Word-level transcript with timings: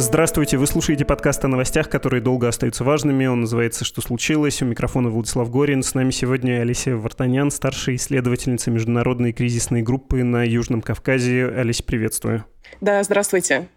Здравствуйте, 0.00 0.56
вы 0.56 0.66
слушаете 0.66 1.04
подкаст 1.04 1.44
о 1.44 1.48
новостях, 1.48 1.90
которые 1.90 2.22
долго 2.22 2.48
остаются 2.48 2.84
важными. 2.84 3.26
Он 3.26 3.42
называется 3.42 3.84
«Что 3.84 4.00
случилось?». 4.00 4.62
У 4.62 4.64
микрофона 4.64 5.10
Владислав 5.10 5.50
Горин. 5.50 5.82
С 5.82 5.92
нами 5.92 6.10
сегодня 6.10 6.62
Алисия 6.62 6.96
Вартанян, 6.96 7.50
старшая 7.50 7.96
исследовательница 7.96 8.70
международной 8.70 9.34
кризисной 9.34 9.82
группы 9.82 10.24
на 10.24 10.42
Южном 10.42 10.80
Кавказе. 10.80 11.48
Алисия, 11.54 11.84
приветствую. 11.84 12.46
Да, 12.80 13.02
здравствуйте. 13.02 13.68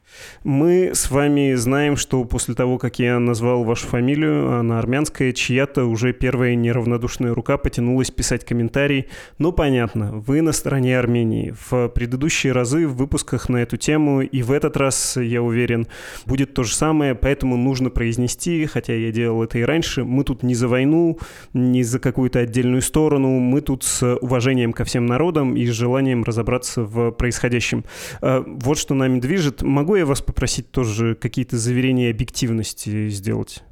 Мы 0.43 0.91
с 0.93 1.09
вами 1.09 1.53
знаем, 1.55 1.97
что 1.97 2.23
после 2.25 2.53
того, 2.55 2.77
как 2.77 2.99
я 2.99 3.19
назвал 3.19 3.63
вашу 3.63 3.87
фамилию, 3.87 4.59
она 4.59 4.79
армянская, 4.79 5.31
чья-то 5.31 5.85
уже 5.85 6.13
первая 6.13 6.55
неравнодушная 6.55 7.33
рука 7.33 7.57
потянулась 7.57 8.11
писать 8.11 8.45
комментарий. 8.45 9.07
Ну, 9.37 9.51
понятно, 9.51 10.11
вы 10.13 10.41
на 10.41 10.51
стороне 10.51 10.99
Армении. 10.99 11.53
В 11.69 11.89
предыдущие 11.89 12.53
разы 12.53 12.87
в 12.87 12.95
выпусках 12.95 13.49
на 13.49 13.57
эту 13.57 13.77
тему, 13.77 14.21
и 14.21 14.41
в 14.41 14.51
этот 14.51 14.77
раз, 14.77 15.17
я 15.17 15.41
уверен, 15.41 15.87
будет 16.25 16.53
то 16.53 16.63
же 16.63 16.75
самое, 16.75 17.15
поэтому 17.15 17.57
нужно 17.57 17.89
произнести, 17.89 18.65
хотя 18.65 18.93
я 18.93 19.11
делал 19.11 19.43
это 19.43 19.59
и 19.59 19.63
раньше, 19.63 20.03
мы 20.03 20.23
тут 20.23 20.43
не 20.43 20.55
за 20.55 20.67
войну, 20.67 21.17
не 21.53 21.83
за 21.83 21.99
какую-то 21.99 22.39
отдельную 22.39 22.81
сторону, 22.81 23.39
мы 23.39 23.61
тут 23.61 23.83
с 23.83 24.15
уважением 24.17 24.73
ко 24.73 24.83
всем 24.83 25.05
народам 25.05 25.55
и 25.55 25.65
с 25.65 25.71
желанием 25.71 26.23
разобраться 26.23 26.83
в 26.83 27.11
происходящем. 27.11 27.85
А, 28.21 28.43
вот 28.45 28.77
что 28.77 28.93
нами 28.93 29.19
движет. 29.19 29.61
Могу 29.61 29.95
я 29.95 30.02
вас 30.05 30.21
попросить 30.21 30.71
тоже 30.71 31.15
какие-то 31.15 31.57
заверения 31.57 32.09
объективности 32.09 33.09
сделать? 33.09 33.63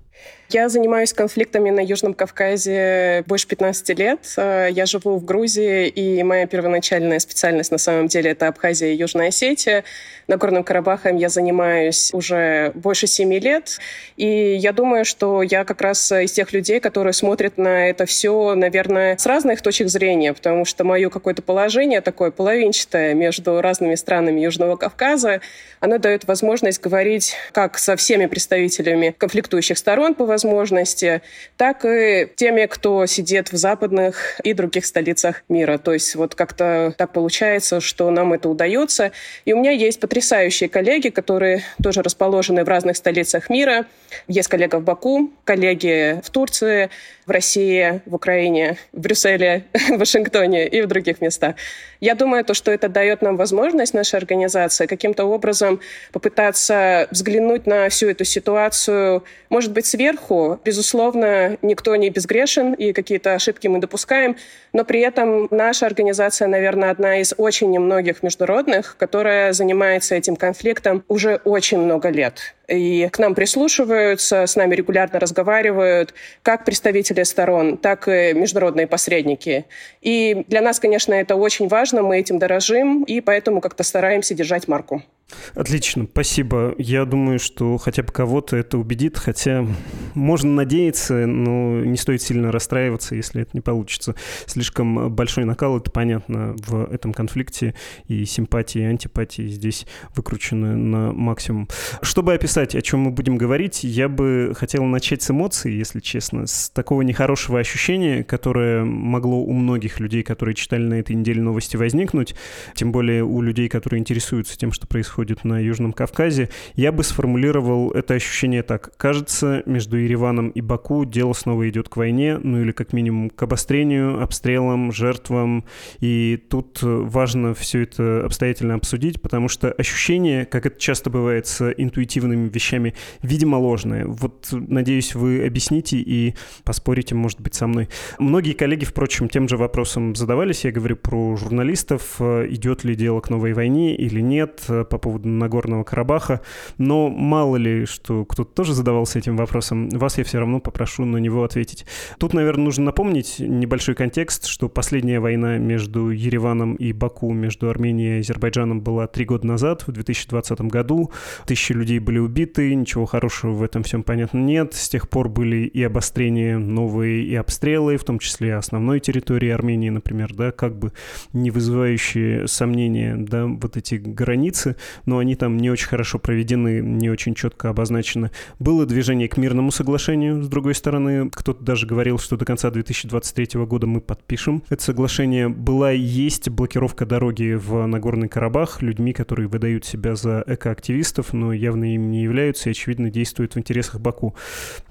Я 0.53 0.67
занимаюсь 0.67 1.13
конфликтами 1.13 1.69
на 1.69 1.79
Южном 1.79 2.13
Кавказе 2.13 3.23
больше 3.25 3.47
15 3.47 3.97
лет. 3.97 4.33
Э, 4.35 4.67
я 4.69 4.85
живу 4.85 5.15
в 5.15 5.23
Грузии, 5.23 5.87
и 5.87 6.21
моя 6.23 6.45
первоначальная 6.45 7.19
специальность 7.19 7.71
на 7.71 7.77
самом 7.77 8.07
деле 8.07 8.31
это 8.31 8.49
Абхазия 8.49 8.89
и 8.89 8.97
Южная 8.97 9.29
Осетия. 9.29 9.85
Нагорным 10.27 10.65
Карабахом 10.65 11.15
я 11.15 11.29
занимаюсь 11.29 12.13
уже 12.13 12.73
больше 12.75 13.07
7 13.07 13.33
лет. 13.35 13.79
И 14.17 14.55
я 14.55 14.73
думаю, 14.73 15.05
что 15.05 15.41
я 15.41 15.63
как 15.63 15.79
раз 15.79 16.11
из 16.11 16.33
тех 16.33 16.51
людей, 16.51 16.81
которые 16.81 17.13
смотрят 17.13 17.57
на 17.57 17.87
это 17.87 18.05
все, 18.05 18.53
наверное, 18.53 19.17
с 19.17 19.25
разных 19.25 19.61
точек 19.61 19.87
зрения, 19.87 20.33
потому 20.33 20.65
что 20.65 20.83
мое 20.83 21.09
какое-то 21.09 21.41
положение 21.41 22.01
такое 22.01 22.29
половинчатое 22.29 23.13
между 23.13 23.61
разными 23.61 23.95
странами 23.95 24.41
Южного 24.41 24.75
Кавказа, 24.75 25.39
оно 25.79 25.97
дает 25.97 26.25
возможность 26.25 26.81
говорить 26.81 27.35
как 27.53 27.77
со 27.77 27.95
всеми 27.95 28.25
представителями 28.25 29.15
конфликтующих 29.17 29.77
сторон 29.77 30.13
по 30.13 30.25
возможности, 30.43 31.21
так 31.57 31.85
и 31.85 32.27
теми, 32.35 32.65
кто 32.65 33.05
сидит 33.05 33.51
в 33.51 33.57
западных 33.57 34.39
и 34.43 34.53
других 34.53 34.85
столицах 34.85 35.43
мира. 35.49 35.77
То 35.77 35.93
есть 35.93 36.15
вот 36.15 36.35
как-то 36.35 36.93
так 36.97 37.13
получается, 37.13 37.79
что 37.79 38.09
нам 38.11 38.33
это 38.33 38.49
удается. 38.49 39.11
И 39.45 39.53
у 39.53 39.59
меня 39.59 39.71
есть 39.71 39.99
потрясающие 39.99 40.69
коллеги, 40.69 41.09
которые 41.09 41.63
тоже 41.83 42.01
расположены 42.01 42.63
в 42.63 42.67
разных 42.67 42.97
столицах 42.97 43.49
мира. 43.49 43.85
Есть 44.27 44.49
коллега 44.49 44.77
в 44.77 44.83
Баку, 44.83 45.31
коллеги 45.43 46.21
в 46.23 46.29
Турции, 46.29 46.89
в 47.31 47.33
России, 47.33 48.01
в 48.05 48.15
Украине, 48.15 48.77
в 48.91 48.99
Брюсселе, 48.99 49.63
в 49.89 49.97
Вашингтоне 49.97 50.67
и 50.67 50.81
в 50.81 50.87
других 50.87 51.21
местах. 51.21 51.55
Я 52.01 52.15
думаю, 52.15 52.43
то, 52.43 52.53
что 52.53 52.71
это 52.71 52.89
дает 52.89 53.21
нам 53.21 53.37
возможность, 53.37 53.93
наша 53.93 54.17
организация, 54.17 54.85
каким-то 54.85 55.23
образом 55.23 55.79
попытаться 56.11 57.07
взглянуть 57.09 57.67
на 57.67 57.87
всю 57.87 58.09
эту 58.09 58.25
ситуацию, 58.25 59.23
может 59.49 59.71
быть, 59.71 59.85
сверху. 59.85 60.59
Безусловно, 60.65 61.57
никто 61.61 61.95
не 61.95 62.09
безгрешен, 62.09 62.73
и 62.73 62.91
какие-то 62.91 63.33
ошибки 63.33 63.67
мы 63.67 63.79
допускаем, 63.79 64.35
но 64.73 64.83
при 64.83 64.99
этом 64.99 65.47
наша 65.51 65.85
организация, 65.85 66.49
наверное, 66.49 66.91
одна 66.91 67.21
из 67.21 67.33
очень 67.37 67.71
немногих 67.71 68.23
международных, 68.23 68.97
которая 68.97 69.53
занимается 69.53 70.15
этим 70.15 70.35
конфликтом 70.35 71.05
уже 71.07 71.39
очень 71.45 71.79
много 71.79 72.09
лет 72.09 72.55
и 72.71 73.09
к 73.09 73.19
нам 73.19 73.35
прислушиваются, 73.35 74.45
с 74.47 74.55
нами 74.55 74.75
регулярно 74.75 75.19
разговаривают, 75.19 76.13
как 76.41 76.65
представители 76.65 77.23
сторон, 77.23 77.77
так 77.77 78.07
и 78.07 78.33
международные 78.33 78.87
посредники. 78.87 79.65
И 80.01 80.45
для 80.47 80.61
нас, 80.61 80.79
конечно, 80.79 81.13
это 81.13 81.35
очень 81.35 81.67
важно, 81.67 82.01
мы 82.01 82.19
этим 82.19 82.39
дорожим, 82.39 83.03
и 83.03 83.21
поэтому 83.21 83.61
как-то 83.61 83.83
стараемся 83.83 84.33
держать 84.33 84.67
марку. 84.67 85.03
Отлично, 85.53 86.07
спасибо. 86.09 86.75
Я 86.77 87.05
думаю, 87.05 87.39
что 87.39 87.77
хотя 87.77 88.03
бы 88.03 88.11
кого-то 88.11 88.57
это 88.57 88.77
убедит, 88.77 89.17
хотя 89.17 89.65
можно 90.13 90.51
надеяться, 90.51 91.25
но 91.25 91.83
не 91.83 91.97
стоит 91.97 92.21
сильно 92.21 92.51
расстраиваться, 92.51 93.15
если 93.15 93.41
это 93.41 93.51
не 93.53 93.61
получится. 93.61 94.15
Слишком 94.45 95.13
большой 95.13 95.45
накал, 95.45 95.77
это 95.77 95.91
понятно, 95.91 96.55
в 96.57 96.85
этом 96.91 97.13
конфликте, 97.13 97.75
и 98.07 98.25
симпатии, 98.25 98.79
и 98.81 98.85
антипатии 98.85 99.47
здесь 99.47 99.85
выкручены 100.15 100.75
на 100.75 101.11
максимум. 101.11 101.67
Чтобы 102.01 102.33
описать, 102.33 102.75
о 102.75 102.81
чем 102.81 103.01
мы 103.01 103.11
будем 103.11 103.37
говорить, 103.37 103.83
я 103.83 104.09
бы 104.09 104.53
хотел 104.55 104.83
начать 104.83 105.21
с 105.21 105.31
эмоций, 105.31 105.73
если 105.73 105.99
честно, 105.99 106.47
с 106.47 106.69
такого 106.69 107.01
нехорошего 107.01 107.59
ощущения, 107.59 108.23
которое 108.23 108.83
могло 108.83 109.37
у 109.37 109.53
многих 109.53 109.99
людей, 109.99 110.23
которые 110.23 110.55
читали 110.55 110.83
на 110.83 110.95
этой 110.95 111.15
неделе 111.15 111.41
новости, 111.41 111.77
возникнуть, 111.77 112.35
тем 112.75 112.91
более 112.91 113.23
у 113.23 113.41
людей, 113.41 113.69
которые 113.69 113.99
интересуются 113.99 114.57
тем, 114.57 114.71
что 114.71 114.87
происходит 114.87 115.20
происходит 115.21 115.43
на 115.43 115.59
Южном 115.59 115.93
Кавказе, 115.93 116.49
я 116.75 116.91
бы 116.91 117.03
сформулировал 117.03 117.91
это 117.91 118.15
ощущение 118.15 118.63
так. 118.63 118.91
Кажется, 118.97 119.61
между 119.67 119.97
Ереваном 119.97 120.49
и 120.49 120.61
Баку 120.61 121.05
дело 121.05 121.33
снова 121.33 121.69
идет 121.69 121.89
к 121.89 121.97
войне, 121.97 122.39
ну 122.41 122.61
или 122.61 122.71
как 122.71 122.93
минимум 122.93 123.29
к 123.29 123.43
обострению, 123.43 124.23
обстрелам, 124.23 124.91
жертвам. 124.91 125.65
И 125.99 126.39
тут 126.49 126.79
важно 126.81 127.53
все 127.53 127.83
это 127.83 128.25
обстоятельно 128.25 128.73
обсудить, 128.73 129.21
потому 129.21 129.47
что 129.47 129.71
ощущение, 129.71 130.45
как 130.45 130.65
это 130.65 130.79
часто 130.79 131.11
бывает 131.11 131.45
с 131.45 131.71
интуитивными 131.77 132.49
вещами, 132.49 132.95
видимо 133.21 133.57
ложное. 133.57 134.05
Вот, 134.07 134.47
надеюсь, 134.51 135.13
вы 135.13 135.45
объясните 135.45 135.97
и 135.97 136.33
поспорите, 136.63 137.13
может 137.13 137.41
быть, 137.41 137.53
со 137.53 137.67
мной. 137.67 137.89
Многие 138.17 138.53
коллеги, 138.53 138.85
впрочем, 138.85 139.29
тем 139.29 139.47
же 139.47 139.57
вопросом 139.57 140.15
задавались. 140.15 140.65
Я 140.65 140.71
говорю 140.71 140.95
про 140.95 141.35
журналистов, 141.35 142.19
идет 142.19 142.83
ли 142.83 142.95
дело 142.95 143.19
к 143.19 143.29
новой 143.29 143.53
войне 143.53 143.95
или 143.95 144.19
нет, 144.19 144.63
по 144.67 144.97
поводу 144.97 145.10
поводу 145.11 145.27
Нагорного 145.27 145.83
Карабаха, 145.83 146.41
но 146.77 147.09
мало 147.09 147.57
ли, 147.57 147.85
что 147.85 148.23
кто-то 148.23 148.53
тоже 148.53 148.73
задавался 148.73 149.19
этим 149.19 149.35
вопросом, 149.35 149.89
вас 149.89 150.17
я 150.17 150.23
все 150.23 150.39
равно 150.39 150.59
попрошу 150.59 151.03
на 151.05 151.17
него 151.17 151.43
ответить. 151.43 151.85
Тут, 152.17 152.33
наверное, 152.33 152.65
нужно 152.65 152.85
напомнить 152.85 153.35
небольшой 153.39 153.95
контекст, 153.95 154.45
что 154.45 154.69
последняя 154.69 155.19
война 155.19 155.57
между 155.57 156.09
Ереваном 156.09 156.75
и 156.75 156.93
Баку, 156.93 157.33
между 157.33 157.69
Арменией 157.69 158.17
и 158.17 158.19
Азербайджаном 158.21 158.81
была 158.81 159.07
три 159.07 159.25
года 159.25 159.45
назад, 159.45 159.83
в 159.85 159.91
2020 159.91 160.61
году. 160.61 161.11
Тысячи 161.45 161.73
людей 161.73 161.99
были 161.99 162.19
убиты, 162.19 162.73
ничего 162.73 163.05
хорошего 163.05 163.51
в 163.51 163.63
этом 163.63 163.83
всем, 163.83 164.03
понятно, 164.03 164.37
нет. 164.37 164.73
С 164.73 164.87
тех 164.89 165.09
пор 165.09 165.27
были 165.27 165.65
и 165.65 165.83
обострения 165.83 166.57
новые, 166.57 167.23
и 167.23 167.35
обстрелы, 167.35 167.97
в 167.97 168.03
том 168.03 168.19
числе 168.19 168.55
основной 168.55 168.99
территории 168.99 169.49
Армении, 169.49 169.89
например, 169.89 170.33
да, 170.33 170.51
как 170.51 170.77
бы 170.77 170.93
не 171.33 171.51
вызывающие 171.51 172.47
сомнения, 172.47 173.15
да, 173.17 173.45
вот 173.45 173.75
эти 173.75 173.95
границы 173.95 174.75
но 175.05 175.17
они 175.17 175.35
там 175.35 175.57
не 175.57 175.69
очень 175.69 175.87
хорошо 175.87 176.19
проведены, 176.19 176.81
не 176.81 177.09
очень 177.09 177.35
четко 177.35 177.69
обозначены. 177.69 178.31
Было 178.59 178.85
движение 178.85 179.27
к 179.27 179.37
мирному 179.37 179.71
соглашению, 179.71 180.43
с 180.43 180.47
другой 180.47 180.75
стороны, 180.75 181.29
кто-то 181.29 181.63
даже 181.63 181.87
говорил, 181.87 182.19
что 182.19 182.37
до 182.37 182.45
конца 182.45 182.69
2023 182.71 183.59
года 183.65 183.87
мы 183.87 184.01
подпишем 184.01 184.63
это 184.69 184.83
соглашение. 184.83 185.49
Была 185.49 185.93
и 185.93 185.99
есть 185.99 186.49
блокировка 186.49 187.05
дороги 187.05 187.53
в 187.53 187.85
Нагорный 187.85 188.27
Карабах 188.27 188.81
людьми, 188.81 189.13
которые 189.13 189.47
выдают 189.47 189.85
себя 189.85 190.15
за 190.15 190.43
экоактивистов, 190.47 191.33
но 191.33 191.53
явно 191.53 191.93
им 191.93 192.11
не 192.11 192.23
являются 192.23 192.69
и, 192.69 192.71
очевидно, 192.71 193.09
действуют 193.09 193.55
в 193.55 193.59
интересах 193.59 193.99
Баку. 193.99 194.35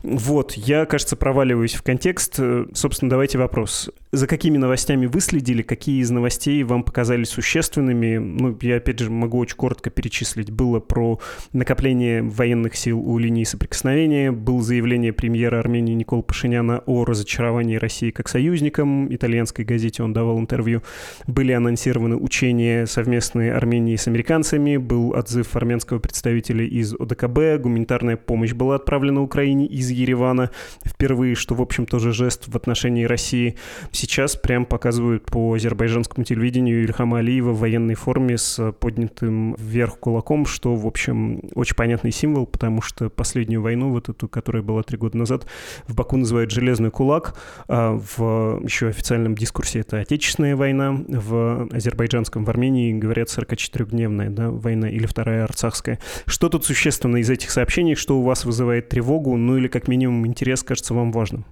Вот, 0.03 0.53
я, 0.53 0.87
кажется, 0.87 1.17
проваливаюсь 1.17 1.75
в 1.75 1.83
контекст. 1.83 2.41
Собственно, 2.75 3.11
давайте 3.11 3.39
вопрос. 3.39 3.91
За 4.13 4.27
какими 4.27 4.59
новостями 4.59 5.07
вы 5.07 5.21
следили? 5.21 5.63
Какие 5.63 6.01
из 6.01 6.11
новостей 6.11 6.63
вам 6.63 6.83
показались 6.83 7.29
существенными? 7.29 8.19
Ну, 8.19 8.57
я, 8.61 8.77
опять 8.77 8.99
же, 8.99 9.11
могу 9.11 9.39
очень 9.39 9.57
коротко 9.57 9.90
перечислить. 9.91 10.51
Было 10.51 10.81
про 10.81 11.21
накопление 11.53 12.23
военных 12.23 12.77
сил 12.77 13.01
у 13.01 13.19
линии 13.19 13.45
соприкосновения, 13.45 14.33
было 14.33 14.63
заявление 14.63 15.13
премьера 15.13 15.59
Армении 15.59 15.95
Никола 15.95 16.23
Пашиняна 16.23 16.83
о 16.87 17.05
разочаровании 17.05 17.77
России 17.77 18.11
как 18.11 18.29
союзником, 18.29 19.13
итальянской 19.15 19.65
газете 19.65 20.03
он 20.03 20.13
давал 20.13 20.39
интервью, 20.39 20.83
были 21.27 21.53
анонсированы 21.53 22.17
учения 22.17 22.87
совместные 22.87 23.53
Армении 23.53 23.97
с 23.97 24.07
американцами, 24.07 24.77
был 24.77 25.11
отзыв 25.11 25.57
армянского 25.57 25.99
представителя 25.99 26.65
из 26.65 26.95
ОДКБ, 26.95 27.61
гуманитарная 27.61 28.17
помощь 28.17 28.53
была 28.53 28.77
отправлена 28.77 29.23
Украине 29.23 29.67
из 29.67 29.91
Еревана 29.91 30.51
впервые, 30.85 31.35
что, 31.35 31.55
в 31.55 31.63
общем, 31.63 31.87
тоже 31.87 32.13
жест 32.13 32.45
в 32.47 32.57
отношении 32.57 33.05
России. 33.05 33.57
Сейчас 33.91 34.37
прям 34.37 34.65
показывают 34.65 35.25
по 35.27 35.55
азербайджанскому 35.55 36.25
телевидению 36.25 36.83
Ильхама 36.83 37.19
Алиева 37.19 37.53
в 37.53 37.59
военной 37.61 37.95
форме 37.95 38.39
с 38.39 38.73
поднятым 38.73 39.55
вверх 39.59 39.80
вверх 39.81 39.99
кулаком, 39.99 40.45
что, 40.45 40.75
в 40.77 40.87
общем, 40.87 41.41
очень 41.55 41.75
понятный 41.75 42.13
символ, 42.13 42.47
потому 42.47 42.83
что 42.83 43.09
последнюю 43.09 43.63
войну, 43.63 43.91
вот 43.91 44.11
эту, 44.11 44.29
которая 44.29 44.63
была 44.63 44.83
три 44.83 44.99
года 44.99 45.17
назад, 45.17 45.47
в 45.87 45.95
Баку 45.95 46.17
называют 46.17 46.51
«железный 46.51 46.91
кулак», 46.91 47.35
а 47.67 47.99
в 47.99 48.63
еще 48.63 48.89
официальном 48.89 49.35
дискурсе 49.35 49.81
это 49.81 49.99
«отечественная 49.99 50.55
война», 50.55 50.93
в 51.09 51.69
азербайджанском, 51.73 52.45
в 52.45 52.51
Армении 52.51 52.93
говорят 52.93 53.29
44-дневная 53.29 54.29
да, 54.29 54.51
война 54.51 54.91
или 54.91 55.07
вторая 55.07 55.45
арцахская. 55.45 55.99
Что 56.27 56.49
тут 56.49 56.65
существенно 56.67 57.17
из 57.17 57.31
этих 57.31 57.51
сообщений, 57.51 57.95
что 57.95 58.19
у 58.19 58.23
вас 58.23 58.45
вызывает 58.45 58.89
тревогу, 58.91 59.37
ну 59.37 59.57
или 59.57 59.69
как 59.69 59.89
минимум 59.89 60.27
интерес 60.27 60.63
кажется 60.63 60.93
вам 60.93 61.11
важным? 61.13 61.47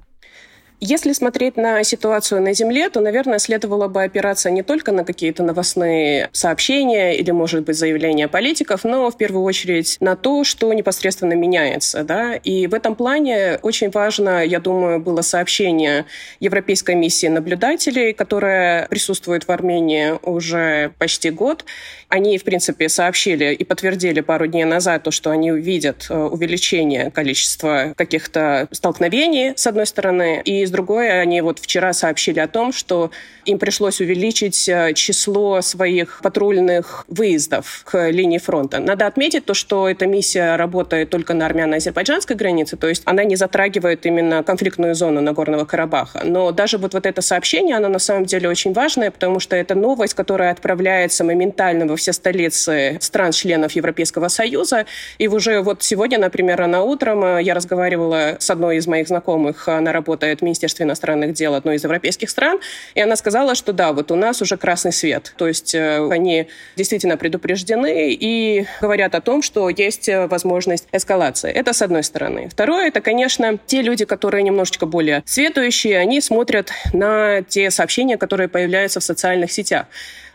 Если 0.81 1.13
смотреть 1.13 1.57
на 1.57 1.83
ситуацию 1.83 2.41
на 2.41 2.53
Земле, 2.53 2.89
то, 2.89 3.01
наверное, 3.01 3.41
следовало 3.41 3.89
бы 3.89 4.05
опираться 4.05 4.49
не 4.49 4.63
только 4.63 4.93
на 4.93 5.05
какие-то 5.05 5.43
новостные 5.43 6.31
сообщения 6.31 7.19
или, 7.19 7.33
может 7.33 7.65
быть, 7.65 7.77
заявления 7.77 8.29
политиков, 8.29 8.85
но 8.85 9.11
в 9.11 9.17
первую 9.17 9.43
очередь 9.43 9.97
на 9.99 10.15
то, 10.15 10.45
что 10.45 10.73
непосредственно 10.73 11.33
меняется. 11.33 12.05
Да? 12.05 12.37
И 12.37 12.69
в 12.69 12.75
этом 12.75 12.95
плане 12.95 13.59
очень 13.63 13.91
важно, 13.91 14.45
я 14.45 14.61
думаю, 14.61 15.01
было 15.01 15.23
сообщение 15.23 16.05
Европейской 16.39 16.95
миссии 16.95 17.27
наблюдателей, 17.27 18.13
которая 18.13 18.87
присутствует 18.87 19.49
в 19.49 19.51
Армении 19.51 20.15
уже 20.23 20.93
почти 20.99 21.31
год. 21.31 21.65
Они, 22.09 22.39
в 22.39 22.45
принципе, 22.45 22.89
сообщили 22.89 23.53
и 23.53 23.65
подтвердили 23.65 24.21
пару 24.21 24.47
дней 24.47 24.65
назад 24.65 25.03
то, 25.03 25.11
что 25.11 25.31
они 25.31 25.51
увидят 25.51 26.07
э, 26.09 26.17
увеличение 26.17 27.11
количества 27.11 27.95
каких-то 27.97 28.69
столкновений, 28.71 29.53
с 29.57 29.67
одной 29.67 29.87
стороны, 29.87 30.41
и 30.45 30.68
с 30.69 30.71
другой, 30.71 31.21
они 31.21 31.41
вот 31.41 31.59
вчера 31.59 31.93
сообщили 31.93 32.39
о 32.39 32.49
том, 32.49 32.73
что 32.73 33.11
им 33.45 33.59
пришлось 33.59 34.01
увеличить 34.01 34.69
э, 34.69 34.93
число 34.95 35.61
своих 35.63 36.21
патрульных 36.23 37.05
выездов 37.09 37.83
к 37.85 38.11
линии 38.11 38.39
фронта. 38.39 38.79
Надо 38.79 39.07
отметить 39.07 39.45
то, 39.45 39.55
что 39.55 39.89
эта 39.89 40.07
миссия 40.07 40.57
работает 40.57 41.11
только 41.11 41.35
на 41.35 41.47
армяно-азербайджанской 41.47 42.37
границе, 42.37 42.77
то 42.77 42.89
есть 42.89 43.03
она 43.07 43.25
не 43.25 43.37
затрагивает 43.37 44.05
именно 44.07 44.43
конфликтную 44.43 44.95
зону 44.95 45.21
Нагорного 45.21 45.65
Карабаха. 45.65 46.23
Но 46.25 46.53
даже 46.53 46.79
вот, 46.79 46.95
вот 46.95 47.07
это 47.07 47.23
сообщение, 47.23 47.77
оно 47.77 47.89
на 47.89 47.99
самом 47.99 48.27
деле 48.27 48.49
очень 48.49 48.73
важное, 48.73 49.11
потому 49.11 49.41
что 49.41 49.57
это 49.57 49.75
новость, 49.75 50.15
которая 50.15 50.53
отправляется 50.53 51.25
моментально 51.25 51.87
во 51.87 51.97
все 51.97 52.13
столицы 52.13 52.99
стран-членов 53.01 53.73
Европейского 53.73 54.29
Союза. 54.29 54.87
И 55.19 55.29
уже 55.29 55.63
вот 55.63 55.83
сегодня, 55.83 56.19
например, 56.19 56.59
рано 56.59 56.83
утром 56.83 57.25
э, 57.25 57.43
я 57.43 57.55
разговаривала 57.55 58.37
с 58.39 58.51
одной 58.51 58.77
из 58.77 58.87
моих 58.87 59.09
знакомых, 59.09 59.69
она 59.69 59.93
работает 59.93 60.41
в 60.41 60.45
Министерстве 60.59 60.87
иностранных 60.87 61.35
дел 61.35 61.55
одной 61.55 61.77
из 61.77 61.85
европейских 61.85 62.31
стран, 62.31 62.59
и 62.95 63.01
она 63.01 63.15
сказала, 63.15 63.55
что 63.55 63.73
да, 63.73 63.93
вот 63.93 64.11
у 64.11 64.17
нас 64.17 64.43
уже 64.43 64.57
красный 64.57 64.93
свет. 64.93 65.33
То 65.37 65.47
есть 65.47 65.75
э, 65.75 66.09
они 66.11 66.49
действительно 66.77 67.17
предупреждены 67.17 68.13
и 68.13 68.67
говорят 68.81 69.15
о 69.15 69.21
том, 69.21 69.43
что 69.43 69.69
есть 69.69 70.09
э, 70.09 70.27
возможность 70.27 70.89
эскалации. 70.91 71.53
Это 71.53 71.73
с 71.73 71.83
одной 71.83 72.03
стороны. 72.03 72.49
Второе, 72.49 72.89
это, 72.89 73.01
конечно, 73.01 73.59
те 73.67 73.83
люди, 73.83 74.05
которые 74.05 74.43
немножечко 74.43 74.87
более 74.87 75.23
светующие, 75.27 75.99
они 75.99 76.21
смотрят 76.21 76.73
на 76.93 77.43
те 77.43 77.71
сообщения, 77.71 78.17
которые 78.17 78.49
появляются 78.49 78.99
в 78.99 79.05
социальных 79.05 79.53
сетях. 79.53 79.87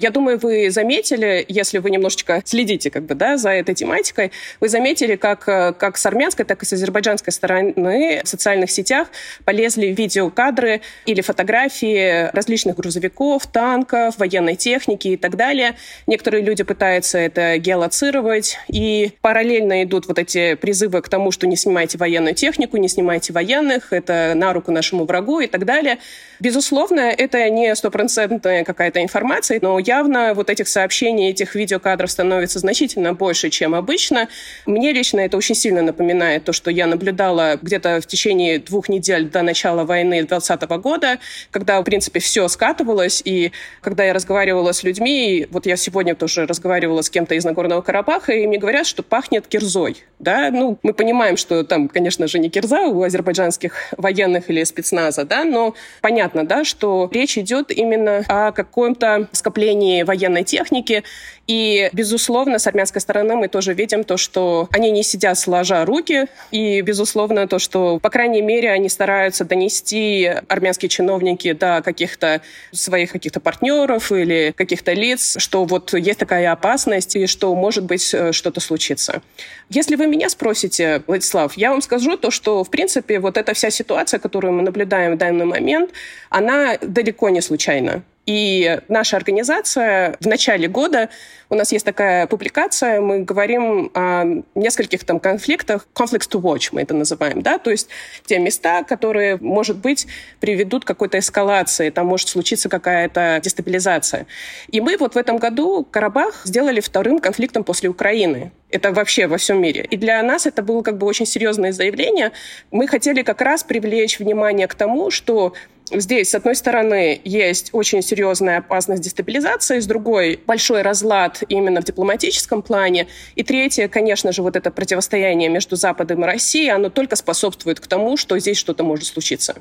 Я 0.04 0.10
думаю, 0.10 0.38
вы 0.38 0.70
заметили, 0.70 1.46
если 1.48 1.78
вы 1.78 1.90
немножечко 1.90 2.42
следите 2.44 2.92
как 2.92 3.04
бы, 3.04 3.16
да, 3.16 3.38
за 3.38 3.52
этой 3.52 3.74
тематикой, 3.74 4.34
вы 4.60 4.68
заметили, 4.68 5.16
как, 5.16 5.48
э, 5.48 5.72
как 5.72 5.96
с 5.96 6.06
армянской, 6.06 6.44
так 6.44 6.62
и 6.62 6.66
с 6.66 6.74
азербайджанской 6.74 7.32
стороны 7.32 8.20
в 8.22 8.28
социальных 8.28 8.70
сетях 8.70 9.08
полезли 9.46 9.86
видеокадры 9.88 10.82
или 11.06 11.22
фотографии 11.22 12.30
различных 12.36 12.76
грузовиков, 12.76 13.48
танков, 13.48 14.18
военной 14.18 14.58
техники 14.58 15.08
и 15.08 15.16
так 15.16 15.38
далее. 15.38 15.78
Некоторые 16.06 16.44
люди 16.44 16.66
пытаются 16.66 17.18
это 17.18 17.58
геолоцировать, 17.58 18.58
и 18.68 19.14
параллельно 19.22 19.84
идут 19.84 20.08
вот 20.08 20.20
эти 20.20 20.56
призывы 20.56 21.02
к 21.02 21.08
тому, 21.08 21.32
что 21.32 21.48
не 21.48 21.56
снимайте 21.56 21.98
военную 21.98 22.36
технику, 22.36 22.76
не 22.76 22.90
снимайте 22.90 23.32
военных, 23.32 23.94
это 23.94 24.34
на 24.36 24.52
руку 24.52 24.70
нашему 24.74 25.06
врагу 25.06 25.40
и 25.40 25.48
так 25.48 25.64
далее. 25.64 25.98
Безусловно, 26.44 27.00
это 27.00 27.50
не 27.50 27.74
стопроцентная 27.74 28.66
какая-то 28.66 29.02
информация, 29.02 29.60
но 29.62 29.80
явно 29.80 30.34
вот 30.34 30.50
этих 30.50 30.68
сообщений, 30.68 31.30
этих 31.30 31.56
видеокадров 31.56 32.12
становится 32.12 32.60
значительно 32.60 33.14
больше, 33.14 33.50
чем 33.50 33.74
обычно. 33.74 34.28
Мне 34.66 34.92
лично 34.92 35.22
это 35.22 35.38
очень 35.38 35.56
сильно 35.56 35.82
напоминает 35.82 36.44
то, 36.44 36.52
что 36.52 36.70
я 36.70 36.86
наблюдала 36.86 37.58
где-то 37.62 38.02
в 38.02 38.08
течение 38.08 38.60
двух 38.60 38.90
недель 38.90 39.30
до 39.30 39.42
начала 39.42 39.86
войны 39.86 40.18
2020 40.18 40.70
года, 40.82 41.20
когда, 41.50 41.80
в 41.80 41.86
принципе, 41.86 42.20
все 42.20 42.46
скатывалось, 42.50 43.22
и 43.24 43.54
когда 43.80 44.04
я 44.04 44.12
разговаривала 44.12 44.74
с 44.74 44.84
людьми, 44.84 45.48
вот 45.50 45.66
я 45.66 45.78
сегодня 45.78 46.14
тоже 46.14 46.46
разговаривала 46.46 47.04
с 47.04 47.10
кем-то 47.10 47.36
из 47.36 47.46
Нагорного 47.46 47.82
Карабаха, 47.82 48.34
и 48.34 48.46
мне 48.48 48.58
говорят, 48.58 48.86
что 48.86 49.02
пахнет 49.02 49.48
кирзой. 49.48 50.04
Да? 50.20 50.50
Ну, 50.52 50.78
мы 50.84 50.94
понимаем, 50.94 51.38
что 51.38 51.64
там, 51.64 51.88
конечно 51.88 52.28
же, 52.28 52.38
не 52.38 52.50
кирза 52.50 52.82
у 52.82 53.02
азербайджанских 53.02 53.94
военных 53.96 54.50
или 54.50 54.62
спецназа, 54.66 55.24
да, 55.24 55.46
но 55.46 55.74
понятно, 56.02 56.33
да, 56.42 56.64
что 56.64 57.08
речь 57.12 57.38
идет 57.38 57.72
именно 57.72 58.24
о 58.28 58.52
каком-то 58.52 59.28
скоплении 59.32 60.02
военной 60.02 60.44
техники, 60.44 61.04
и, 61.46 61.90
безусловно, 61.92 62.58
с 62.58 62.68
армянской 62.68 63.02
стороны 63.02 63.36
мы 63.36 63.50
тоже 63.50 63.74
видим 63.74 64.06
то, 64.06 64.16
что 64.16 64.70
они 64.72 64.92
не 64.92 65.04
сидят 65.04 65.38
сложа 65.38 65.84
руки, 65.84 66.28
и, 66.52 66.80
безусловно, 66.82 67.48
то, 67.48 67.60
что, 67.60 68.00
по 68.00 68.10
крайней 68.10 68.42
мере, 68.42 68.72
они 68.72 68.88
стараются 68.88 69.44
донести 69.44 70.32
армянские 70.48 70.88
чиновники 70.88 71.52
до 71.52 71.82
каких-то 71.84 72.42
своих 72.72 73.12
каких-то 73.12 73.42
партнеров 73.42 74.12
или 74.12 74.54
каких-то 74.56 74.94
лиц, 74.94 75.36
что 75.38 75.66
вот 75.66 75.94
есть 75.94 76.20
такая 76.20 76.52
опасность 76.52 77.16
и 77.18 77.28
что, 77.28 77.54
может 77.56 77.84
быть, 77.84 78.14
э, 78.14 78.32
что-то 78.32 78.62
случится. 78.62 79.22
Если 79.70 79.96
вы 79.96 80.08
меня 80.08 80.30
спросите, 80.30 81.04
Владислав, 81.08 81.58
я 81.58 81.72
вам 81.72 81.82
скажу 81.82 82.16
то, 82.16 82.32
что, 82.32 82.64
в 82.64 82.70
принципе, 82.70 83.20
вот 83.20 83.38
эта 83.38 83.54
вся 83.54 83.70
ситуация, 83.70 84.20
которую 84.20 84.54
мы 84.54 84.62
наблюдаем 84.62 85.16
в 85.16 85.18
данный 85.18 85.46
момент, 85.46 85.92
она 86.30 86.78
далеко 86.82 87.30
не 87.30 87.42
случайна. 87.42 88.04
И 88.26 88.80
наша 88.88 89.18
организация 89.18 90.16
в 90.22 90.28
начале 90.28 90.68
года, 90.68 91.10
у 91.50 91.56
нас 91.56 91.72
есть 91.72 91.86
такая 91.86 92.26
публикация, 92.28 93.02
мы 93.02 93.20
говорим 93.20 93.92
о 93.94 94.24
нескольких 94.56 95.04
там 95.04 95.20
конфликтах, 95.20 95.88
conflicts 95.94 96.30
to 96.30 96.42
watch 96.42 96.70
мы 96.72 96.82
это 96.82 96.94
называем, 96.94 97.42
да, 97.42 97.60
то 97.60 97.70
есть 97.70 97.90
те 98.26 98.40
места, 98.40 98.84
которые, 98.84 99.38
может 99.38 99.78
быть, 99.78 100.08
приведут 100.40 100.86
к 100.86 100.88
какой-то 100.88 101.20
эскалации, 101.20 101.90
там 101.90 102.08
может 102.08 102.30
случиться 102.30 102.70
какая-то 102.70 103.40
дестабилизация. 103.44 104.26
И 104.70 104.80
мы 104.80 104.98
вот 104.98 105.16
в 105.16 105.18
этом 105.18 105.38
году 105.38 105.86
Карабах 105.90 106.46
сделали 106.46 106.80
вторым 106.80 107.20
конфликтом 107.20 107.64
после 107.64 107.90
Украины. 107.90 108.52
Это 108.70 108.92
вообще 108.92 109.28
во 109.28 109.38
всем 109.38 109.62
мире. 109.62 109.86
И 109.92 109.98
для 109.98 110.24
нас 110.24 110.48
это 110.48 110.64
было 110.64 110.82
как 110.82 110.98
бы 110.98 111.06
очень 111.06 111.28
серьезное 111.28 111.72
заявление. 111.72 112.32
Мы 112.72 112.88
хотели 112.88 113.22
как 113.22 113.42
раз 113.42 113.64
привлечь 113.64 114.18
внимание 114.18 114.68
к 114.68 114.74
тому, 114.74 115.12
что 115.12 115.54
Здесь, 115.92 116.30
с 116.30 116.36
одной 116.36 116.56
стороны, 116.56 117.20
есть 117.24 117.70
очень 117.74 118.02
серьезная 118.02 118.60
опасность 118.60 119.04
дестабилизации, 119.04 119.80
с 119.80 119.86
другой— 119.86 120.40
большой 120.48 120.82
разлад 120.82 121.44
именно 121.50 121.82
в 121.82 121.84
дипломатическом 121.84 122.62
плане. 122.62 123.08
И 123.36 123.44
третье, 123.44 123.88
конечно 123.90 124.32
же, 124.32 124.42
вот 124.42 124.56
это 124.56 124.72
противостояние 124.72 125.50
между 125.50 125.76
Западом 125.76 126.24
и 126.24 126.26
Россией, 126.26 126.70
оно 126.70 126.90
только 126.90 127.16
способствует 127.16 127.80
к 127.80 127.88
тому, 127.88 128.16
что 128.18 128.40
здесь 128.40 128.58
что-то 128.58 128.84
может 128.84 129.08
случиться. 129.08 129.56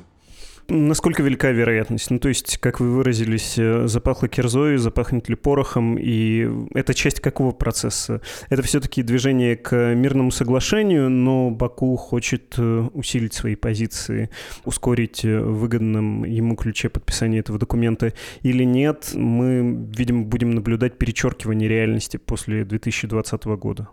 Насколько 0.69 1.23
велика 1.23 1.51
вероятность? 1.51 2.09
Ну, 2.09 2.19
то 2.19 2.29
есть, 2.29 2.57
как 2.57 2.79
вы 2.79 2.89
выразились, 2.89 3.55
э, 3.57 3.87
запахло 3.87 4.29
кирзой, 4.29 4.77
запахнет 4.77 5.27
ли 5.27 5.35
порохом, 5.35 5.97
и 5.99 6.49
это 6.73 6.93
часть 6.93 7.19
какого 7.19 7.51
процесса? 7.51 8.21
Это 8.49 8.61
все-таки 8.61 9.03
движение 9.03 9.57
к 9.57 9.93
мирному 9.93 10.31
соглашению, 10.31 11.09
но 11.09 11.51
Баку 11.51 11.97
хочет 11.97 12.55
э, 12.57 12.87
усилить 12.93 13.33
свои 13.33 13.55
позиции, 13.55 14.29
ускорить 14.63 15.25
э, 15.25 15.39
в 15.39 15.59
выгодном 15.59 16.23
ему 16.23 16.55
ключе 16.55 16.87
подписание 16.87 17.41
этого 17.41 17.59
документа 17.59 18.13
или 18.41 18.63
нет? 18.63 19.11
Мы, 19.13 19.87
видимо, 19.95 20.23
будем 20.23 20.51
наблюдать 20.51 20.97
перечеркивание 20.97 21.67
реальности 21.67 22.15
после 22.15 22.63
2020 22.63 23.43
года. 23.45 23.89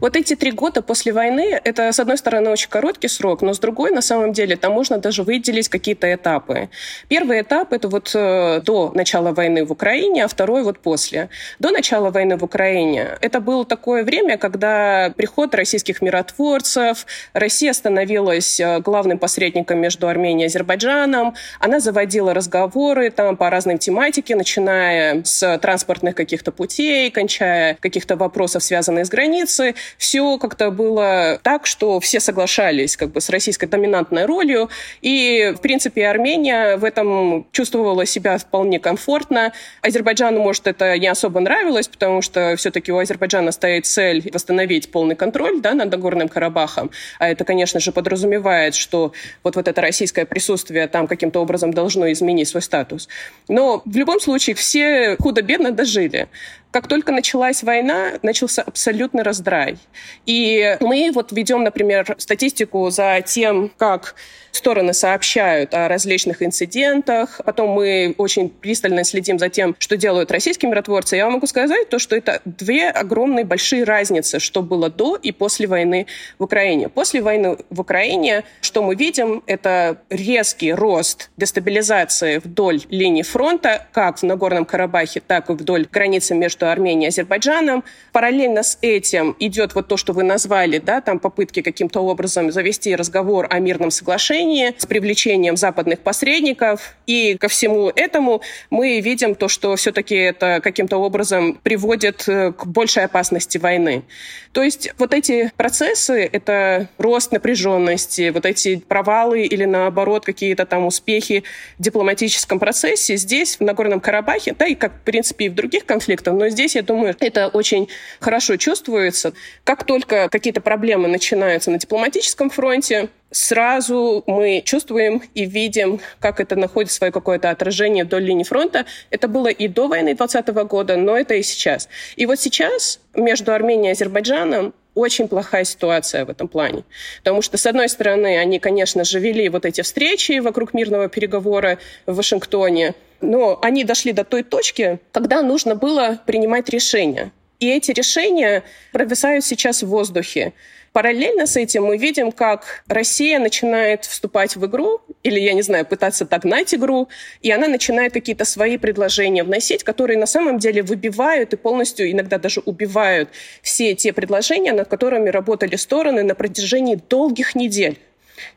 Вот 0.00 0.16
эти 0.16 0.34
три 0.34 0.52
года 0.52 0.82
после 0.82 1.12
войны, 1.12 1.60
это, 1.64 1.92
с 1.92 2.00
одной 2.00 2.18
стороны, 2.18 2.50
очень 2.50 2.68
короткий 2.68 3.08
срок, 3.08 3.42
но 3.42 3.54
с 3.54 3.58
другой, 3.58 3.90
на 3.90 4.02
самом 4.02 4.32
деле, 4.32 4.56
там 4.56 4.72
можно 4.72 4.98
даже 4.98 5.22
выделить 5.22 5.68
какие-то 5.68 6.12
этапы. 6.12 6.68
Первый 7.08 7.40
этап— 7.40 7.72
это 7.74 7.88
вот 7.88 8.10
э, 8.14 8.60
до 8.64 8.90
начала 8.94 9.32
войны 9.32 9.64
в 9.64 9.72
Украине, 9.72 10.24
а 10.24 10.28
второй 10.28 10.62
вот 10.62 10.78
после. 10.78 11.28
До 11.58 11.70
начала 11.70 12.10
войны 12.10 12.36
в 12.36 12.44
Украине 12.44 13.18
это 13.20 13.40
было 13.40 13.64
такое 13.64 14.04
время, 14.04 14.36
когда 14.38 15.12
приход 15.16 15.54
российских 15.54 16.02
миротворцев, 16.02 17.06
Россия 17.32 17.72
становилась 17.72 18.60
э, 18.60 18.80
главным 18.80 19.18
посредником 19.18 19.78
между 19.78 20.08
Арменией 20.08 20.44
и 20.44 20.46
Азербайджаном, 20.46 21.34
она 21.60 21.80
заводила 21.80 22.34
разговоры 22.34 23.10
там 23.10 23.36
по 23.36 23.50
разным 23.50 23.78
тематике, 23.78 24.36
начиная 24.36 25.22
с 25.24 25.58
транспортных 25.58 26.14
каких-то 26.14 26.52
путей, 26.52 27.10
кончая 27.10 27.76
каких-то 27.80 28.16
вопросов, 28.16 28.62
связанных 28.62 29.06
с 29.06 29.08
границей, 29.08 29.61
процессы, 29.62 29.74
все 29.98 30.38
как-то 30.38 30.70
было 30.70 31.38
так, 31.42 31.66
что 31.66 32.00
все 32.00 32.20
соглашались 32.20 32.96
как 32.96 33.10
бы 33.10 33.20
с 33.20 33.28
российской 33.30 33.66
доминантной 33.66 34.24
ролью, 34.26 34.68
и, 35.00 35.54
в 35.56 35.60
принципе, 35.60 36.06
Армения 36.06 36.76
в 36.76 36.84
этом 36.84 37.46
чувствовала 37.52 38.06
себя 38.06 38.38
вполне 38.38 38.78
комфортно. 38.78 39.52
Азербайджану, 39.82 40.40
может, 40.40 40.66
это 40.66 40.98
не 40.98 41.06
особо 41.06 41.40
нравилось, 41.40 41.88
потому 41.88 42.22
что 42.22 42.56
все-таки 42.56 42.92
у 42.92 42.98
Азербайджана 42.98 43.52
стоит 43.52 43.86
цель 43.86 44.28
восстановить 44.32 44.90
полный 44.90 45.16
контроль 45.16 45.60
да, 45.60 45.74
над 45.74 45.90
Нагорным 45.90 46.28
Карабахом, 46.28 46.90
а 47.18 47.28
это, 47.28 47.44
конечно 47.44 47.80
же, 47.80 47.92
подразумевает, 47.92 48.74
что 48.74 49.12
вот, 49.42 49.56
вот 49.56 49.68
это 49.68 49.80
российское 49.80 50.24
присутствие 50.24 50.88
там 50.88 51.06
каким-то 51.06 51.40
образом 51.40 51.72
должно 51.72 52.10
изменить 52.12 52.48
свой 52.48 52.62
статус. 52.62 53.08
Но 53.48 53.82
в 53.84 53.96
любом 53.96 54.20
случае 54.20 54.54
все 54.56 55.16
худо-бедно 55.18 55.72
дожили. 55.72 56.28
Как 56.72 56.88
только 56.88 57.12
началась 57.12 57.62
война, 57.62 58.12
начался 58.22 58.62
абсолютный 58.62 59.22
раздрай. 59.22 59.76
И 60.24 60.78
мы 60.80 61.10
вот 61.12 61.30
ведем, 61.30 61.64
например, 61.64 62.14
статистику 62.16 62.88
за 62.88 63.20
тем, 63.20 63.70
как 63.76 64.14
стороны 64.52 64.92
сообщают 64.94 65.74
о 65.74 65.88
различных 65.88 66.42
инцидентах. 66.42 67.40
Потом 67.44 67.70
мы 67.70 68.14
очень 68.16 68.48
пристально 68.48 69.04
следим 69.04 69.38
за 69.38 69.48
тем, 69.48 69.74
что 69.78 69.96
делают 69.96 70.30
российские 70.30 70.70
миротворцы. 70.70 71.16
Я 71.16 71.28
могу 71.28 71.46
сказать 71.46 71.88
то, 71.88 71.98
что 71.98 72.16
это 72.16 72.40
две 72.44 72.88
огромные 72.88 73.44
большие 73.44 73.84
разницы, 73.84 74.38
что 74.38 74.62
было 74.62 74.88
до 74.88 75.16
и 75.16 75.32
после 75.32 75.66
войны 75.66 76.06
в 76.38 76.44
Украине. 76.44 76.88
После 76.88 77.20
войны 77.20 77.58
в 77.70 77.80
Украине, 77.80 78.44
что 78.60 78.82
мы 78.82 78.94
видим, 78.94 79.42
это 79.46 79.98
резкий 80.08 80.72
рост 80.72 81.30
дестабилизации 81.36 82.38
вдоль 82.38 82.80
линии 82.88 83.22
фронта, 83.22 83.86
как 83.92 84.18
в 84.18 84.22
Нагорном 84.22 84.64
Карабахе, 84.64 85.20
так 85.20 85.50
и 85.50 85.52
вдоль 85.52 85.86
границы 85.90 86.34
между 86.34 86.61
Арменией 86.70 87.06
и 87.06 87.08
Азербайджаном. 87.08 87.84
Параллельно 88.12 88.62
с 88.62 88.78
этим 88.82 89.34
идет 89.38 89.74
вот 89.74 89.88
то, 89.88 89.96
что 89.96 90.12
вы 90.12 90.22
назвали, 90.22 90.78
да, 90.78 91.00
там 91.00 91.18
попытки 91.18 91.62
каким-то 91.62 92.00
образом 92.00 92.52
завести 92.52 92.94
разговор 92.94 93.46
о 93.50 93.58
мирном 93.58 93.90
соглашении, 93.90 94.74
с 94.76 94.86
привлечением 94.86 95.56
западных 95.56 96.00
посредников. 96.00 96.94
И 97.06 97.36
ко 97.38 97.48
всему 97.48 97.90
этому 97.94 98.42
мы 98.70 99.00
видим 99.00 99.34
то, 99.34 99.48
что 99.48 99.74
все-таки 99.76 100.14
это 100.14 100.60
каким-то 100.62 100.98
образом 100.98 101.58
приводит 101.62 102.28
э, 102.28 102.52
к 102.52 102.66
большей 102.66 103.04
опасности 103.04 103.58
войны. 103.58 104.04
То 104.52 104.62
есть 104.62 104.92
вот 104.98 105.14
эти 105.14 105.50
процессы— 105.56 106.28
это 106.32 106.88
рост 106.98 107.32
напряженности, 107.32 108.28
вот 108.30 108.44
эти 108.44 108.76
провалы 108.76 109.44
или, 109.44 109.64
наоборот, 109.64 110.24
какие-то 110.24 110.66
там 110.66 110.86
успехи 110.86 111.44
в 111.78 111.82
дипломатическом 111.82 112.58
процессе 112.58 113.16
здесь, 113.16 113.56
в 113.56 113.60
Нагорном 113.60 114.00
Карабахе, 114.00 114.54
да 114.58 114.66
и 114.66 114.74
как, 114.74 114.92
в 114.92 115.00
принципе, 115.00 115.46
и 115.46 115.48
в 115.48 115.54
других 115.54 115.86
конфликтах, 115.86 116.34
но 116.34 116.48
здесь, 116.52 116.76
я 116.76 116.82
думаю, 116.82 117.16
это 117.18 117.48
очень 117.48 117.88
хорошо 118.20 118.56
чувствуется. 118.56 119.32
Как 119.64 119.84
только 119.84 120.28
какие-то 120.28 120.60
проблемы 120.60 121.08
начинаются 121.08 121.70
на 121.70 121.78
дипломатическом 121.78 122.50
фронте, 122.50 123.08
сразу 123.30 124.22
мы 124.26 124.62
чувствуем 124.64 125.22
и 125.34 125.44
видим, 125.44 126.00
как 126.20 126.38
это 126.38 126.54
находит 126.54 126.92
свое 126.92 127.12
какое-то 127.12 127.50
отражение 127.50 128.04
вдоль 128.04 128.24
линии 128.24 128.44
фронта. 128.44 128.86
Это 129.10 129.26
было 129.26 129.48
и 129.48 129.68
до 129.68 129.88
войны 129.88 130.14
2020 130.14 130.54
года, 130.68 130.96
но 130.96 131.16
это 131.16 131.34
и 131.34 131.42
сейчас. 131.42 131.88
И 132.16 132.26
вот 132.26 132.38
сейчас 132.38 133.00
между 133.14 133.52
Арменией 133.52 133.88
и 133.88 133.92
Азербайджаном 133.92 134.74
очень 134.94 135.28
плохая 135.28 135.64
ситуация 135.64 136.24
в 136.24 136.30
этом 136.30 136.48
плане. 136.48 136.84
Потому 137.18 137.42
что, 137.42 137.56
с 137.56 137.66
одной 137.66 137.88
стороны, 137.88 138.38
они, 138.38 138.58
конечно 138.58 139.04
же, 139.04 139.18
вели 139.20 139.48
вот 139.48 139.64
эти 139.64 139.80
встречи 139.80 140.38
вокруг 140.40 140.74
мирного 140.74 141.08
переговора 141.08 141.78
в 142.06 142.16
Вашингтоне, 142.16 142.94
но 143.22 143.58
они 143.62 143.84
дошли 143.84 144.12
до 144.12 144.24
той 144.24 144.42
точки, 144.42 144.98
когда 145.12 145.42
нужно 145.42 145.74
было 145.74 146.20
принимать 146.26 146.68
решения. 146.68 147.32
И 147.60 147.70
эти 147.70 147.92
решения 147.92 148.64
провисают 148.92 149.44
сейчас 149.44 149.82
в 149.82 149.88
воздухе. 149.88 150.52
Параллельно 150.92 151.46
с 151.46 151.56
этим 151.56 151.84
мы 151.84 151.96
видим, 151.96 152.32
как 152.32 152.82
Россия 152.86 153.38
начинает 153.38 154.04
вступать 154.04 154.56
в 154.56 154.66
игру, 154.66 155.00
или, 155.22 155.40
я 155.40 155.54
не 155.54 155.62
знаю, 155.62 155.86
пытаться 155.86 156.26
догнать 156.26 156.74
игру, 156.74 157.08
и 157.40 157.50
она 157.50 157.68
начинает 157.68 158.12
какие-то 158.12 158.44
свои 158.44 158.76
предложения 158.76 159.42
вносить, 159.42 159.84
которые 159.84 160.18
на 160.18 160.26
самом 160.26 160.58
деле 160.58 160.82
выбивают 160.82 161.54
и 161.54 161.56
полностью 161.56 162.10
иногда 162.10 162.36
даже 162.36 162.60
убивают 162.60 163.30
все 163.62 163.94
те 163.94 164.12
предложения, 164.12 164.72
над 164.72 164.88
которыми 164.88 165.30
работали 165.30 165.76
стороны 165.76 166.24
на 166.24 166.34
протяжении 166.34 166.96
долгих 167.08 167.54
недель. 167.54 167.98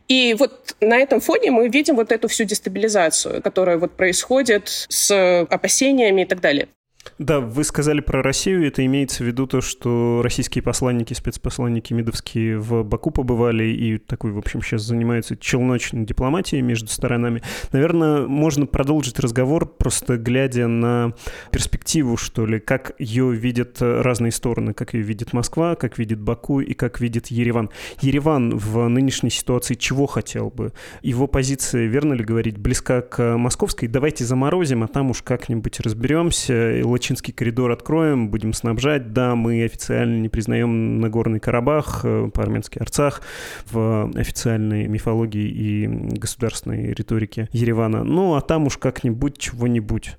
И 0.07 0.35
вот 0.37 0.75
на 0.81 0.97
этом 0.97 1.19
фоне 1.19 1.51
мы 1.51 1.67
видим 1.69 1.95
вот 1.95 2.11
эту 2.11 2.27
всю 2.27 2.43
дестабилизацию, 2.43 3.41
которая 3.41 3.77
вот 3.77 3.91
происходит 3.91 4.67
с 4.67 5.45
опасениями 5.49 6.21
и 6.21 6.25
так 6.25 6.41
далее. 6.41 6.67
Да, 7.17 7.39
вы 7.39 7.63
сказали 7.63 8.01
про 8.01 8.21
Россию, 8.21 8.67
это 8.67 8.85
имеется 8.85 9.23
в 9.23 9.27
виду 9.27 9.47
то, 9.47 9.61
что 9.61 10.21
российские 10.23 10.61
посланники, 10.61 11.13
спецпосланники 11.13 11.93
МИДовские 11.93 12.59
в 12.59 12.83
Баку 12.83 13.11
побывали 13.11 13.63
и 13.65 13.97
такой, 13.97 14.31
в 14.31 14.37
общем, 14.37 14.61
сейчас 14.61 14.81
занимаются 14.83 15.37
челночной 15.37 16.05
дипломатией 16.05 16.61
между 16.61 16.87
сторонами. 16.87 17.41
Наверное, 17.71 18.27
можно 18.27 18.65
продолжить 18.65 19.19
разговор, 19.19 19.65
просто 19.65 20.17
глядя 20.17 20.67
на 20.67 21.13
перспективу, 21.51 22.17
что 22.17 22.45
ли, 22.45 22.59
как 22.59 22.93
ее 22.99 23.33
видят 23.33 23.77
разные 23.81 24.31
стороны, 24.31 24.73
как 24.73 24.93
ее 24.93 25.03
видит 25.03 25.31
Москва, 25.31 25.75
как 25.75 25.97
видит 25.97 26.19
Баку 26.19 26.59
и 26.59 26.73
как 26.73 26.99
видит 26.99 27.27
Ереван. 27.27 27.69
Ереван 28.01 28.57
в 28.57 28.87
нынешней 28.87 29.29
ситуации 29.29 29.75
чего 29.75 30.05
хотел 30.05 30.49
бы? 30.49 30.73
Его 31.01 31.27
позиция, 31.27 31.85
верно 31.85 32.13
ли 32.13 32.23
говорить, 32.23 32.57
близка 32.57 33.01
к 33.01 33.37
московской? 33.37 33.87
Давайте 33.87 34.25
заморозим, 34.25 34.83
а 34.83 34.87
там 34.87 35.11
уж 35.11 35.21
как-нибудь 35.21 35.79
разберемся 35.79 36.81
Лачинский 36.95 37.33
коридор 37.33 37.71
откроем, 37.71 38.29
будем 38.29 38.53
снабжать. 38.53 39.11
Да, 39.11 39.35
мы 39.35 39.65
официально 39.65 40.17
не 40.17 40.29
признаем 40.29 41.01
Нагорный 41.01 41.41
Карабах, 41.41 42.05
э, 42.05 42.29
по-армянски 42.33 42.79
Арцах, 42.79 43.21
в 43.69 44.09
официальной 44.15 44.87
мифологии 44.87 45.45
и 45.45 45.87
государственной 45.87 46.93
риторике 46.93 47.49
Еревана. 47.51 48.05
Ну, 48.05 48.35
а 48.35 48.41
там 48.41 48.67
уж 48.67 48.77
как-нибудь 48.77 49.37
чего-нибудь. 49.37 50.17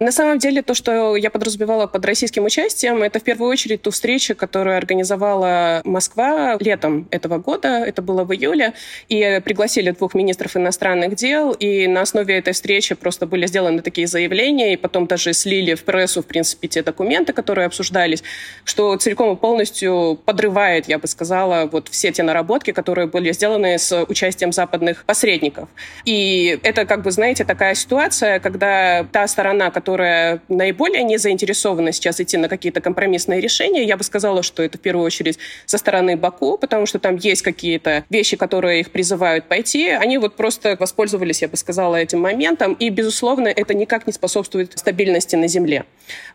На 0.00 0.12
самом 0.12 0.38
деле, 0.38 0.62
то, 0.62 0.74
что 0.74 1.16
я 1.16 1.28
подразумевала 1.28 1.88
под 1.88 2.04
российским 2.04 2.44
участием, 2.44 3.02
это 3.02 3.18
в 3.18 3.24
первую 3.24 3.50
очередь 3.50 3.82
ту 3.82 3.90
встречу, 3.90 4.36
которую 4.36 4.76
организовала 4.76 5.80
Москва 5.84 6.56
летом 6.60 7.08
этого 7.10 7.38
года, 7.38 7.84
это 7.84 8.00
было 8.00 8.22
в 8.22 8.32
июле, 8.32 8.74
и 9.08 9.40
пригласили 9.44 9.90
двух 9.90 10.14
министров 10.14 10.56
иностранных 10.56 11.16
дел, 11.16 11.50
и 11.50 11.88
на 11.88 12.02
основе 12.02 12.38
этой 12.38 12.52
встречи 12.52 12.94
просто 12.94 13.26
были 13.26 13.46
сделаны 13.46 13.82
такие 13.82 14.06
заявления, 14.06 14.74
и 14.74 14.76
потом 14.76 15.08
даже 15.08 15.32
слили 15.32 15.74
в 15.74 15.82
прессу, 15.82 16.22
в 16.22 16.26
принципе, 16.26 16.68
те 16.68 16.84
документы, 16.84 17.32
которые 17.32 17.66
обсуждались, 17.66 18.22
что 18.62 18.96
целиком 18.98 19.34
и 19.34 19.36
полностью 19.36 20.16
подрывает, 20.24 20.88
я 20.88 21.00
бы 21.00 21.08
сказала, 21.08 21.66
вот 21.66 21.88
все 21.88 22.12
те 22.12 22.22
наработки, 22.22 22.70
которые 22.70 23.08
были 23.08 23.32
сделаны 23.32 23.76
с 23.78 24.04
участием 24.04 24.52
западных 24.52 25.04
посредников. 25.06 25.68
И 26.04 26.60
это, 26.62 26.84
как 26.84 27.02
бы, 27.02 27.10
знаете, 27.10 27.44
такая 27.44 27.74
ситуация, 27.74 28.38
когда 28.38 29.02
та 29.10 29.26
сторона, 29.26 29.72
которая 29.72 29.87
которая 29.88 30.42
наиболее 30.48 31.02
не 31.02 31.16
заинтересована 31.16 31.92
сейчас 31.92 32.20
идти 32.20 32.36
на 32.36 32.50
какие-то 32.50 32.82
компромиссные 32.82 33.40
решения. 33.40 33.84
Я 33.84 33.96
бы 33.96 34.04
сказала, 34.04 34.42
что 34.42 34.62
это 34.62 34.76
в 34.76 34.82
первую 34.82 35.06
очередь 35.06 35.38
со 35.64 35.78
стороны 35.78 36.14
Баку, 36.14 36.58
потому 36.58 36.84
что 36.84 36.98
там 36.98 37.16
есть 37.16 37.40
какие-то 37.40 38.04
вещи, 38.10 38.36
которые 38.36 38.80
их 38.80 38.90
призывают 38.90 39.46
пойти. 39.46 39.88
Они 39.88 40.18
вот 40.18 40.36
просто 40.36 40.76
воспользовались, 40.78 41.40
я 41.40 41.48
бы 41.48 41.56
сказала, 41.56 41.96
этим 41.96 42.20
моментом. 42.20 42.74
И, 42.74 42.90
безусловно, 42.90 43.48
это 43.48 43.72
никак 43.72 44.06
не 44.06 44.12
способствует 44.12 44.78
стабильности 44.78 45.36
на 45.36 45.48
земле. 45.48 45.86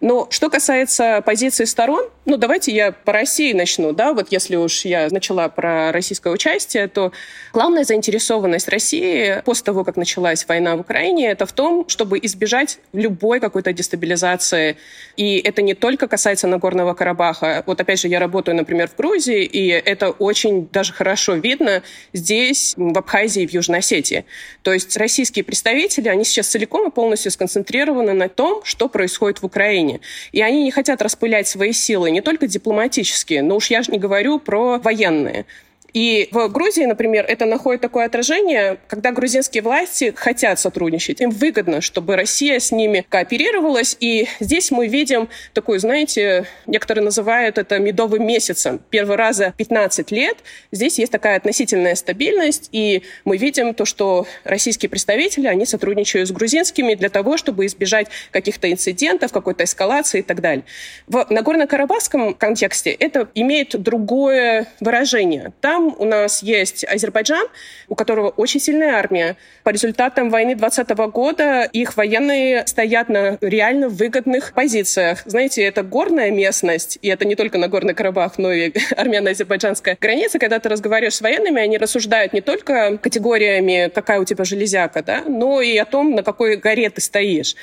Но 0.01 0.27
что 0.31 0.49
касается 0.49 1.21
позиции 1.23 1.65
сторон, 1.65 2.09
ну, 2.25 2.37
давайте 2.37 2.71
я 2.71 2.91
по 2.91 3.13
России 3.13 3.53
начну, 3.53 3.91
да, 3.91 4.13
вот 4.13 4.31
если 4.31 4.55
уж 4.55 4.85
я 4.85 5.09
начала 5.11 5.47
про 5.49 5.91
российское 5.91 6.31
участие, 6.31 6.87
то 6.87 7.11
главная 7.53 7.83
заинтересованность 7.83 8.67
России 8.67 9.41
после 9.45 9.65
того, 9.65 9.83
как 9.83 9.95
началась 9.95 10.47
война 10.47 10.75
в 10.75 10.79
Украине, 10.79 11.29
это 11.29 11.45
в 11.45 11.51
том, 11.51 11.87
чтобы 11.87 12.19
избежать 12.23 12.79
любой 12.93 13.39
какой-то 13.43 13.73
дестабилизации. 13.73 14.77
И 15.17 15.37
это 15.37 15.61
не 15.61 15.73
только 15.73 16.07
касается 16.07 16.47
Нагорного 16.47 16.93
Карабаха. 16.93 17.63
Вот 17.67 17.81
опять 17.81 17.99
же, 17.99 18.07
я 18.07 18.19
работаю, 18.19 18.55
например, 18.55 18.87
в 18.87 18.95
Грузии, 18.95 19.43
и 19.43 19.67
это 19.67 20.11
очень 20.11 20.69
даже 20.71 20.93
хорошо 20.93 21.33
видно 21.33 21.83
здесь, 22.13 22.73
в 22.77 22.97
Абхазии, 22.97 23.45
в 23.45 23.51
Южной 23.51 23.79
Осетии. 23.79 24.23
То 24.61 24.71
есть 24.71 24.95
российские 24.97 25.43
представители, 25.43 26.07
они 26.07 26.23
сейчас 26.23 26.47
целиком 26.47 26.87
и 26.87 26.91
полностью 26.91 27.31
сконцентрированы 27.31 28.13
на 28.13 28.29
том, 28.29 28.63
что 28.63 28.87
происходит 28.87 29.41
в 29.41 29.45
Украине. 29.45 29.99
И 30.31 30.41
они 30.41 30.63
не 30.63 30.71
хотят 30.71 31.01
распылять 31.01 31.47
свои 31.47 31.73
силы, 31.73 32.11
не 32.11 32.21
только 32.21 32.47
дипломатические, 32.47 33.43
но 33.43 33.57
уж 33.57 33.69
я 33.69 33.83
же 33.83 33.91
не 33.91 33.99
говорю 33.99 34.39
про 34.39 34.77
военные. 34.77 35.45
И 35.93 36.27
в 36.31 36.47
Грузии, 36.49 36.85
например, 36.85 37.23
это 37.27 37.45
находит 37.45 37.81
такое 37.81 38.05
отражение, 38.05 38.77
когда 38.87 39.11
грузинские 39.11 39.61
власти 39.61 40.11
хотят 40.15 40.59
сотрудничать. 40.59 41.21
Им 41.21 41.29
выгодно, 41.29 41.81
чтобы 41.81 42.15
Россия 42.15 42.59
с 42.59 42.71
ними 42.71 43.05
кооперировалась. 43.07 43.95
И 43.99 44.27
здесь 44.39 44.71
мы 44.71 44.87
видим 44.87 45.29
такую, 45.53 45.79
знаете, 45.79 46.47
некоторые 46.65 47.03
называют 47.03 47.59
это 47.59 47.77
медовым 47.77 48.25
месяцем. 48.25 48.81
Первый 48.89 49.17
раз 49.17 49.37
за 49.37 49.51
15 49.51 50.11
лет 50.11 50.37
здесь 50.71 50.97
есть 50.97 51.11
такая 51.11 51.37
относительная 51.37 51.95
стабильность, 51.95 52.69
и 52.71 53.03
мы 53.23 53.37
видим 53.37 53.75
то, 53.75 53.85
что 53.85 54.25
российские 54.43 54.89
представители, 54.89 55.47
они 55.47 55.65
сотрудничают 55.65 56.27
с 56.27 56.31
грузинскими 56.31 56.95
для 56.95 57.09
того, 57.09 57.37
чтобы 57.37 57.67
избежать 57.67 58.07
каких-то 58.31 58.71
инцидентов, 58.71 59.31
какой-то 59.31 59.63
эскалации 59.63 60.19
и 60.19 60.23
так 60.23 60.41
далее. 60.41 60.65
В 61.07 61.27
Нагорно-Карабахском 61.29 62.33
контексте 62.33 62.91
это 62.91 63.29
имеет 63.35 63.79
другое 63.81 64.67
выражение. 64.79 65.53
Там 65.61 65.82
у 65.91 66.05
нас 66.05 66.43
есть 66.43 66.85
Азербайджан, 66.85 67.47
у 67.87 67.95
которого 67.95 68.29
очень 68.29 68.59
сильная 68.59 68.95
армия. 68.95 69.37
По 69.63 69.69
результатам 69.69 70.29
войны 70.29 70.55
2020 70.55 70.97
года 71.13 71.63
их 71.63 71.97
военные 71.97 72.65
стоят 72.67 73.09
на 73.09 73.37
реально 73.41 73.89
выгодных 73.89 74.53
позициях. 74.53 75.23
Знаете, 75.25 75.63
это 75.63 75.83
горная 75.83 76.31
местность, 76.31 76.97
и 77.01 77.07
это 77.07 77.25
не 77.25 77.35
только 77.35 77.57
Нагорный 77.57 77.93
Карабах, 77.93 78.37
но 78.37 78.51
и 78.51 78.71
армяно-азербайджанская 78.95 79.97
граница. 79.99 80.39
Когда 80.39 80.59
ты 80.59 80.69
разговариваешь 80.69 81.15
с 81.15 81.21
военными, 81.21 81.61
они 81.61 81.77
рассуждают 81.77 82.33
не 82.33 82.41
только 82.41 82.97
категориями, 82.97 83.91
какая 83.93 84.19
у 84.19 84.25
тебя 84.25 84.43
железяка, 84.43 85.03
да, 85.03 85.23
но 85.27 85.61
и 85.61 85.77
о 85.77 85.85
том, 85.85 86.15
на 86.15 86.23
какой 86.23 86.57
горе 86.57 86.89
ты 86.89 87.01
стоишь. 87.01 87.55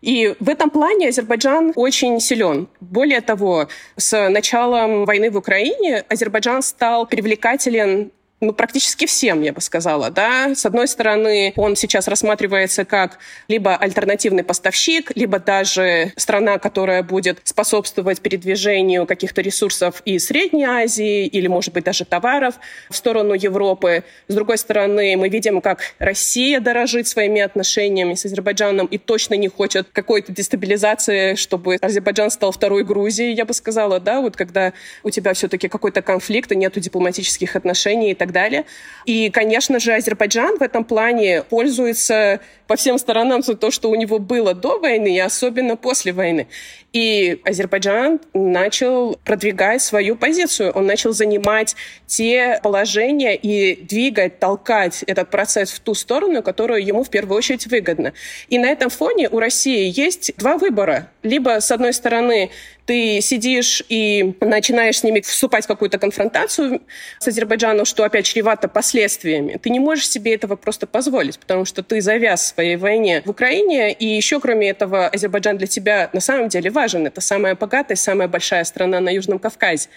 И 0.00 0.34
в 0.40 0.48
этом 0.48 0.70
плане 0.70 1.08
Азербайджан 1.08 1.72
очень 1.76 2.20
силен. 2.20 2.68
Более 2.80 3.20
того, 3.20 3.68
с 3.96 4.28
началом 4.28 5.04
войны 5.04 5.30
в 5.30 5.36
Украине 5.36 6.04
Азербайджан 6.08 6.62
стал 6.62 7.06
привлекателен 7.06 8.10
ну, 8.40 8.52
практически 8.52 9.06
всем, 9.06 9.42
я 9.42 9.52
бы 9.52 9.60
сказала, 9.60 10.10
да. 10.10 10.54
С 10.54 10.64
одной 10.64 10.88
стороны, 10.88 11.52
он 11.56 11.76
сейчас 11.76 12.08
рассматривается 12.08 12.86
как 12.86 13.18
либо 13.48 13.76
альтернативный 13.76 14.44
поставщик, 14.44 15.12
либо 15.14 15.38
даже 15.38 16.12
страна, 16.16 16.58
которая 16.58 17.02
будет 17.02 17.40
способствовать 17.44 18.20
передвижению 18.20 19.06
каких-то 19.06 19.42
ресурсов 19.42 20.00
из 20.06 20.26
Средней 20.26 20.64
Азии 20.64 21.26
или, 21.26 21.48
может 21.48 21.74
быть, 21.74 21.84
даже 21.84 22.06
товаров 22.06 22.54
в 22.88 22.96
сторону 22.96 23.34
Европы. 23.34 24.04
С 24.28 24.34
другой 24.34 24.56
стороны, 24.56 25.16
мы 25.18 25.28
видим, 25.28 25.60
как 25.60 25.80
Россия 25.98 26.60
дорожит 26.60 27.08
своими 27.08 27.42
отношениями 27.42 28.14
с 28.14 28.24
Азербайджаном 28.24 28.86
и 28.86 28.96
точно 28.96 29.34
не 29.34 29.48
хочет 29.48 29.88
какой-то 29.92 30.32
дестабилизации, 30.32 31.34
чтобы 31.34 31.76
Азербайджан 31.80 32.30
стал 32.30 32.52
второй 32.52 32.84
Грузией, 32.84 33.34
я 33.34 33.44
бы 33.44 33.52
сказала, 33.52 34.00
да, 34.00 34.22
вот 34.22 34.36
когда 34.36 34.72
у 35.02 35.10
тебя 35.10 35.34
все-таки 35.34 35.68
какой-то 35.68 36.00
конфликт 36.00 36.50
и 36.52 36.56
нету 36.56 36.80
дипломатических 36.80 37.54
отношений 37.54 38.12
и 38.12 38.14
так 38.14 38.29
так 38.30 38.42
далее. 38.42 38.64
И, 39.04 39.30
конечно 39.30 39.78
же, 39.80 39.92
Азербайджан 39.94 40.58
в 40.58 40.62
этом 40.62 40.84
плане 40.84 41.42
пользуется 41.42 42.40
по 42.66 42.76
всем 42.76 42.98
сторонам 42.98 43.42
за 43.42 43.56
то, 43.56 43.70
что 43.70 43.90
у 43.90 43.94
него 43.94 44.18
было 44.18 44.54
до 44.54 44.78
войны 44.78 45.14
и 45.14 45.18
особенно 45.18 45.76
после 45.76 46.12
войны. 46.12 46.46
И 46.92 47.40
Азербайджан 47.44 48.20
начал 48.34 49.16
продвигать 49.24 49.82
свою 49.82 50.16
позицию. 50.16 50.72
Он 50.72 50.86
начал 50.86 51.12
занимать 51.12 51.76
те 52.06 52.58
положения 52.62 53.36
и 53.36 53.80
двигать, 53.80 54.40
толкать 54.40 55.04
этот 55.04 55.30
процесс 55.30 55.70
в 55.70 55.80
ту 55.80 55.94
сторону, 55.94 56.42
которую 56.42 56.84
ему 56.84 57.04
в 57.04 57.10
первую 57.10 57.38
очередь 57.38 57.66
выгодно. 57.68 58.12
И 58.48 58.58
на 58.58 58.66
этом 58.66 58.90
фоне 58.90 59.28
у 59.28 59.38
России 59.38 59.92
есть 59.94 60.32
два 60.36 60.56
выбора. 60.56 61.10
Либо, 61.22 61.60
с 61.60 61.70
одной 61.70 61.92
стороны, 61.92 62.50
ты 62.86 63.20
сидишь 63.20 63.84
и 63.88 64.34
начинаешь 64.40 64.98
с 64.98 65.04
ними 65.04 65.20
вступать 65.20 65.64
в 65.64 65.68
какую-то 65.68 65.98
конфронтацию 65.98 66.82
с 67.20 67.28
Азербайджаном, 67.28 67.84
что 67.84 68.02
опять 68.02 68.26
чревато 68.26 68.66
последствиями. 68.66 69.60
Ты 69.62 69.70
не 69.70 69.78
можешь 69.78 70.08
себе 70.08 70.34
этого 70.34 70.56
просто 70.56 70.88
позволить, 70.88 71.38
потому 71.38 71.64
что 71.64 71.84
ты 71.84 72.00
завяз 72.00 72.42
в 72.42 72.54
своей 72.54 72.74
войне 72.74 73.22
в 73.24 73.30
Украине, 73.30 73.92
и 73.92 74.06
еще 74.06 74.40
кроме 74.40 74.70
этого 74.70 75.06
Азербайджан 75.06 75.56
для 75.58 75.68
тебя 75.68 76.10
на 76.12 76.18
самом 76.18 76.48
деле 76.48 76.68
важен. 76.70 76.79
Это 76.84 77.20
самая 77.20 77.54
богатая, 77.54 77.96
самая 77.96 78.28
большая 78.28 78.64
страна 78.64 79.00
на 79.00 79.10
Южном 79.10 79.38
Кавказе. 79.38 79.88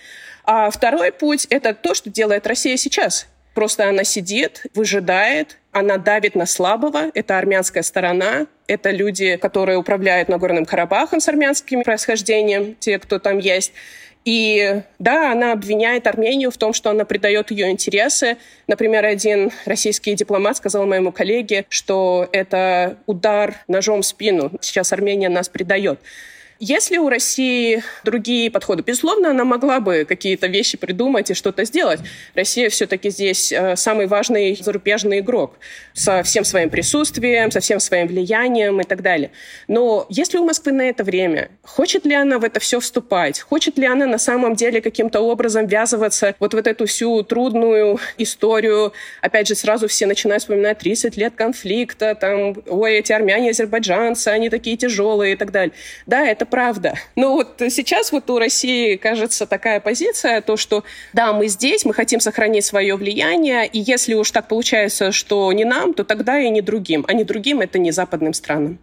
А 0.43 0.69
второй 0.69 1.11
путь— 1.11 1.47
это 1.49 1.73
то, 1.73 1.93
что 1.93 2.09
делает 2.09 2.45
Россия 2.47 2.77
сейчас. 2.77 3.27
Просто 3.53 3.87
она 3.87 4.03
сидит, 4.03 4.63
выжидает, 4.73 5.59
она 5.71 5.97
давит 5.97 6.35
на 6.35 6.45
слабого. 6.45 7.11
Это 7.13 7.37
армянская 7.37 7.83
сторона. 7.83 8.47
Это 8.67 8.89
люди, 8.89 9.35
которые 9.37 9.77
управляют 9.77 10.27
Нагорным 10.27 10.65
Карабахом 10.65 11.19
с 11.19 11.27
армянским 11.27 11.83
происхождением, 11.83 12.75
те, 12.79 12.97
кто 12.99 13.19
там 13.19 13.37
есть. 13.37 13.73
И 14.25 14.81
да, 14.99 15.33
она 15.33 15.51
обвиняет 15.51 16.07
Армению 16.07 16.49
в 16.49 16.57
том, 16.57 16.73
что 16.73 16.89
она 16.89 17.03
предает 17.03 17.51
ее 17.51 17.69
интересы. 17.69 18.37
Например, 18.67 19.05
один 19.05 19.51
российский 19.65 20.15
дипломат 20.15 20.57
сказал 20.57 20.85
моему 20.85 21.11
коллеге, 21.11 21.65
что 21.69 22.29
это 22.31 22.97
удар 23.05 23.55
ножом 23.67 24.01
в 24.01 24.05
спину. 24.05 24.51
Сейчас 24.61 24.93
Армения 24.93 25.29
нас 25.29 25.49
предает. 25.49 25.99
Есть 26.65 26.91
ли 26.91 26.97
у 26.97 27.09
России 27.09 27.83
другие 28.05 28.49
подходы? 28.49 28.83
Безусловно, 28.83 29.31
она 29.31 29.43
могла 29.43 29.81
бы 29.81 30.05
какие-то 30.07 30.47
вещи 30.47 30.77
придумать 30.77 31.29
и 31.29 31.33
что-то 31.33 31.65
сделать. 31.65 31.99
Россия 32.35 32.69
все-таки 32.69 33.09
здесь 33.09 33.51
э, 33.51 33.75
самый 33.75 34.07
важный 34.07 34.55
зарубежный 34.55 35.19
игрок 35.19 35.55
со 35.91 36.23
всем 36.23 36.45
своим 36.45 36.69
присутствием, 36.69 37.51
со 37.51 37.59
всем 37.59 37.81
своим 37.81 38.07
влиянием 38.07 38.79
и 38.79 38.85
так 38.85 39.01
далее. 39.01 39.31
Но 39.67 40.05
есть 40.07 40.31
ли 40.31 40.39
у 40.39 40.45
Москвы 40.45 40.71
на 40.71 40.83
это 40.83 41.03
время? 41.03 41.49
Хочет 41.63 42.05
ли 42.05 42.15
она 42.15 42.39
в 42.39 42.45
это 42.45 42.61
все 42.61 42.79
вступать? 42.79 43.41
Хочет 43.41 43.77
ли 43.77 43.85
она 43.85 44.05
на 44.05 44.17
самом 44.17 44.55
деле 44.55 44.79
каким-то 44.79 45.19
образом 45.19 45.67
ввязываться 45.67 46.33
вот 46.39 46.53
в 46.53 46.57
эту 46.57 46.85
всю 46.85 47.23
трудную 47.23 47.99
историю? 48.17 48.93
Опять 49.19 49.49
же, 49.49 49.55
сразу 49.55 49.89
все 49.89 50.05
начинают 50.05 50.43
вспоминать 50.43 50.77
30 50.77 51.17
лет 51.17 51.33
конфликта, 51.35 52.15
там, 52.15 52.55
ой, 52.67 52.99
эти 52.99 53.11
армяне, 53.11 53.49
азербайджанцы, 53.49 54.29
они 54.29 54.49
такие 54.49 54.77
тяжелые 54.77 55.33
и 55.33 55.35
так 55.35 55.51
далее. 55.51 55.73
Да, 56.05 56.25
это 56.25 56.45
правда. 56.53 56.93
Но 57.15 57.33
вот 57.33 57.55
сейчас 57.69 58.11
вот 58.11 58.29
у 58.29 58.37
России, 58.37 58.95
кажется, 58.95 59.47
такая 59.47 59.79
позиция, 59.79 60.39
то, 60.39 60.55
что 60.55 60.83
да, 61.11 61.33
мы 61.33 61.47
здесь, 61.47 61.83
мы 61.83 61.95
хотим 61.95 62.19
сохранить 62.19 62.63
свое 62.63 62.95
влияние, 62.95 63.65
и 63.65 63.79
если 63.79 64.13
уж 64.13 64.29
так 64.29 64.47
получается, 64.47 65.11
что 65.11 65.51
не 65.51 65.65
нам, 65.65 65.95
то 65.95 66.03
тогда 66.03 66.39
и 66.39 66.51
не 66.51 66.61
другим. 66.61 67.05
А 67.07 67.13
не 67.13 67.23
другим— 67.23 67.59
это 67.61 67.79
не 67.79 67.89
западным 67.89 68.33
странам. 68.33 68.77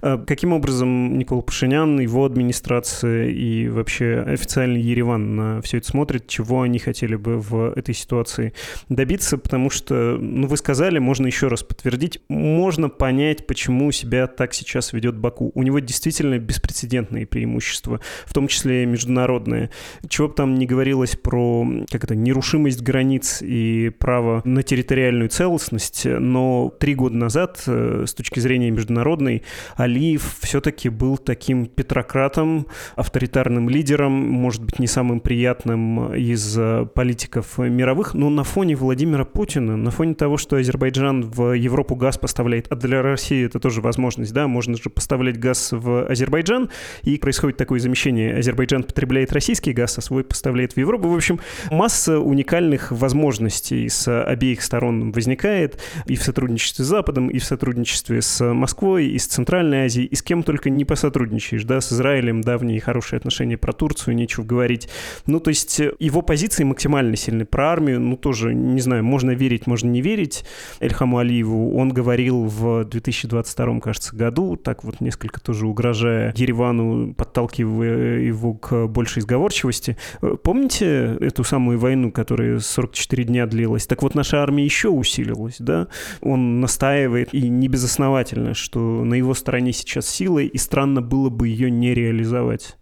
А 0.00 0.18
каким 0.18 0.52
образом 0.52 1.18
Никола 1.18 1.42
Пашинян, 1.42 1.98
его 2.00 2.24
администрация 2.24 3.28
и 3.28 3.68
вообще 3.68 4.24
официальный 4.26 4.80
Ереван 4.80 5.36
на 5.36 5.62
все 5.62 5.78
это 5.78 5.88
смотрит, 5.88 6.26
чего 6.28 6.62
они 6.62 6.78
хотели 6.78 7.16
бы 7.16 7.38
в 7.38 7.72
этой 7.72 7.94
ситуации 7.94 8.52
добиться, 8.88 9.38
потому 9.38 9.70
что, 9.70 10.16
ну, 10.20 10.46
вы 10.46 10.56
сказали, 10.56 10.98
можно 10.98 11.26
еще 11.26 11.48
раз 11.48 11.62
подтвердить, 11.62 12.20
можно 12.28 12.88
понять, 12.88 13.46
почему 13.46 13.90
себя 13.92 14.26
так 14.26 14.54
сейчас 14.54 14.92
ведет 14.92 15.16
Баку. 15.16 15.50
У 15.54 15.62
него 15.62 15.78
действительно 15.78 16.38
беспрецедентные 16.38 17.26
преимущества, 17.26 18.00
в 18.26 18.34
том 18.34 18.48
числе 18.48 18.86
международные. 18.86 19.70
Чего 20.08 20.28
бы 20.28 20.34
там 20.34 20.54
ни 20.54 20.66
говорилось 20.66 21.16
про, 21.16 21.66
как 21.90 22.04
это, 22.04 22.14
нерушимость 22.14 22.82
границ 22.82 23.42
и 23.42 23.90
право 23.98 24.42
на 24.44 24.62
территориальную 24.62 25.28
целостность, 25.28 26.04
но 26.04 26.72
три 26.78 26.94
года 26.94 27.16
назад, 27.16 27.62
э, 27.66 28.04
с 28.06 28.14
точки 28.14 28.40
зрения 28.40 28.70
международной, 28.70 29.42
Алиев 29.76 30.36
все-таки 30.40 30.88
был 30.88 31.18
таким 31.18 31.66
петрократом, 31.66 32.66
авторитарным 32.96 33.68
лидером, 33.68 34.12
может 34.12 34.62
быть, 34.62 34.78
не 34.78 34.86
самым 34.86 35.20
приятным 35.20 36.14
из 36.14 36.56
э, 36.58 36.86
политиков 36.94 37.58
мировых, 37.58 38.14
но 38.14 38.30
на 38.30 38.44
фоне 38.44 38.76
Владимира 38.76 39.24
Путина, 39.24 39.76
на 39.76 39.90
фоне 39.90 40.14
того, 40.14 40.36
что 40.36 40.56
Азербайджан 40.56 41.22
в 41.22 41.52
Европу 41.52 41.94
газ 41.94 42.18
поставляет, 42.18 42.66
а 42.70 42.76
для 42.76 43.02
России 43.02 43.44
это 43.44 43.58
тоже 43.58 43.80
возможность, 43.80 44.32
да, 44.32 44.46
можно 44.46 44.76
же 44.76 44.90
поставлять 44.90 45.38
газ 45.38 45.70
в 45.72 46.06
Азербайджан, 46.06 46.70
и 47.02 47.18
происходит 47.18 47.56
такое 47.56 47.80
замещение. 47.80 48.36
Азербайджан 48.36 48.82
потребляет 48.82 49.32
российский 49.32 49.72
газ, 49.72 49.98
а 49.98 50.00
свой 50.00 50.24
поставляет 50.24 50.74
в 50.74 50.76
Европу. 50.76 51.08
В 51.08 51.16
общем, 51.16 51.40
масса 51.70 52.18
уникальных 52.18 52.92
возможностей 52.92 53.88
с 53.88 54.22
обеих 54.22 54.62
сторон 54.62 55.12
возникает 55.12 55.80
и 56.06 56.16
в 56.16 56.22
сотрудничестве 56.22 56.84
с 56.84 56.88
Западом, 56.88 57.28
и 57.28 57.38
в 57.38 57.44
сотрудничестве 57.44 58.20
с 58.22 58.44
Москвой, 58.52 59.06
и 59.06 59.18
с 59.18 59.26
Центральной 59.26 59.53
Центральной 59.54 59.84
Азии, 59.84 60.02
и 60.02 60.16
с 60.16 60.22
кем 60.22 60.42
только 60.42 60.68
не 60.68 60.84
посотрудничаешь, 60.84 61.62
да, 61.62 61.80
с 61.80 61.92
Израилем 61.92 62.40
давние 62.40 62.80
хорошие 62.80 63.18
отношения, 63.18 63.56
про 63.56 63.72
Турцию 63.72 64.16
нечего 64.16 64.42
говорить. 64.42 64.88
Ну, 65.26 65.38
то 65.38 65.50
есть 65.50 65.78
э, 65.78 65.92
его 66.00 66.22
позиции 66.22 66.64
максимально 66.64 67.14
сильны. 67.14 67.44
Про 67.44 67.70
армию, 67.70 68.00
ну, 68.00 68.16
тоже, 68.16 68.52
не 68.52 68.80
знаю, 68.80 69.04
можно 69.04 69.30
верить, 69.30 69.68
можно 69.68 69.88
не 69.88 70.00
верить 70.00 70.44
Эльхаму 70.80 71.18
Алиеву. 71.18 71.76
Он 71.76 71.90
говорил 71.90 72.46
в 72.46 72.84
2022, 72.84 73.78
кажется, 73.78 74.16
году, 74.16 74.56
так 74.56 74.82
вот 74.82 75.00
несколько 75.00 75.40
тоже 75.40 75.68
угрожая 75.68 76.34
Еревану, 76.36 77.14
подталкивая 77.14 78.18
его 78.18 78.54
к 78.54 78.88
большей 78.88 79.20
изговорчивости. 79.20 79.96
Э, 80.20 80.34
помните 80.42 81.16
эту 81.20 81.44
самую 81.44 81.78
войну, 81.78 82.10
которая 82.10 82.58
44 82.58 83.22
дня 83.22 83.46
длилась? 83.46 83.86
Так 83.86 84.02
вот, 84.02 84.16
наша 84.16 84.42
армия 84.42 84.64
еще 84.64 84.88
усилилась, 84.88 85.56
да? 85.60 85.86
Он 86.22 86.60
настаивает, 86.60 87.32
и 87.32 87.48
не 87.48 87.68
безосновательно, 87.68 88.54
что 88.54 89.04
на 89.04 89.14
его 89.14 89.32
стороне 89.44 89.74
сейчас 89.74 90.08
силы, 90.08 90.46
и 90.46 90.56
странно 90.56 91.02
было 91.02 91.28
бы 91.28 91.48
ее 91.48 91.70
не 91.70 91.92
реализовать. 91.92 92.76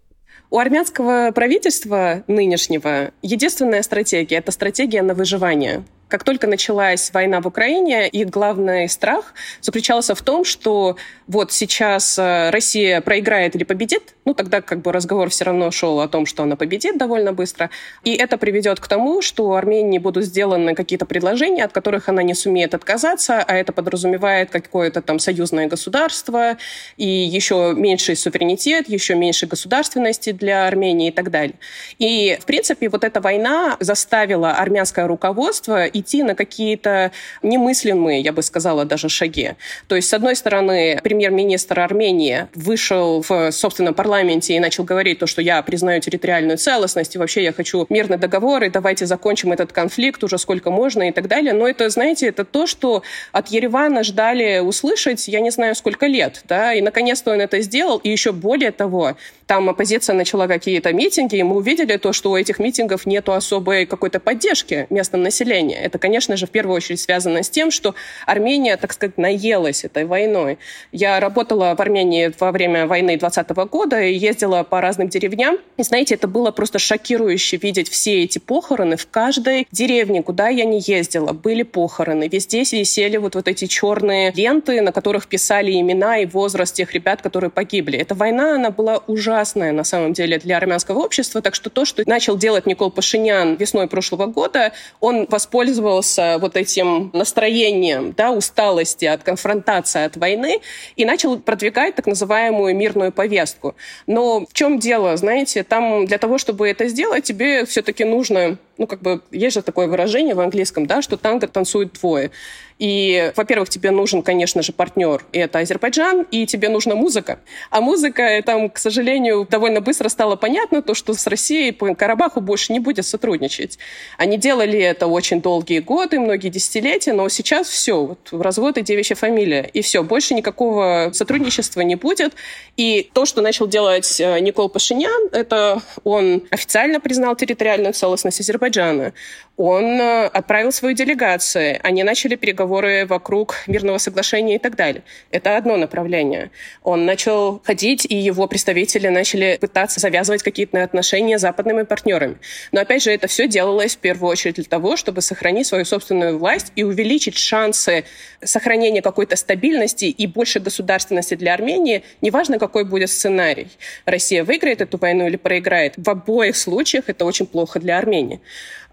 У 0.49 0.59
армянского 0.59 1.31
правительства 1.35 2.23
нынешнего 2.27 3.11
единственная 3.21 3.81
стратегия– 3.81 4.37
это 4.37 4.51
стратегия 4.51 5.01
на 5.01 5.13
выживание. 5.13 5.83
Как 6.13 6.23
только 6.23 6.45
началась 6.45 7.09
война 7.11 7.41
в 7.41 7.47
Украине, 7.47 8.07
их 8.07 8.29
главный 8.29 8.87
страх 8.87 9.33
заключался 9.61 10.13
в 10.13 10.21
том, 10.21 10.45
что 10.45 10.95
вот 11.25 11.51
сейчас 11.51 12.19
э, 12.19 12.51
Россия 12.51 13.01
проиграет 13.01 13.55
или 13.55 13.63
победит, 13.63 14.13
ну 14.23 14.35
тогда 14.35 14.61
как 14.61 14.83
бы 14.83 14.91
разговор 14.91 15.31
все 15.31 15.45
равно 15.45 15.71
шел 15.71 15.99
о 16.01 16.07
том, 16.07 16.27
что 16.27 16.43
она 16.43 16.55
победит 16.55 16.99
довольно 16.99 17.33
быстро, 17.33 17.71
и 18.03 18.13
это 18.13 18.37
приведет 18.37 18.79
к 18.79 18.87
тому, 18.87 19.23
что 19.23 19.53
Армении 19.53 19.97
будут 19.97 20.25
сделаны 20.25 20.75
какие-то 20.75 21.07
предложения, 21.07 21.65
от 21.65 21.71
которых 21.71 22.09
она 22.09 22.21
не 22.21 22.35
сумеет 22.35 22.75
отказаться, 22.75 23.39
а 23.39 23.55
это 23.55 23.71
подразумевает 23.71 24.51
какое-то 24.51 25.01
там 25.01 25.17
союзное 25.17 25.65
государство 25.65 26.57
и 26.95 27.07
еще 27.07 27.73
меньший 27.75 28.15
суверенитет, 28.17 28.87
еще 28.87 29.15
меньше 29.15 29.47
государственности 29.47 30.31
для 30.31 30.67
Армении 30.67 31.07
и 31.07 31.11
так 31.11 31.31
далее. 31.31 31.55
И, 31.97 32.37
в 32.39 32.45
принципе, 32.45 32.87
вот 32.89 33.03
эта 33.03 33.19
война 33.19 33.77
заставила 33.79 34.51
армянское 34.51 35.07
руководство 35.07 35.87
и 35.87 36.02
идти 36.03 36.23
на 36.23 36.35
какие-то 36.35 37.11
немыслимые, 37.41 38.21
я 38.21 38.31
бы 38.31 38.43
сказала, 38.43 38.85
даже 38.85 39.09
шаги. 39.09 39.53
То 39.87 39.95
есть, 39.95 40.09
с 40.09 40.13
одной 40.13 40.35
стороны, 40.35 40.99
премьер-министр 41.03 41.79
Армении 41.79 42.47
вышел 42.53 43.23
в 43.27 43.51
собственном 43.51 43.93
парламенте 43.93 44.55
и 44.55 44.59
начал 44.59 44.83
говорить 44.83 45.19
то, 45.19 45.27
что 45.27 45.41
я 45.41 45.61
признаю 45.61 46.01
территориальную 46.01 46.57
целостность, 46.57 47.15
и 47.15 47.17
вообще 47.17 47.43
я 47.43 47.53
хочу 47.53 47.85
мирный 47.89 48.17
договор, 48.17 48.63
и 48.63 48.69
давайте 48.69 49.05
закончим 49.05 49.51
этот 49.51 49.71
конфликт 49.71 50.23
уже 50.23 50.37
сколько 50.37 50.69
можно 50.69 51.09
и 51.09 51.11
так 51.11 51.27
далее. 51.27 51.53
Но 51.53 51.67
это, 51.67 51.89
знаете, 51.89 52.27
это 52.27 52.45
то, 52.45 52.67
что 52.67 53.03
от 53.31 53.47
Еревана 53.47 54.03
ждали 54.03 54.59
услышать, 54.59 55.27
я 55.27 55.39
не 55.39 55.49
знаю, 55.49 55.75
сколько 55.75 56.05
лет, 56.05 56.41
да, 56.47 56.73
и 56.73 56.81
наконец-то 56.81 57.31
он 57.31 57.41
это 57.41 57.61
сделал, 57.61 57.97
и 57.97 58.09
еще 58.09 58.31
более 58.31 58.71
того, 58.71 59.15
там 59.47 59.69
оппозиция 59.69 60.15
начала 60.15 60.47
какие-то 60.47 60.93
митинги, 60.93 61.37
и 61.37 61.43
мы 61.43 61.55
увидели 61.55 61.97
то, 61.97 62.13
что 62.13 62.31
у 62.31 62.37
этих 62.37 62.59
митингов 62.59 63.05
нету 63.05 63.33
особой 63.33 63.85
какой-то 63.85 64.19
поддержки 64.19 64.87
местном 64.89 65.23
населения. 65.23 65.79
Это, 65.93 65.99
конечно 65.99 66.35
же, 66.37 66.47
в 66.47 66.49
первую 66.49 66.75
очередь 66.77 66.99
связано 66.99 67.43
с 67.43 67.51
тем, 67.51 67.69
что 67.69 67.93
Армения, 68.25 68.77
так 68.77 68.93
сказать, 68.93 69.19
наелась 69.19 69.85
этой 69.85 70.05
войной. 70.05 70.57
Я 70.91 71.19
работала 71.19 71.75
в 71.75 71.79
Армении 71.79 72.33
во 72.39 72.51
время 72.51 72.87
войны 72.87 73.15
20 73.15 73.47
года 73.69 74.01
и 74.01 74.15
ездила 74.15 74.63
по 74.63 74.81
разным 74.81 75.07
деревням. 75.07 75.59
И, 75.77 75.83
знаете, 75.83 76.15
это 76.15 76.27
было 76.27 76.49
просто 76.49 76.79
шокирующе 76.79 77.57
видеть 77.57 77.89
все 77.89 78.23
эти 78.23 78.39
похороны. 78.39 78.97
В 78.97 79.07
каждой 79.07 79.67
деревне, 79.71 80.23
куда 80.23 80.47
я 80.47 80.65
не 80.65 80.79
ездила, 80.79 81.31
были 81.31 81.61
похороны. 81.61 82.27
Везде 82.27 82.61
висели 82.61 83.17
вот, 83.17 83.35
вот 83.35 83.47
эти 83.47 83.65
черные 83.65 84.31
ленты, 84.31 84.81
на 84.81 84.91
которых 84.91 85.27
писали 85.27 85.79
имена 85.79 86.17
и 86.17 86.25
возраст 86.25 86.73
тех 86.73 86.91
ребят, 86.93 87.21
которые 87.21 87.51
погибли. 87.51 87.99
Эта 87.99 88.15
война, 88.15 88.55
она 88.55 88.71
была 88.71 89.03
ужасная 89.05 89.71
на 89.73 89.83
самом 89.83 90.13
деле 90.13 90.39
для 90.39 90.57
армянского 90.57 91.01
общества. 91.01 91.43
Так 91.43 91.53
что 91.53 91.69
то, 91.69 91.85
что 91.85 92.01
начал 92.07 92.35
делать 92.35 92.65
Никол 92.65 92.89
Пашинян 92.89 93.57
весной 93.57 93.87
прошлого 93.87 94.25
года, 94.25 94.71
он 94.99 95.27
воспользовался 95.29 95.72
воспользовался 95.73 96.37
вот 96.39 96.55
этим 96.55 97.09
настроением 97.13 98.13
да, 98.15 98.31
усталости 98.31 99.05
от 99.05 99.23
конфронтации, 99.23 100.05
от 100.05 100.17
войны 100.17 100.59
и 100.95 101.05
начал 101.05 101.39
продвигать 101.39 101.95
так 101.95 102.07
называемую 102.07 102.75
мирную 102.75 103.11
повестку. 103.11 103.75
Но 104.07 104.45
в 104.45 104.53
чем 104.53 104.79
дело, 104.79 105.17
знаете, 105.17 105.63
там 105.63 106.05
для 106.05 106.17
того, 106.17 106.37
чтобы 106.37 106.69
это 106.69 106.87
сделать, 106.87 107.23
тебе 107.23 107.65
все-таки 107.65 108.03
нужно 108.03 108.57
ну, 108.77 108.87
как 108.87 109.01
бы, 109.01 109.21
есть 109.31 109.53
же 109.53 109.61
такое 109.61 109.87
выражение 109.87 110.33
в 110.33 110.39
английском, 110.39 110.87
да, 110.87 111.01
что 111.01 111.15
танго 111.17 111.47
танцует 111.47 111.93
двое. 111.93 112.31
И, 112.79 113.31
во-первых, 113.35 113.69
тебе 113.69 113.91
нужен, 113.91 114.21
конечно 114.23 114.61
же, 114.61 114.73
партнер, 114.73 115.23
и 115.31 115.39
это 115.39 115.59
Азербайджан, 115.59 116.25
и 116.31 116.45
тебе 116.45 116.69
нужна 116.69 116.95
музыка. 116.95 117.39
А 117.69 117.81
музыка, 117.81 118.41
там, 118.45 118.69
к 118.69 118.77
сожалению, 118.77 119.47
довольно 119.49 119.81
быстро 119.81 120.09
стало 120.09 120.35
понятно, 120.35 120.81
то, 120.81 120.93
что 120.93 121.13
с 121.13 121.27
Россией 121.27 121.71
по 121.71 121.93
Карабаху 121.95 122.41
больше 122.41 122.73
не 122.73 122.79
будет 122.79 123.05
сотрудничать. 123.05 123.77
Они 124.17 124.37
делали 124.37 124.79
это 124.79 125.07
очень 125.07 125.41
долгие 125.41 125.79
годы, 125.79 126.19
многие 126.19 126.49
десятилетия, 126.49 127.13
но 127.13 127.29
сейчас 127.29 127.67
все, 127.67 128.05
вот, 128.05 128.29
развод 128.31 128.77
и 128.77 128.81
девичья 128.81 129.15
фамилия, 129.15 129.69
и 129.73 129.81
все, 129.81 130.03
больше 130.03 130.33
никакого 130.33 131.11
сотрудничества 131.13 131.81
не 131.81 131.95
будет. 131.95 132.33
И 132.75 133.09
то, 133.13 133.25
что 133.25 133.41
начал 133.41 133.67
делать 133.67 134.19
э, 134.19 134.39
Никол 134.39 134.69
Пашинян, 134.69 135.29
это 135.31 135.81
он 136.03 136.43
официально 136.49 136.99
признал 136.99 137.35
территориальную 137.35 137.93
целостность 137.93 138.39
Азербайджана. 138.39 139.13
Он 139.57 139.85
э, 140.01 140.25
отправил 140.25 140.71
свою 140.71 140.95
делегацию, 140.95 141.79
они 141.83 142.03
начали 142.03 142.35
переговоры 142.35 142.72
вокруг 143.05 143.55
мирного 143.67 143.97
соглашения 143.97 144.55
и 144.55 144.59
так 144.59 144.75
далее. 144.75 145.03
Это 145.31 145.57
одно 145.57 145.77
направление. 145.77 146.51
Он 146.83 147.05
начал 147.05 147.61
ходить, 147.63 148.05
и 148.09 148.15
его 148.15 148.47
представители 148.47 149.07
начали 149.07 149.57
пытаться 149.59 149.99
завязывать 149.99 150.43
какие-то 150.43 150.83
отношения 150.83 151.37
с 151.37 151.41
западными 151.41 151.83
партнерами. 151.83 152.37
Но 152.71 152.81
опять 152.81 153.03
же, 153.03 153.11
это 153.11 153.27
все 153.27 153.47
делалось 153.47 153.95
в 153.95 153.99
первую 153.99 154.31
очередь 154.31 154.55
для 154.55 154.63
того, 154.65 154.95
чтобы 154.95 155.21
сохранить 155.21 155.67
свою 155.67 155.85
собственную 155.85 156.37
власть 156.37 156.71
и 156.75 156.83
увеличить 156.83 157.37
шансы 157.37 158.05
сохранения 158.43 159.01
какой-то 159.01 159.35
стабильности 159.35 160.05
и 160.05 160.27
больше 160.27 160.59
государственности 160.59 161.35
для 161.35 161.53
Армении, 161.53 162.03
неважно, 162.21 162.59
какой 162.59 162.85
будет 162.85 163.09
сценарий. 163.09 163.67
Россия 164.05 164.43
выиграет 164.43 164.81
эту 164.81 164.97
войну 164.97 165.27
или 165.27 165.37
проиграет. 165.37 165.93
В 165.97 166.09
обоих 166.09 166.55
случаях 166.55 167.05
это 167.07 167.25
очень 167.25 167.45
плохо 167.45 167.79
для 167.79 167.97
Армении. 167.97 168.41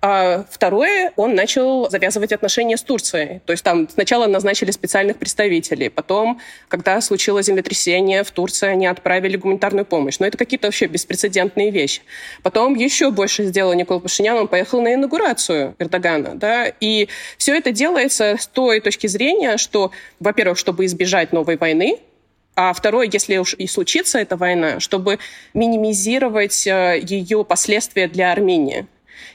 А 0.03 0.47
второе, 0.49 1.13
он 1.17 1.35
начал 1.35 1.91
завязывать 1.91 2.33
отношения 2.33 2.79
с 2.79 2.83
Турцией. 2.83 3.41
То 3.45 3.53
есть 3.53 3.63
там 3.63 3.87
сначала 3.87 4.27
назначили 4.27 4.71
специальных 4.71 5.19
представителей, 5.19 5.91
потом, 5.91 6.41
когда 6.69 6.99
случилось 7.03 7.47
землетрясение 7.47 8.25
в 8.25 8.31
Турции, 8.31 8.69
они 8.69 8.87
отправили 8.87 9.37
гуманитарную 9.37 9.85
помощь. 9.85 10.19
Но 10.19 10.27
это 10.27 10.39
какие-то 10.39 10.69
вообще 10.69 10.87
беспрецедентные 10.87 11.71
вещи. 11.71 12.01
Потом 12.43 12.75
еще 12.75 13.11
больше 13.11 13.45
сделал 13.45 13.75
Никол 13.75 14.01
Пашинян, 14.01 14.39
он 14.39 14.49
поехал 14.49 14.81
на 14.81 14.95
инаугурацию 14.95 15.75
Эрдогана. 15.79 16.35
Да? 16.35 16.73
И 16.81 17.09
все 17.37 17.55
это 17.55 17.71
делается 17.71 18.37
с 18.39 18.47
той 18.47 18.81
точки 18.81 19.07
зрения, 19.07 19.59
что, 19.59 19.91
во-первых, 20.19 20.57
чтобы 20.57 20.87
избежать 20.87 21.35
новой 21.35 21.59
войны, 21.59 21.99
а 22.57 22.73
второе, 22.73 23.09
если 23.11 23.37
уж 23.37 23.55
и 23.55 23.67
случится 23.67 24.19
эта 24.19 24.37
война, 24.37 24.81
чтобы 24.81 25.19
минимизировать 25.53 26.67
э, 26.67 27.01
ее 27.03 27.45
последствия 27.45 28.09
для 28.09 28.33
Армении 28.33 28.87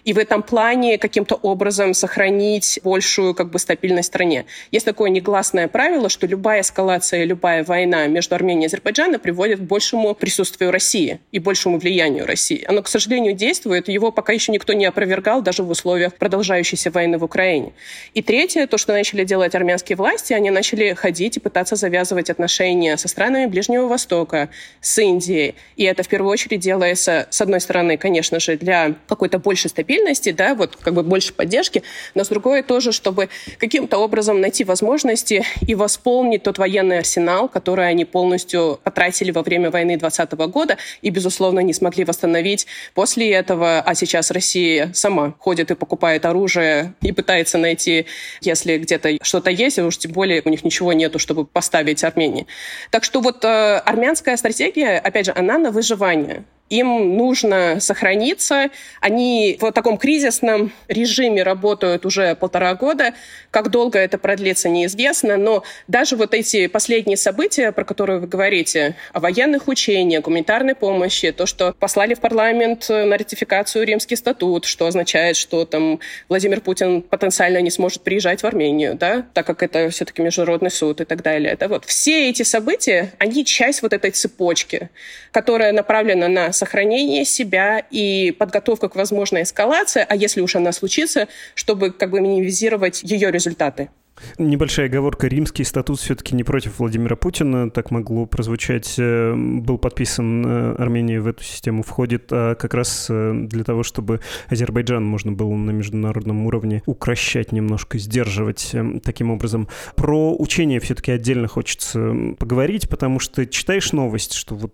и 0.04 0.14
в 0.14 0.18
этом 0.18 0.44
плане 0.44 0.98
каким-то 0.98 1.36
образом 1.36 1.94
сохранить 1.94 2.80
большую 2.84 3.34
как 3.34 3.50
бы 3.50 3.60
стабильность 3.60 4.10
в 4.10 4.12
стране. 4.12 4.46
Есть 4.72 4.86
такое 4.86 5.10
негласное 5.10 5.68
правило, 5.68 6.10
что 6.10 6.28
любая 6.28 6.62
эскалация, 6.62 7.24
любая 7.24 7.64
война 7.64 8.08
между 8.08 8.36
Арменией 8.36 8.64
и 8.64 8.68
Азербайджаном 8.68 9.20
приводит 9.20 9.60
к 9.60 9.64
большему 9.64 10.14
присутствию 10.16 10.72
России 10.72 11.20
и 11.32 11.40
большему 11.40 11.80
влиянию 11.80 12.26
России. 12.26 12.64
Оно, 12.68 12.82
к 12.82 12.88
сожалению, 12.88 13.34
действует, 13.34 13.88
его 13.88 14.12
пока 14.12 14.34
еще 14.34 14.52
никто 14.52 14.74
не 14.74 14.86
опровергал 14.86 15.42
даже 15.42 15.64
в 15.64 15.70
условиях 15.70 16.16
продолжающейся 16.16 16.92
войны 16.92 17.18
в 17.18 17.24
Украине. 17.24 17.74
И 18.14 18.22
третье, 18.22 18.68
то, 18.68 18.78
что 18.78 18.94
начали 18.94 19.24
делать 19.24 19.56
армянские 19.56 19.96
власти, 19.96 20.34
они 20.34 20.52
начали 20.52 20.94
ходить 20.94 21.38
и 21.38 21.40
пытаться 21.40 21.76
завязывать 21.76 22.30
отношения 22.30 22.98
со 22.98 23.08
странами 23.08 23.46
Ближнего 23.46 23.88
Востока, 23.88 24.50
с 24.82 24.98
Индией. 25.00 25.56
И 25.76 25.84
это 25.84 26.04
в 26.04 26.08
первую 26.08 26.32
очередь 26.32 26.60
делается, 26.60 27.28
с 27.30 27.42
одной 27.42 27.62
стороны, 27.62 27.98
конечно 27.98 28.40
же, 28.40 28.58
для 28.58 28.96
какой-то 29.08 29.40
большей 29.40 29.70
стабильности, 29.76 30.32
да, 30.32 30.56
вот 30.56 30.78
как 30.78 30.94
бы 30.94 31.04
больше 31.04 31.34
поддержки, 31.34 31.84
но 32.14 32.24
с 32.24 32.30
другой 32.30 32.64
тоже, 32.64 32.94
чтобы 32.94 33.28
каким-то 33.60 33.98
образом 33.98 34.40
найти 34.40 34.64
возможности 34.64 35.44
и 35.68 35.76
восполнить 35.76 36.44
тот 36.44 36.58
военный 36.58 37.00
арсенал, 37.00 37.50
который 37.50 37.90
они 37.90 38.06
полностью 38.06 38.80
потратили 38.84 39.32
во 39.32 39.44
время 39.44 39.70
войны 39.70 39.98
2020 39.98 40.34
года 40.50 40.78
и, 41.02 41.10
безусловно, 41.10 41.60
не 41.60 41.74
смогли 41.74 42.06
восстановить 42.06 42.68
после 42.94 43.32
этого, 43.32 43.82
а 43.82 43.96
сейчас 43.96 44.32
Россия 44.32 44.92
сама 44.94 45.36
ходит 45.40 45.72
и 45.72 45.76
покупает 45.76 46.26
оружие 46.26 46.94
и 47.02 47.12
пытается 47.12 47.58
найти, 47.58 48.06
если 48.40 48.78
где-то 48.78 49.18
что-то 49.22 49.52
есть, 49.52 49.78
уж 49.80 49.98
тем 49.98 50.14
более 50.14 50.42
у 50.46 50.50
них 50.50 50.64
ничего 50.64 50.94
нету, 50.94 51.20
чтобы 51.20 51.46
поставить 51.46 52.04
Армении. 52.04 52.48
Так 52.92 53.04
что 53.04 53.20
вот 53.20 53.44
э, 53.44 53.78
армянская 53.78 54.38
стратегия, 54.38 55.00
опять 55.00 55.26
же, 55.26 55.34
она 55.36 55.58
на 55.58 55.72
выживание 55.72 56.46
им 56.70 57.16
нужно 57.16 57.80
сохраниться. 57.80 58.70
Они 59.00 59.58
в 59.62 59.72
таком 59.72 59.98
кризисном 59.98 60.72
режиме 60.88 61.44
работают 61.44 62.06
уже 62.06 62.36
полтора 62.36 62.74
года. 62.74 63.14
Как 63.52 63.70
долго 63.70 64.00
это 64.00 64.18
продлится, 64.18 64.68
неизвестно. 64.70 65.38
Но 65.38 65.64
даже 65.88 66.16
вот 66.16 66.34
эти 66.34 66.68
последние 66.68 67.18
события, 67.18 67.72
про 67.72 67.84
которые 67.84 68.20
вы 68.20 68.28
говорите, 68.28 68.96
о 69.14 69.20
военных 69.20 69.68
учениях, 69.68 70.24
гуманитарной 70.24 70.74
помощи, 70.76 71.32
то, 71.32 71.46
что 71.46 71.74
послали 71.74 72.16
в 72.16 72.20
парламент 72.20 72.90
на 72.90 73.18
ратификацию 73.18 73.86
Римский 73.86 74.16
статут, 74.16 74.66
что 74.66 74.88
означает, 74.88 75.36
что 75.38 75.66
там 75.66 76.00
Владимир 76.30 76.62
Путин 76.62 77.04
потенциально 77.04 77.62
не 77.62 77.70
сможет 77.70 78.02
приезжать 78.02 78.42
в 78.42 78.46
Армению, 78.46 78.96
да, 78.96 79.26
так 79.34 79.46
как 79.46 79.62
это 79.62 79.90
все-таки 79.90 80.22
международный 80.22 80.72
суд 80.72 81.02
и 81.02 81.06
так 81.06 81.22
далее. 81.22 81.54
Это 81.54 81.68
вот 81.68 81.86
все 81.86 82.30
эти 82.30 82.42
события, 82.42 83.14
они 83.20 83.46
часть 83.46 83.84
вот 83.84 83.94
этой 83.94 84.12
цепочки, 84.12 84.90
которая 85.32 85.72
направлена 85.72 86.28
на 86.28 86.55
сохранение 86.56 87.26
себя 87.26 87.80
и 87.80 88.32
подготовка 88.32 88.90
к 88.90 88.96
возможной 88.96 89.44
эскалации, 89.44 90.06
а 90.08 90.16
если 90.16 90.42
уж 90.42 90.56
она 90.56 90.72
случится, 90.72 91.28
чтобы 91.54 91.92
как 91.92 92.10
бы 92.12 92.22
минимизировать 92.22 93.04
ее 93.04 93.32
результаты. 93.32 93.90
Небольшая 94.38 94.88
оговорка. 94.88 95.28
Римский 95.28 95.64
статут 95.64 96.00
все-таки 96.00 96.36
не 96.36 96.44
против 96.44 96.80
Владимира 96.80 97.16
Путина. 97.16 97.70
Так 97.70 97.92
могло 97.92 98.26
прозвучать. 98.26 98.96
Э, 98.98 99.34
был 99.36 99.78
подписан 99.78 100.46
э, 100.46 100.76
Армения 100.76 101.20
в 101.20 101.28
эту 101.28 101.44
систему 101.44 101.84
входит, 101.84 102.28
а 102.32 102.56
как 102.56 102.74
раз 102.74 103.08
э, 103.10 103.34
для 103.34 103.64
того, 103.64 103.84
чтобы 103.84 104.22
Азербайджан 104.48 105.04
можно 105.06 105.32
было 105.32 105.54
на 105.54 105.72
международном 105.72 106.46
уровне 106.46 106.82
укращать 106.86 107.52
немножко, 107.52 107.98
сдерживать 107.98 108.74
таким 109.04 109.32
образом. 109.32 109.68
Про 109.96 110.36
учение 110.36 110.80
все-таки 110.80 111.12
отдельно 111.12 111.48
хочется 111.48 112.14
поговорить, 112.40 112.90
потому 112.90 113.20
что 113.20 113.46
читаешь 113.46 113.92
новость, 113.92 114.34
что 114.34 114.56
вот 114.56 114.74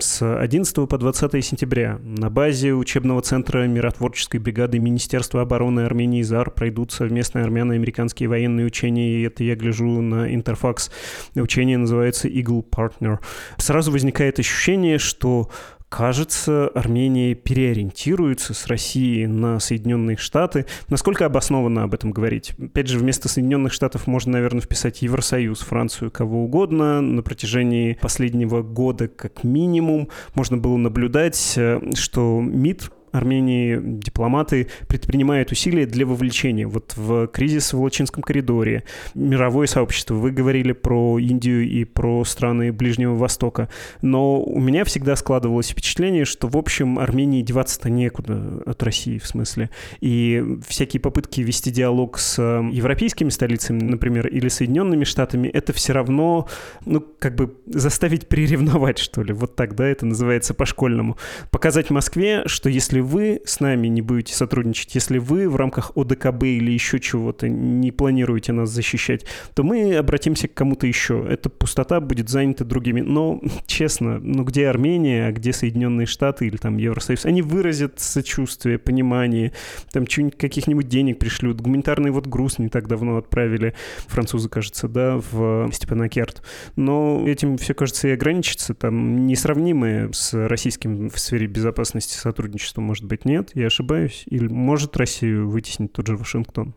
с 0.00 0.38
11 0.38 0.88
по 0.88 0.98
20 0.98 1.44
сентября 1.44 1.98
на 2.02 2.30
базе 2.30 2.72
учебного 2.72 3.22
центра 3.22 3.66
миротворческой 3.66 4.40
бригады 4.40 4.78
Министерства 4.78 5.42
обороны 5.42 5.80
Армении 5.80 6.22
ЗАР 6.22 6.50
пройдут 6.50 6.92
совместные 6.92 7.44
армяно-американские 7.44 8.28
военные 8.28 8.55
военные 8.56 8.66
учения, 8.66 9.18
и 9.18 9.22
это 9.22 9.44
я 9.44 9.54
гляжу 9.54 10.00
на 10.00 10.34
Интерфакс. 10.34 10.90
Учение 11.34 11.78
называется 11.78 12.28
Eagle 12.28 12.64
Partner. 12.68 13.18
Сразу 13.58 13.92
возникает 13.92 14.38
ощущение, 14.38 14.98
что 14.98 15.50
Кажется, 15.88 16.66
Армения 16.74 17.34
переориентируется 17.34 18.54
с 18.54 18.66
России 18.66 19.24
на 19.26 19.60
Соединенные 19.60 20.16
Штаты. 20.16 20.66
Насколько 20.88 21.26
обоснованно 21.26 21.84
об 21.84 21.94
этом 21.94 22.10
говорить? 22.10 22.54
Опять 22.58 22.88
же, 22.88 22.98
вместо 22.98 23.28
Соединенных 23.28 23.72
Штатов 23.72 24.08
можно, 24.08 24.32
наверное, 24.32 24.62
вписать 24.62 25.02
Евросоюз, 25.02 25.60
Францию, 25.60 26.10
кого 26.10 26.42
угодно. 26.42 27.00
На 27.00 27.22
протяжении 27.22 27.96
последнего 28.00 28.62
года, 28.62 29.06
как 29.06 29.44
минимум, 29.44 30.08
можно 30.34 30.56
было 30.56 30.76
наблюдать, 30.76 31.54
э, 31.56 31.80
что 31.94 32.40
МИД 32.40 32.90
Армении 33.16 33.78
дипломаты 33.82 34.68
предпринимают 34.88 35.52
усилия 35.52 35.86
для 35.86 36.06
вовлечения 36.06 36.66
вот 36.66 36.94
в 36.96 37.26
кризис 37.28 37.72
в 37.72 37.78
Волочинском 37.78 38.22
коридоре, 38.22 38.84
мировое 39.14 39.66
сообщество. 39.66 40.14
Вы 40.14 40.30
говорили 40.30 40.72
про 40.72 41.18
Индию 41.18 41.68
и 41.68 41.84
про 41.84 42.24
страны 42.24 42.72
Ближнего 42.72 43.14
Востока, 43.14 43.68
но 44.02 44.42
у 44.42 44.60
меня 44.60 44.84
всегда 44.84 45.16
складывалось 45.16 45.68
впечатление, 45.68 46.24
что, 46.24 46.48
в 46.48 46.56
общем, 46.56 46.98
Армении 46.98 47.42
деваться-то 47.42 47.90
некуда 47.90 48.62
от 48.66 48.82
России, 48.82 49.18
в 49.18 49.26
смысле. 49.26 49.70
И 50.00 50.44
всякие 50.66 51.00
попытки 51.00 51.40
вести 51.40 51.70
диалог 51.70 52.18
с 52.18 52.40
европейскими 52.40 53.30
столицами, 53.30 53.82
например, 53.82 54.26
или 54.28 54.48
Соединенными 54.48 55.04
Штатами, 55.04 55.48
это 55.48 55.72
все 55.72 55.92
равно, 55.92 56.48
ну, 56.84 57.04
как 57.18 57.34
бы 57.34 57.54
заставить 57.66 58.28
приревновать, 58.28 58.98
что 58.98 59.22
ли. 59.22 59.32
Вот 59.32 59.56
так, 59.56 59.74
да, 59.74 59.86
это 59.86 60.06
называется 60.06 60.54
по-школьному. 60.54 61.16
Показать 61.50 61.90
Москве, 61.90 62.42
что 62.46 62.68
если 62.68 63.00
вы 63.06 63.40
с 63.44 63.60
нами 63.60 63.86
не 63.86 64.02
будете 64.02 64.34
сотрудничать, 64.34 64.94
если 64.94 65.18
вы 65.18 65.48
в 65.48 65.56
рамках 65.56 65.92
ОДКБ 65.96 66.42
или 66.44 66.70
еще 66.70 67.00
чего-то 67.00 67.48
не 67.48 67.92
планируете 67.92 68.52
нас 68.52 68.70
защищать, 68.70 69.24
то 69.54 69.62
мы 69.62 69.94
обратимся 69.96 70.48
к 70.48 70.54
кому-то 70.54 70.86
еще. 70.86 71.26
Эта 71.28 71.48
пустота 71.48 72.00
будет 72.00 72.28
занята 72.28 72.64
другими. 72.64 73.00
Но, 73.00 73.40
честно, 73.66 74.18
ну 74.18 74.44
где 74.44 74.68
Армения, 74.68 75.26
а 75.26 75.32
где 75.32 75.52
Соединенные 75.52 76.06
Штаты 76.06 76.46
или 76.46 76.56
там 76.56 76.76
Евросоюз? 76.76 77.24
Они 77.24 77.42
выразят 77.42 78.00
сочувствие, 78.00 78.78
понимание, 78.78 79.52
там 79.92 80.04
каких-нибудь 80.04 80.88
денег 80.88 81.18
пришлют. 81.18 81.60
Гуманитарный 81.60 82.10
вот 82.10 82.26
груз 82.26 82.58
не 82.58 82.68
так 82.68 82.88
давно 82.88 83.16
отправили, 83.16 83.74
французы, 84.08 84.48
кажется, 84.48 84.88
да, 84.88 85.20
в 85.30 85.70
Степанакерт. 85.72 86.42
Но 86.76 87.24
этим 87.26 87.56
все, 87.56 87.74
кажется, 87.74 88.08
и 88.08 88.12
ограничится. 88.12 88.74
Там 88.74 89.26
несравнимые 89.26 90.12
с 90.12 90.34
российским 90.48 91.08
в 91.08 91.18
сфере 91.18 91.46
безопасности 91.46 92.16
сотрудничеством 92.16 92.90
может 92.96 93.08
быть, 93.08 93.26
нет, 93.26 93.50
я 93.54 93.66
ошибаюсь? 93.66 94.24
Или 94.24 94.48
может 94.48 94.96
Россию 94.96 95.50
вытеснить 95.50 95.92
тот 95.92 96.06
же 96.06 96.16
Вашингтон? 96.16 96.74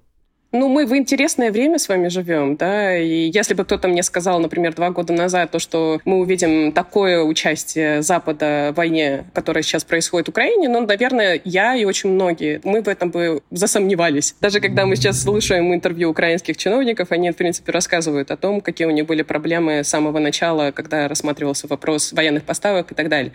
Ну, 0.51 0.67
мы 0.67 0.87
в 0.87 0.95
интересное 0.97 1.51
время 1.51 1.77
с 1.77 1.87
вами 1.87 2.07
живем, 2.07 2.55
да, 2.55 2.97
и 2.97 3.29
если 3.31 3.53
бы 3.53 3.65
кто-то 3.65 3.87
мне 3.87 4.01
сказал, 4.01 4.39
например, 4.39 4.73
два 4.73 4.89
года 4.89 5.13
назад, 5.13 5.51
то, 5.51 5.59
что 5.59 6.01
мы 6.05 6.17
увидим 6.17 6.71
такое 6.71 7.21
участие 7.21 8.01
Запада 8.01 8.71
в 8.73 8.77
войне, 8.77 9.25
которая 9.35 9.61
сейчас 9.61 9.83
происходит 9.83 10.25
в 10.25 10.31
Украине, 10.31 10.67
ну, 10.67 10.83
наверное, 10.83 11.39
я 11.43 11.75
и 11.75 11.85
очень 11.85 12.09
многие, 12.09 12.61
мы 12.63 12.81
в 12.81 12.87
этом 12.87 13.11
бы 13.11 13.43
засомневались. 13.51 14.35
Даже 14.41 14.59
когда 14.59 14.87
мы 14.87 14.95
сейчас 14.95 15.21
слушаем 15.21 15.71
интервью 15.71 16.09
украинских 16.09 16.57
чиновников, 16.57 17.11
они, 17.11 17.29
в 17.29 17.35
принципе, 17.35 17.71
рассказывают 17.71 18.31
о 18.31 18.35
том, 18.35 18.61
какие 18.61 18.87
у 18.87 18.91
них 18.91 19.05
были 19.05 19.21
проблемы 19.21 19.83
с 19.83 19.87
самого 19.87 20.17
начала, 20.17 20.71
когда 20.71 21.07
рассматривался 21.07 21.67
вопрос 21.67 22.11
военных 22.11 22.43
поставок 22.43 22.91
и 22.91 22.95
так 22.95 23.07
далее. 23.09 23.33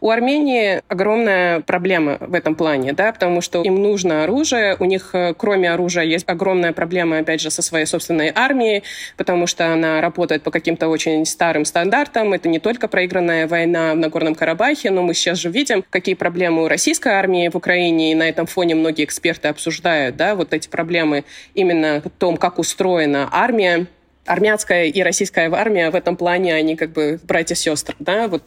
У 0.00 0.10
Армении 0.10 0.82
огромная 0.88 1.60
проблема 1.60 2.16
в 2.18 2.34
этом 2.34 2.56
плане, 2.56 2.92
да, 2.92 3.12
потому 3.12 3.40
что 3.40 3.62
им 3.62 3.76
нужно 3.76 4.24
оружие, 4.24 4.74
у 4.80 4.84
них, 4.84 5.10
э, 5.12 5.32
кроме 5.38 5.70
оружия, 5.70 6.02
есть 6.02 6.28
огромная 6.28 6.55
огромная 6.56 6.72
проблема, 6.72 7.18
опять 7.18 7.40
же, 7.40 7.50
со 7.50 7.60
своей 7.60 7.84
собственной 7.84 8.32
армией, 8.34 8.82
потому 9.16 9.46
что 9.46 9.72
она 9.72 10.00
работает 10.00 10.42
по 10.42 10.50
каким-то 10.50 10.88
очень 10.88 11.26
старым 11.26 11.66
стандартам. 11.66 12.32
Это 12.32 12.48
не 12.48 12.58
только 12.58 12.88
проигранная 12.88 13.46
война 13.46 13.92
в 13.92 13.96
Нагорном 13.96 14.34
Карабахе, 14.34 14.90
но 14.90 15.02
мы 15.02 15.12
сейчас 15.12 15.38
же 15.38 15.50
видим, 15.50 15.84
какие 15.90 16.14
проблемы 16.14 16.64
у 16.64 16.68
российской 16.68 17.12
армии 17.12 17.48
в 17.48 17.56
Украине, 17.56 18.12
и 18.12 18.14
на 18.14 18.28
этом 18.28 18.46
фоне 18.46 18.74
многие 18.74 19.04
эксперты 19.04 19.48
обсуждают 19.48 20.16
да, 20.16 20.34
вот 20.34 20.54
эти 20.54 20.68
проблемы 20.68 21.24
именно 21.54 22.00
в 22.02 22.08
том, 22.18 22.38
как 22.38 22.58
устроена 22.58 23.28
армия, 23.30 23.86
армянская 24.26 24.84
и 24.84 25.02
российская 25.02 25.50
армия 25.50 25.90
в 25.90 25.94
этом 25.94 26.16
плане, 26.16 26.54
они 26.54 26.76
как 26.76 26.92
бы 26.92 27.18
братья-сестры, 27.22 27.94
да, 27.98 28.28
вот. 28.28 28.42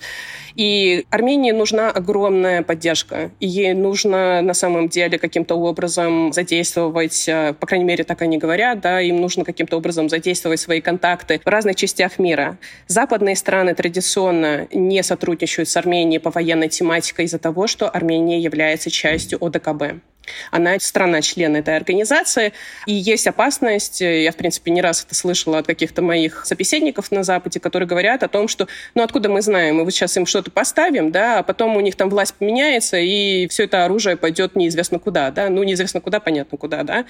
И 0.56 1.06
Армении 1.10 1.52
нужна 1.52 1.90
огромная 1.90 2.64
поддержка, 2.64 3.32
и 3.40 3.48
ей 3.48 3.74
нужно 3.74 4.42
на 4.42 4.54
самом 4.54 4.90
деле 4.90 5.18
каким-то 5.18 5.56
образом 5.56 6.34
задействовать, 6.34 7.28
э, 7.28 7.54
по 7.60 7.66
крайней 7.68 7.86
мере, 7.86 8.04
так 8.04 8.22
они 8.22 8.38
говорят, 8.38 8.82
да, 8.82 9.00
им 9.00 9.22
нужно 9.22 9.46
каким-то 9.46 9.78
образом 9.78 10.10
задействовать 10.10 10.60
свои 10.60 10.82
контакты 10.82 11.40
в 11.44 11.48
разных 11.48 11.76
частях 11.76 12.20
мира. 12.20 12.58
Западные 12.88 13.36
страны 13.36 13.74
традиционно 13.74 14.68
не 14.74 15.02
сотрудничают 15.04 15.70
с 15.70 15.78
Арменией 15.78 16.20
по 16.20 16.32
военной 16.32 16.70
тематике 16.70 17.24
из-за 17.24 17.40
того, 17.40 17.68
что 17.68 17.90
Армения 17.90 18.40
является 18.40 18.90
частью 18.90 19.44
ОДКБ. 19.44 20.02
Она 20.52 20.80
страна-член 20.80 21.56
этой 21.56 21.76
организации, 21.76 22.54
и 22.86 22.94
есть 22.94 23.28
опасность, 23.28 24.02
э, 24.02 24.24
я, 24.24 24.32
в 24.32 24.36
принципе, 24.36 24.72
не 24.72 24.82
раз 24.82 25.04
это 25.04 25.16
слышала 25.16 25.60
от 25.60 25.68
каких-то 25.68 26.02
моих 26.02 26.46
собеседников 26.46 27.12
на 27.12 27.24
Западе, 27.24 27.60
которые 27.60 27.88
говорят 27.88 28.24
о 28.24 28.28
том, 28.28 28.48
что, 28.48 28.68
ну, 28.96 29.04
откуда 29.04 29.30
мы 29.30 29.42
знаем, 29.42 29.78
мы 29.78 29.84
вот 29.84 29.94
сейчас 29.94 30.16
им 30.18 30.26
что-то 30.26 30.52
поставим, 30.52 31.12
да, 31.12 31.40
а 31.40 31.44
потом 31.44 31.76
у 31.76 31.80
них 31.80 31.96
там 31.96 32.10
власть 32.10 32.36
поменяется, 32.36 32.98
и 32.98 33.48
все 33.48 33.66
это 33.66 33.86
оружие 33.86 34.18
пойдет 34.18 34.56
неизвестно 34.56 35.00
куда, 35.00 35.32
да, 35.32 35.50
ну, 35.50 35.64
неизвестно 35.64 36.02
куда, 36.02 36.20
понятно 36.20 36.58
куда, 36.58 36.84
да. 36.84 37.06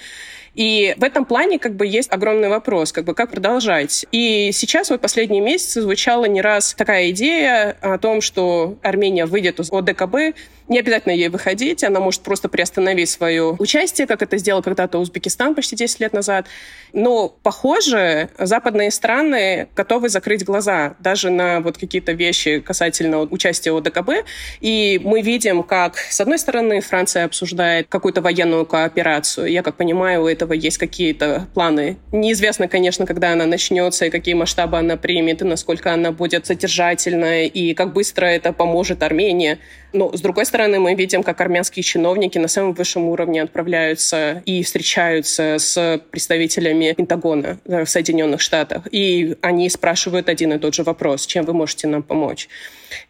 И 0.54 0.94
в 0.96 1.04
этом 1.04 1.24
плане 1.24 1.58
как 1.58 1.76
бы 1.76 1.86
есть 1.86 2.12
огромный 2.12 2.48
вопрос, 2.48 2.92
как 2.92 3.04
бы 3.04 3.14
как 3.14 3.30
продолжать. 3.30 4.06
И 4.12 4.50
сейчас 4.52 4.90
вот 4.90 5.00
последние 5.00 5.40
месяцы 5.40 5.80
звучала 5.80 6.24
не 6.24 6.40
раз 6.40 6.74
такая 6.74 7.10
идея 7.10 7.76
о 7.80 7.98
том, 7.98 8.20
что 8.20 8.76
Армения 8.82 9.26
выйдет 9.26 9.60
из 9.60 9.72
ОДКБ, 9.72 10.34
не 10.70 10.78
обязательно 10.78 11.12
ей 11.12 11.28
выходить, 11.28 11.82
она 11.82 11.98
может 11.98 12.22
просто 12.22 12.48
приостановить 12.48 13.10
свое 13.10 13.56
участие, 13.58 14.06
как 14.06 14.22
это 14.22 14.38
сделал 14.38 14.62
когда-то 14.62 14.98
Узбекистан 14.98 15.56
почти 15.56 15.74
10 15.74 15.98
лет 15.98 16.12
назад. 16.12 16.46
Но, 16.92 17.28
похоже, 17.28 18.28
западные 18.38 18.92
страны 18.92 19.66
готовы 19.74 20.08
закрыть 20.08 20.44
глаза 20.44 20.94
даже 21.00 21.30
на 21.30 21.60
вот 21.60 21.76
какие-то 21.76 22.12
вещи 22.12 22.60
касательно 22.60 23.18
участия 23.18 23.76
ОДКБ. 23.76 24.24
И 24.60 25.00
мы 25.02 25.22
видим, 25.22 25.64
как, 25.64 25.96
с 25.96 26.20
одной 26.20 26.38
стороны, 26.38 26.80
Франция 26.80 27.24
обсуждает 27.24 27.88
какую-то 27.88 28.22
военную 28.22 28.64
кооперацию. 28.64 29.48
Я 29.48 29.64
как 29.64 29.74
понимаю, 29.74 30.22
у 30.22 30.28
этого 30.40 30.54
есть 30.54 30.78
какие-то 30.78 31.48
планы. 31.52 31.98
Неизвестно, 32.12 32.66
конечно, 32.66 33.04
когда 33.04 33.32
она 33.32 33.44
начнется 33.44 34.06
и 34.06 34.10
какие 34.10 34.34
масштабы 34.34 34.78
она 34.78 34.96
примет, 34.96 35.42
и 35.42 35.44
насколько 35.44 35.92
она 35.92 36.12
будет 36.12 36.46
содержательной, 36.46 37.46
и 37.46 37.74
как 37.74 37.92
быстро 37.92 38.24
это 38.24 38.54
поможет 38.54 39.02
Армении. 39.02 39.58
Но, 39.92 40.16
с 40.16 40.20
другой 40.20 40.46
стороны, 40.46 40.78
мы 40.78 40.94
видим, 40.94 41.22
как 41.22 41.40
армянские 41.40 41.82
чиновники 41.82 42.38
на 42.38 42.48
самом 42.48 42.72
высшем 42.72 43.08
уровне 43.08 43.42
отправляются 43.42 44.42
и 44.46 44.62
встречаются 44.62 45.56
с 45.58 46.00
представителями 46.10 46.94
Пентагона 46.96 47.58
в 47.66 47.86
Соединенных 47.86 48.40
Штатах. 48.40 48.88
И 48.90 49.36
они 49.42 49.68
спрашивают 49.68 50.28
один 50.28 50.54
и 50.54 50.58
тот 50.58 50.74
же 50.74 50.84
вопрос, 50.84 51.26
чем 51.26 51.44
вы 51.44 51.52
можете 51.52 51.86
нам 51.86 52.02
помочь. 52.02 52.48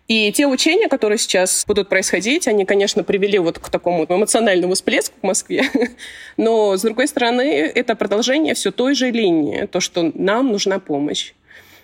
И 0.08 0.32
те 0.32 0.46
учения, 0.46 0.88
которые 0.88 1.18
сейчас 1.18 1.64
будут 1.66 1.88
происходить, 1.88 2.48
они, 2.48 2.64
конечно, 2.64 3.04
привели 3.04 3.38
вот 3.38 3.58
к 3.58 3.68
такому 3.68 4.04
эмоциональному 4.08 4.74
всплеску 4.74 5.14
в 5.20 5.26
Москве. 5.26 5.64
Но, 6.36 6.76
с 6.76 6.82
другой 6.82 7.08
стороны, 7.08 7.42
это 7.42 7.94
продолжение 7.94 8.54
все 8.54 8.70
той 8.70 8.94
же 8.94 9.10
линии, 9.10 9.66
то, 9.66 9.80
что 9.80 10.10
нам 10.14 10.52
нужна 10.52 10.78
помощь. 10.78 11.32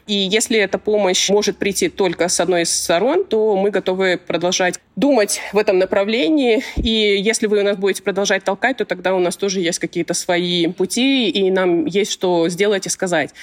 И 0.07 0.15
если 0.15 0.57
эта 0.59 0.79
помощь 0.79 1.29
может 1.31 1.57
прийти 1.57 1.89
только 1.89 2.29
с 2.29 2.39
одной 2.39 2.63
из 2.63 2.73
сторон, 2.73 3.25
то 3.25 3.57
мы 3.57 3.71
готовы 3.71 4.21
продолжать 4.25 4.79
думать 4.95 5.41
в 5.53 5.59
этом 5.59 5.79
направлении. 5.79 6.63
И 6.77 6.91
если 7.21 7.49
вы 7.49 7.59
у 7.59 7.65
нас 7.65 7.77
будете 7.77 8.05
продолжать 8.05 8.45
толкать, 8.45 8.77
то 8.77 8.85
тогда 8.85 9.15
у 9.15 9.19
нас 9.19 9.37
тоже 9.37 9.61
есть 9.61 9.81
какие-то 9.81 10.15
свои 10.15 10.69
пути, 10.69 11.29
и 11.29 11.51
нам 11.51 11.87
есть 11.87 12.13
что 12.13 12.49
сделать 12.49 12.87
и 12.87 12.89
сказать. 12.89 13.35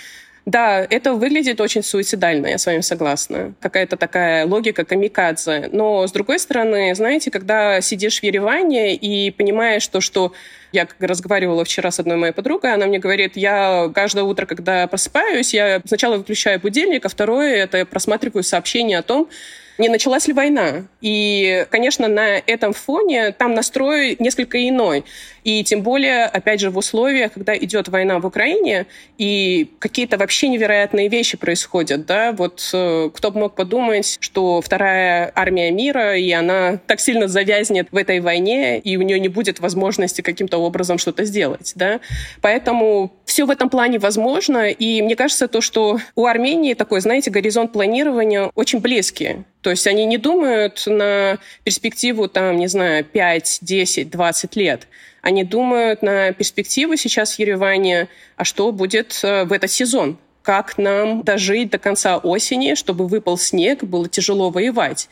Да, 0.45 0.86
это 0.89 1.13
выглядит 1.13 1.62
очень 1.62 1.84
суицидально, 1.84 2.47
я 2.47 2.58
с 2.58 2.65
вами 2.65 2.82
согласна. 2.82 3.53
Какая-то 3.62 3.95
такая 3.95 4.45
логика 4.45 4.84
камикадзе. 4.84 5.69
Но, 5.71 6.06
с 6.06 6.12
другой 6.12 6.38
стороны, 6.38 6.93
знаете, 6.95 7.32
когда 7.32 7.79
сидишь 7.79 8.19
в 8.19 8.23
Ереване 8.23 8.93
и 8.93 9.32
понимаешь 9.32 9.88
то, 9.88 10.01
что 10.01 10.34
я 10.73 10.86
разговаривала 10.99 11.63
вчера 11.63 11.91
с 11.91 11.99
одной 11.99 12.17
моей 12.17 12.34
подругой, 12.34 12.73
она 12.73 12.88
мне 12.88 12.99
говорит, 12.99 13.38
я 13.38 13.89
каждое 13.95 14.25
утро, 14.25 14.45
когда 14.45 14.86
просыпаюсь, 14.88 15.53
я 15.53 15.82
сначала 15.86 16.17
выключаю 16.17 16.60
будильник, 16.60 17.06
а 17.06 17.10
второе— 17.10 17.56
это 17.63 17.86
просматриваю 17.86 18.43
сообщения 18.43 18.97
о 18.97 19.03
том, 19.03 19.29
не 19.77 19.89
началась 19.89 20.27
ли 20.27 20.33
война. 20.33 20.86
И, 21.01 21.65
конечно, 21.69 22.07
на 22.07 22.38
этом 22.38 22.73
фоне 22.73 23.31
там 23.31 23.53
настрой 23.53 24.15
несколько 24.19 24.67
иной. 24.67 25.03
И 25.43 25.63
тем 25.63 25.81
более, 25.81 26.25
опять 26.25 26.59
же, 26.62 26.69
в 26.69 26.77
условиях, 26.77 27.33
когда 27.33 27.57
идет 27.57 27.89
война 27.89 28.19
в 28.19 28.25
Украине, 28.25 28.86
и 29.17 29.69
какие-то 29.79 30.17
вообще 30.17 30.47
невероятные 30.47 31.09
вещи 31.09 31.38
происходят, 31.38 32.05
да, 32.05 32.31
вот 32.31 32.69
э, 32.73 33.09
кто 33.13 33.31
бы 33.31 33.41
мог 33.41 33.55
подумать, 33.55 34.17
что 34.21 34.62
вторая 34.62 35.31
армия 35.36 35.71
мира, 35.71 36.17
и 36.17 36.31
она 36.31 36.79
так 36.88 36.99
сильно 36.99 37.27
завязнет 37.27 37.89
в 37.91 37.97
этой 37.97 38.21
войне, 38.21 38.79
и 38.79 38.95
у 38.95 39.01
нее 39.01 39.19
не 39.19 39.27
будет 39.27 39.59
возможности 39.59 40.21
каким-то 40.21 40.57
образом 40.57 40.97
что-то 40.97 41.25
сделать, 41.25 41.73
да. 41.75 41.99
Поэтому 42.41 43.12
все 43.25 43.45
в 43.45 43.49
этом 43.49 43.69
плане 43.69 43.99
возможно, 43.99 44.69
и 44.69 45.01
мне 45.01 45.15
кажется, 45.15 45.47
то, 45.47 45.59
что 45.59 45.99
у 46.15 46.25
Армении 46.25 46.73
такой, 46.73 47.01
знаете, 47.01 47.31
горизонт 47.31 47.73
планирования 47.73 48.49
очень 48.55 48.79
близкий. 48.79 49.43
То 49.63 49.69
есть 49.69 49.88
они 49.88 50.06
не 50.06 50.17
думают 50.17 50.84
на 50.86 51.39
перспективу, 51.63 52.28
там, 52.28 52.58
не 52.58 52.67
знаю, 52.67 53.06
5, 53.06 53.60
10, 53.62 54.10
20 54.10 54.56
лет. 54.58 54.88
Они 55.21 55.45
думают 55.45 56.02
на 56.02 56.34
перспективу 56.34 56.97
сейчас 56.97 57.36
в 57.36 57.39
Ереване, 57.39 58.10
а 58.36 58.43
что 58.43 58.73
будет 58.73 59.17
э, 59.23 59.45
в 59.45 59.54
этот 59.54 59.71
сезон, 59.71 60.17
как 60.41 60.78
нам 60.78 61.23
дожить 61.23 61.69
до 61.69 61.78
конца 61.78 62.17
осени, 62.17 62.76
чтобы 62.76 63.08
выпал 63.08 63.38
снег, 63.38 63.86
было 63.86 64.10
тяжело 64.10 64.49
воевать. 64.49 65.08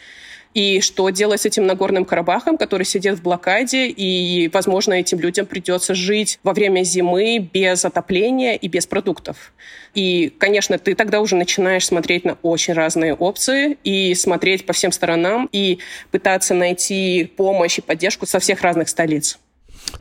И 0.54 0.82
что 0.82 1.10
делать 1.10 1.42
с 1.42 1.46
этим 1.46 1.66
Нагорным 1.66 2.06
Карабахом, 2.06 2.58
который 2.58 2.84
сидит 2.84 3.16
в 3.16 3.24
блокаде, 3.24 3.88
и, 3.88 4.50
возможно, 4.54 4.94
этим 4.94 5.20
людям 5.20 5.46
придется 5.46 5.94
жить 5.96 6.40
во 6.44 6.54
время 6.54 6.84
зимы 6.84 7.38
без 7.40 7.86
отопления 7.86 8.56
и 8.56 8.68
без 8.68 8.86
продуктов. 8.86 9.54
И, 9.94 10.34
конечно, 10.38 10.78
ты 10.78 10.96
тогда 10.96 11.22
уже 11.22 11.36
начинаешь 11.36 11.86
смотреть 11.86 12.26
на 12.26 12.38
очень 12.42 12.74
разные 12.74 13.14
опции 13.14 13.78
и 13.84 14.14
смотреть 14.16 14.66
по 14.66 14.74
всем 14.74 14.92
сторонам 14.92 15.50
и 15.52 15.80
пытаться 16.12 16.54
найти 16.54 17.32
помощь 17.38 17.78
и 17.78 17.82
поддержку 17.82 18.26
со 18.26 18.40
всех 18.40 18.62
разных 18.62 18.90
столиц. 18.90 19.40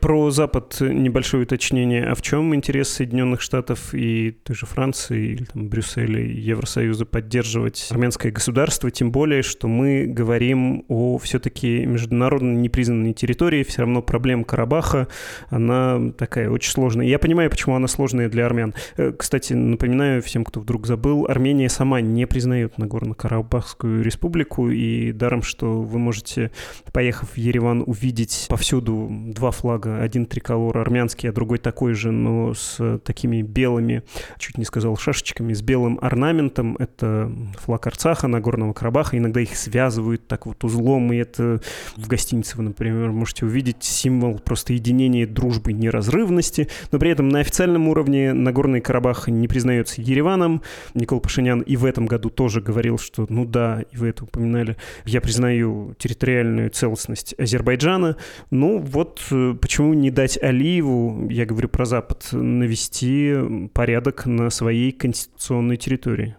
Про 0.00 0.30
Запад 0.30 0.76
небольшое 0.80 1.42
уточнение. 1.42 2.04
А 2.06 2.14
в 2.14 2.22
чем 2.22 2.54
интерес 2.54 2.88
Соединенных 2.88 3.40
Штатов 3.40 3.92
и 3.92 4.30
той 4.30 4.56
же 4.56 4.66
Франции, 4.66 5.32
или 5.32 5.44
там, 5.44 5.68
Брюсселя 5.68 6.20
Евросоюза 6.20 7.04
поддерживать 7.04 7.88
армянское 7.90 8.32
государство? 8.32 8.90
Тем 8.90 9.10
более, 9.10 9.42
что 9.42 9.68
мы 9.68 10.06
говорим 10.06 10.84
о 10.88 11.18
все-таки 11.18 11.84
международно 11.86 12.54
непризнанной 12.56 13.12
территории. 13.12 13.62
Все 13.64 13.82
равно 13.82 14.00
проблема 14.00 14.44
Карабаха, 14.44 15.08
она 15.48 16.12
такая 16.12 16.50
очень 16.50 16.70
сложная. 16.70 17.06
Я 17.06 17.18
понимаю, 17.18 17.50
почему 17.50 17.74
она 17.74 17.88
сложная 17.88 18.28
для 18.28 18.46
армян. 18.46 18.74
Э, 18.96 19.12
кстати, 19.12 19.52
напоминаю 19.52 20.22
всем, 20.22 20.44
кто 20.44 20.60
вдруг 20.60 20.86
забыл, 20.86 21.26
Армения 21.26 21.68
сама 21.68 22.00
не 22.00 22.26
признает 22.26 22.78
Нагорно-Карабахскую 22.78 24.02
республику, 24.02 24.70
и 24.70 25.12
даром, 25.12 25.42
что 25.42 25.82
вы 25.82 25.98
можете, 25.98 26.52
поехав 26.92 27.30
в 27.30 27.36
Ереван, 27.36 27.82
увидеть 27.86 28.46
повсюду 28.48 29.08
два 29.10 29.50
флага 29.50 29.69
флага. 29.70 30.02
Один 30.02 30.26
триколор 30.26 30.78
армянский, 30.78 31.28
а 31.28 31.32
другой 31.32 31.58
такой 31.58 31.94
же, 31.94 32.10
но 32.10 32.54
с 32.54 32.98
такими 33.04 33.42
белыми, 33.42 34.02
чуть 34.38 34.58
не 34.58 34.64
сказал 34.64 34.96
шашечками, 34.96 35.52
с 35.52 35.62
белым 35.62 35.98
орнаментом. 36.02 36.76
Это 36.78 37.30
флаг 37.58 37.86
Арцаха, 37.86 38.26
Нагорного 38.26 38.72
Карабаха. 38.72 39.16
Иногда 39.16 39.40
их 39.40 39.56
связывают 39.56 40.26
так 40.26 40.46
вот 40.46 40.64
узлом, 40.64 41.12
и 41.12 41.16
это 41.18 41.60
в 41.96 42.08
гостинице 42.08 42.56
вы, 42.56 42.64
например, 42.64 43.12
можете 43.12 43.46
увидеть 43.46 43.84
символ 43.84 44.38
просто 44.38 44.72
единения, 44.72 45.26
дружбы, 45.26 45.72
неразрывности. 45.72 46.68
Но 46.90 46.98
при 46.98 47.10
этом 47.10 47.28
на 47.28 47.40
официальном 47.40 47.88
уровне 47.88 48.32
Нагорный 48.32 48.80
Карабах 48.80 49.28
не 49.28 49.46
признается 49.46 50.02
Ереваном. 50.02 50.62
Никол 50.94 51.20
Пашинян 51.20 51.60
и 51.60 51.76
в 51.76 51.84
этом 51.84 52.06
году 52.06 52.30
тоже 52.30 52.60
говорил, 52.60 52.98
что, 52.98 53.26
ну 53.28 53.44
да, 53.44 53.82
и 53.92 53.96
вы 53.96 54.08
это 54.08 54.24
упоминали, 54.24 54.76
я 55.04 55.20
признаю 55.20 55.94
территориальную 55.98 56.70
целостность 56.70 57.34
Азербайджана. 57.38 58.16
Ну 58.50 58.78
вот 58.78 59.20
э, 59.30 59.54
почему 59.60 59.94
не 59.94 60.10
дать 60.10 60.42
Алиеву, 60.42 61.28
я 61.30 61.46
говорю 61.46 61.68
про 61.68 61.84
Запад, 61.84 62.28
навести 62.32 63.68
порядок 63.72 64.26
на 64.26 64.50
своей 64.50 64.92
конституционной 64.92 65.76
территории? 65.76 66.36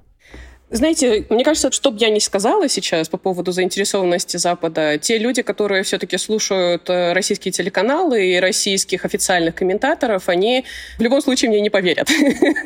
Знаете, 0.73 1.25
мне 1.29 1.43
кажется, 1.43 1.69
что 1.69 1.91
бы 1.91 1.97
я 1.99 2.09
ни 2.09 2.19
сказала 2.19 2.69
сейчас 2.69 3.09
по 3.09 3.17
поводу 3.17 3.51
заинтересованности 3.51 4.37
Запада, 4.37 4.97
те 4.97 5.17
люди, 5.17 5.41
которые 5.41 5.83
все-таки 5.83 6.17
слушают 6.17 6.89
э, 6.89 7.11
российские 7.11 7.51
телеканалы 7.51 8.25
и 8.25 8.39
российских 8.39 9.03
официальных 9.03 9.53
комментаторов, 9.53 10.29
они 10.29 10.63
в 10.97 11.01
любом 11.01 11.21
случае 11.21 11.49
мне 11.49 11.59
не 11.59 11.69
поверят. 11.69 12.09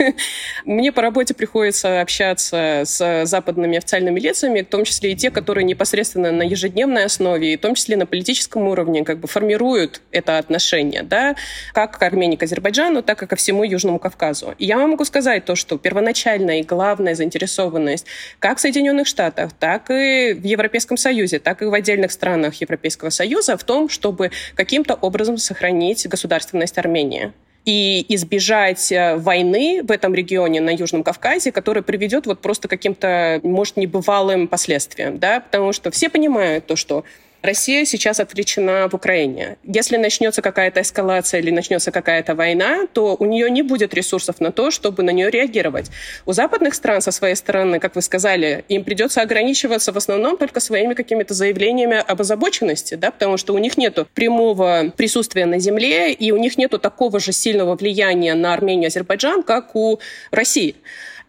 Мне 0.65 0.91
по 0.91 1.01
работе 1.01 1.33
приходится 1.33 2.01
общаться 2.01 2.83
с 2.85 3.25
западными 3.25 3.77
официальными 3.77 4.19
лицами, 4.19 4.61
в 4.61 4.67
том 4.67 4.85
числе 4.85 5.13
и 5.13 5.15
те, 5.15 5.31
которые 5.31 5.63
непосредственно 5.63 6.31
на 6.31 6.43
ежедневной 6.43 7.05
основе, 7.05 7.53
и 7.53 7.57
в 7.57 7.61
том 7.61 7.73
числе 7.73 7.97
на 7.97 8.05
политическом 8.05 8.67
уровне 8.67 9.03
как 9.03 9.19
бы 9.19 9.27
формируют 9.27 10.01
это 10.11 10.37
отношение, 10.37 11.01
да, 11.01 11.35
как 11.73 11.97
к 11.97 12.03
Армении, 12.03 12.35
к 12.35 12.43
Азербайджану, 12.43 13.01
так 13.01 13.23
и 13.23 13.25
ко 13.25 13.35
всему 13.35 13.63
Южному 13.63 13.97
Кавказу. 13.97 14.53
И 14.59 14.65
я 14.65 14.77
вам 14.77 14.91
могу 14.91 15.05
сказать 15.05 15.45
то, 15.45 15.55
что 15.55 15.79
первоначальная 15.79 16.59
и 16.59 16.63
главная 16.63 17.15
заинтересованность 17.15 17.94
ответственность 17.95 18.05
как 18.39 18.57
в 18.57 18.61
Соединенных 18.61 19.07
Штатах, 19.07 19.51
так 19.53 19.89
и 19.89 20.33
в 20.33 20.43
Европейском 20.43 20.97
Союзе, 20.97 21.39
так 21.39 21.61
и 21.61 21.65
в 21.65 21.73
отдельных 21.73 22.11
странах 22.11 22.55
Европейского 22.61 23.09
Союза 23.09 23.57
в 23.57 23.63
том, 23.63 23.89
чтобы 23.89 24.31
каким-то 24.55 24.93
образом 24.95 25.37
сохранить 25.37 26.07
государственность 26.07 26.77
Армении 26.77 27.31
и 27.65 28.05
избежать 28.09 28.91
э, 28.91 29.15
войны 29.15 29.81
в 29.83 29.91
этом 29.91 30.13
регионе 30.13 30.61
на 30.61 30.69
Южном 30.69 31.03
Кавказе, 31.03 31.51
которая 31.51 31.81
приведет 31.81 32.27
вот 32.27 32.39
просто 32.39 32.67
каким-то, 32.67 33.39
может, 33.43 33.77
небывалым 33.77 34.47
последствиям, 34.47 35.17
да, 35.17 35.39
потому 35.39 35.73
что 35.73 35.89
все 35.89 36.09
понимают 36.09 36.67
то, 36.67 36.75
что 36.75 37.03
Россия 37.45 37.85
сейчас 37.85 38.19
отвлечена 38.19 38.89
в 38.89 38.95
Украине. 38.95 39.57
Если 39.63 39.97
начнется 39.97 40.41
какая-то 40.41 40.81
эскалация 40.81 41.39
или 41.39 41.51
начнется 41.51 41.91
какая-то 41.91 42.35
война, 42.35 42.87
то 42.91 43.15
у 43.19 43.25
нее 43.25 43.49
не 43.49 43.61
будет 43.61 43.93
ресурсов 43.93 44.39
на 44.39 44.51
то, 44.51 44.71
чтобы 44.71 45.03
на 45.03 45.11
нее 45.11 45.29
реагировать. 45.29 45.91
У 46.25 46.33
западных 46.33 46.73
стран 46.73 47.01
со 47.01 47.11
своей 47.11 47.35
стороны, 47.35 47.79
как 47.79 47.95
вы 47.95 48.01
сказали, 48.01 48.65
им 48.67 48.83
придется 48.83 49.21
ограничиваться 49.21 49.91
в 49.91 49.97
основном 49.97 50.37
только 50.37 50.59
своими 50.59 50.93
какими-то 50.93 51.33
заявлениями 51.33 51.97
об 51.97 52.21
озабоченности, 52.21 52.95
да, 52.95 53.11
потому 53.11 53.37
что 53.37 53.53
у 53.53 53.57
них 53.57 53.77
нет 53.77 53.99
прямого 54.13 54.91
присутствия 54.95 55.45
на 55.45 55.59
земле, 55.59 56.13
и 56.13 56.31
у 56.31 56.37
них 56.37 56.57
нет 56.57 56.71
такого 56.81 57.19
же 57.19 57.31
сильного 57.31 57.75
влияния 57.75 58.33
на 58.33 58.53
Армению 58.53 58.85
и 58.85 58.87
Азербайджан, 58.87 59.43
как 59.43 59.75
у 59.75 59.99
России. 60.31 60.75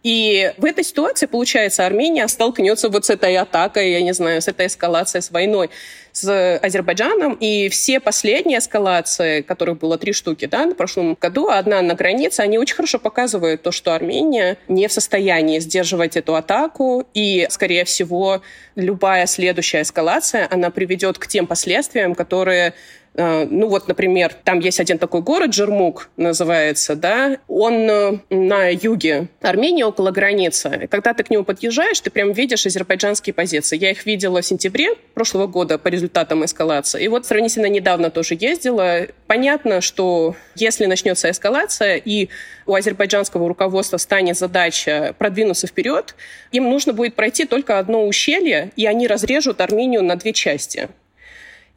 И 0.06 0.52
в 0.56 0.64
этой 0.64 0.84
ситуации, 0.84 1.26
получается, 1.26 1.84
Армения 1.84 2.28
столкнется 2.28 2.88
вот 2.88 3.06
с 3.06 3.10
этой 3.10 3.36
атакой, 3.36 3.90
я 3.90 4.00
не 4.02 4.14
знаю, 4.14 4.40
с 4.40 4.46
этой 4.46 4.68
эскалацией, 4.68 5.20
с 5.20 5.32
войной 5.32 5.68
с 6.12 6.58
Азербайджаном. 6.62 7.34
И 7.40 7.68
все 7.70 7.98
последние 7.98 8.60
эскалации, 8.60 9.42
которых 9.42 9.80
было 9.80 9.98
три 9.98 10.12
штуки 10.12 10.46
да, 10.46 10.64
в 10.64 10.74
прошлом 10.74 11.18
году, 11.20 11.48
одна 11.48 11.82
на 11.82 11.94
границе, 11.94 12.42
они 12.42 12.56
очень 12.56 12.76
хорошо 12.76 13.00
показывают 13.00 13.62
то, 13.62 13.72
что 13.72 13.96
Армения 13.96 14.58
не 14.68 14.86
в 14.86 14.92
состоянии 14.92 15.58
сдерживать 15.58 16.16
эту 16.16 16.36
атаку. 16.36 17.04
И, 17.12 17.48
скорее 17.50 17.84
всего, 17.84 18.42
любая 18.76 19.26
следующая 19.26 19.82
эскалация, 19.82 20.46
она 20.48 20.70
приведет 20.70 21.18
к 21.18 21.26
тем 21.26 21.48
последствиям, 21.48 22.14
которые 22.14 22.74
ну 23.16 23.68
вот, 23.68 23.88
например, 23.88 24.34
там 24.44 24.60
есть 24.60 24.78
один 24.78 24.98
такой 24.98 25.22
город, 25.22 25.50
Джермук 25.50 26.10
называется, 26.16 26.96
да, 26.96 27.38
он 27.48 27.88
э, 27.88 28.18
на 28.30 28.68
юге 28.68 29.28
Армении, 29.40 29.82
около 29.82 30.10
границы. 30.10 30.86
Когда 30.90 31.14
ты 31.14 31.24
к 31.24 31.30
нему 31.30 31.44
подъезжаешь, 31.44 32.00
ты 32.00 32.10
прям 32.10 32.32
видишь 32.32 32.66
азербайджанские 32.66 33.32
позиции. 33.32 33.78
Я 33.78 33.90
их 33.90 34.04
видела 34.04 34.42
в 34.42 34.46
сентябре 34.46 34.94
прошлого 35.14 35.46
года 35.46 35.78
по 35.78 35.88
результатам 35.88 36.44
эскалации. 36.44 37.04
И 37.04 37.08
вот 37.08 37.24
сравнительно 37.24 37.66
недавно 37.66 38.10
тоже 38.10 38.36
ездила. 38.38 39.06
Понятно, 39.26 39.80
что 39.80 40.36
если 40.54 40.86
начнется 40.86 41.30
эскалация, 41.30 41.96
и 41.96 42.28
у 42.66 42.74
азербайджанского 42.74 43.48
руководства 43.48 43.96
станет 43.96 44.36
задача 44.36 45.14
продвинуться 45.18 45.66
вперед, 45.66 46.14
им 46.52 46.68
нужно 46.68 46.92
будет 46.92 47.14
пройти 47.14 47.46
только 47.46 47.78
одно 47.78 48.06
ущелье, 48.06 48.72
и 48.76 48.86
они 48.86 49.06
разрежут 49.06 49.60
Армению 49.60 50.02
на 50.02 50.16
две 50.16 50.32
части. 50.32 50.88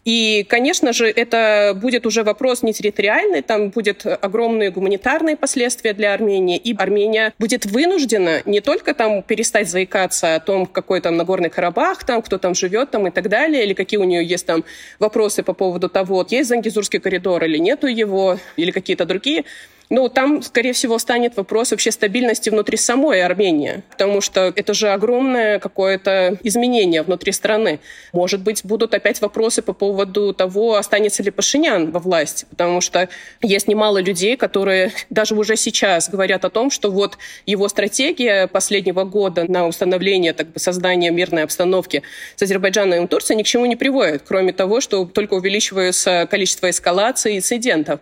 И, 0.05 0.45
конечно 0.47 0.93
же, 0.93 1.07
это 1.07 1.77
будет 1.79 2.05
уже 2.05 2.23
вопрос 2.23 2.63
не 2.63 2.73
территориальный, 2.73 3.41
там 3.41 3.69
будет 3.69 4.05
огромные 4.05 4.71
гуманитарные 4.71 5.35
последствия 5.35 5.93
для 5.93 6.13
Армении, 6.13 6.57
и 6.57 6.75
Армения 6.75 7.33
будет 7.37 7.65
вынуждена 7.65 8.41
не 8.45 8.61
только 8.61 8.93
там 8.93 9.21
перестать 9.21 9.69
заикаться 9.69 10.35
о 10.35 10.39
том, 10.39 10.65
какой 10.65 11.01
там 11.01 11.17
Нагорный 11.17 11.49
Карабах, 11.49 12.03
там, 12.05 12.21
кто 12.21 12.37
там 12.37 12.55
живет 12.55 12.91
там 12.91 13.07
и 13.07 13.11
так 13.11 13.29
далее, 13.29 13.65
или 13.65 13.73
какие 13.73 13.99
у 13.99 14.03
нее 14.05 14.25
есть 14.25 14.45
там 14.45 14.63
вопросы 14.99 15.43
по 15.43 15.53
поводу 15.53 15.89
того, 15.89 16.25
есть 16.29 16.49
Зангизурский 16.49 16.99
коридор 16.99 17.43
или 17.43 17.57
нету 17.57 17.87
его, 17.87 18.39
или 18.55 18.71
какие-то 18.71 19.05
другие, 19.05 19.43
Ну, 19.89 20.07
там, 20.07 20.43
скорее 20.43 20.73
всего, 20.73 20.99
станет 20.99 21.35
вопрос 21.35 21.71
вообще 21.71 21.91
стабильности 21.91 22.51
внутри 22.51 22.77
самой 22.77 23.23
Армении, 23.23 23.81
потому 23.89 24.21
что 24.21 24.53
это 24.55 24.75
же 24.75 24.89
огромное 24.89 25.57
какое-то 25.57 26.37
изменение 26.43 27.01
внутри 27.01 27.31
страны. 27.31 27.79
Может 28.13 28.41
быть, 28.41 28.63
будут 28.63 28.93
опять 28.93 29.19
вопросы 29.19 29.63
по 29.63 29.73
поводу 29.73 30.31
того, 30.35 30.75
останется 30.75 31.23
ли 31.23 31.31
Пашинян 31.31 31.89
во 31.89 31.99
власти, 31.99 32.45
потому 32.51 32.81
что 32.81 33.09
есть 33.41 33.67
немало 33.67 33.97
людей, 33.97 34.37
которые 34.37 34.91
даже 35.09 35.33
уже 35.33 35.55
сейчас 35.55 36.07
говорят 36.07 36.45
о 36.45 36.51
том, 36.51 36.69
что 36.69 36.91
вот 36.91 37.17
его 37.47 37.67
стратегия 37.67 38.45
последнего 38.45 39.05
года 39.05 39.51
на 39.51 39.65
установление 39.65 40.33
так 40.33 40.49
бы, 40.49 40.59
создания 40.59 41.09
мирной 41.09 41.43
обстановки 41.43 42.03
с 42.35 42.43
Азербайджаном 42.43 43.05
и 43.05 43.07
Турцией 43.07 43.37
ни 43.37 43.43
к 43.43 43.47
чему 43.47 43.65
не 43.65 43.75
приводит, 43.75 44.21
кроме 44.27 44.53
того, 44.53 44.81
что 44.81 45.05
только 45.05 45.33
увеличивается 45.33 46.27
количество 46.29 46.69
эскалаций 46.69 47.33
и 47.33 47.37
инцидентов. 47.37 48.01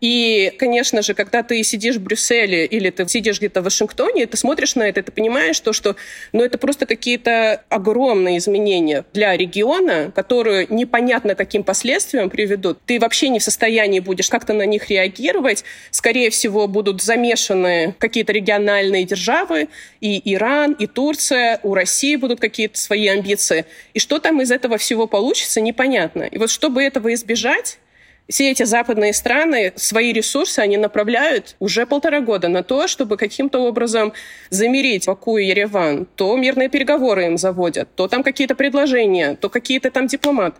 И, 0.00 0.52
конечно 0.58 1.00
же, 1.00 1.14
когда 1.14 1.42
ты 1.42 1.62
сидишь 1.62 1.96
в 1.96 2.02
Брюсселе 2.02 2.66
или 2.66 2.90
ты 2.90 3.08
сидишь 3.08 3.38
где-то 3.38 3.62
в 3.62 3.64
Вашингтоне, 3.64 4.26
ты 4.26 4.36
смотришь 4.36 4.74
на 4.74 4.82
это, 4.82 5.02
ты 5.02 5.10
понимаешь, 5.10 5.58
то, 5.60 5.72
что 5.72 5.96
ну, 6.32 6.44
это 6.44 6.58
просто 6.58 6.84
какие-то 6.84 7.62
огромные 7.70 8.38
изменения 8.38 9.04
для 9.14 9.34
региона, 9.36 10.12
которые 10.14 10.66
непонятно 10.68 11.34
каким 11.34 11.64
последствиям 11.64 12.28
приведут. 12.28 12.78
Ты 12.84 13.00
вообще 13.00 13.30
не 13.30 13.38
в 13.38 13.42
состоянии 13.42 14.00
будешь 14.00 14.28
как-то 14.28 14.52
на 14.52 14.66
них 14.66 14.90
реагировать. 14.90 15.64
Скорее 15.90 16.28
всего, 16.28 16.68
будут 16.68 17.02
замешаны 17.02 17.94
какие-то 17.98 18.32
региональные 18.32 19.04
державы, 19.04 19.68
и 20.02 20.20
Иран, 20.34 20.72
и 20.72 20.86
Турция, 20.86 21.58
у 21.62 21.72
России 21.74 22.16
будут 22.16 22.38
какие-то 22.38 22.78
свои 22.78 23.06
амбиции. 23.08 23.64
И 23.94 23.98
что 23.98 24.18
там 24.18 24.42
из 24.42 24.50
этого 24.50 24.76
всего 24.76 25.06
получится, 25.06 25.62
непонятно. 25.62 26.24
И 26.24 26.36
вот 26.36 26.50
чтобы 26.50 26.82
этого 26.82 27.14
избежать, 27.14 27.78
все 28.28 28.50
эти 28.50 28.64
западные 28.64 29.12
страны 29.12 29.72
свои 29.76 30.12
ресурсы 30.12 30.58
они 30.58 30.76
направляют 30.76 31.56
уже 31.60 31.86
полтора 31.86 32.20
года 32.20 32.48
на 32.48 32.62
то, 32.62 32.86
чтобы 32.88 33.16
каким-то 33.16 33.60
образом 33.60 34.12
замерить 34.50 35.06
Баку 35.06 35.38
и 35.38 35.46
Ереван. 35.46 36.06
То 36.16 36.36
мирные 36.36 36.68
переговоры 36.68 37.26
им 37.26 37.38
заводят, 37.38 37.88
то 37.94 38.08
там 38.08 38.22
какие-то 38.22 38.54
предложения, 38.54 39.36
то 39.36 39.48
какие-то 39.48 39.90
там 39.90 40.06
дипломат. 40.06 40.56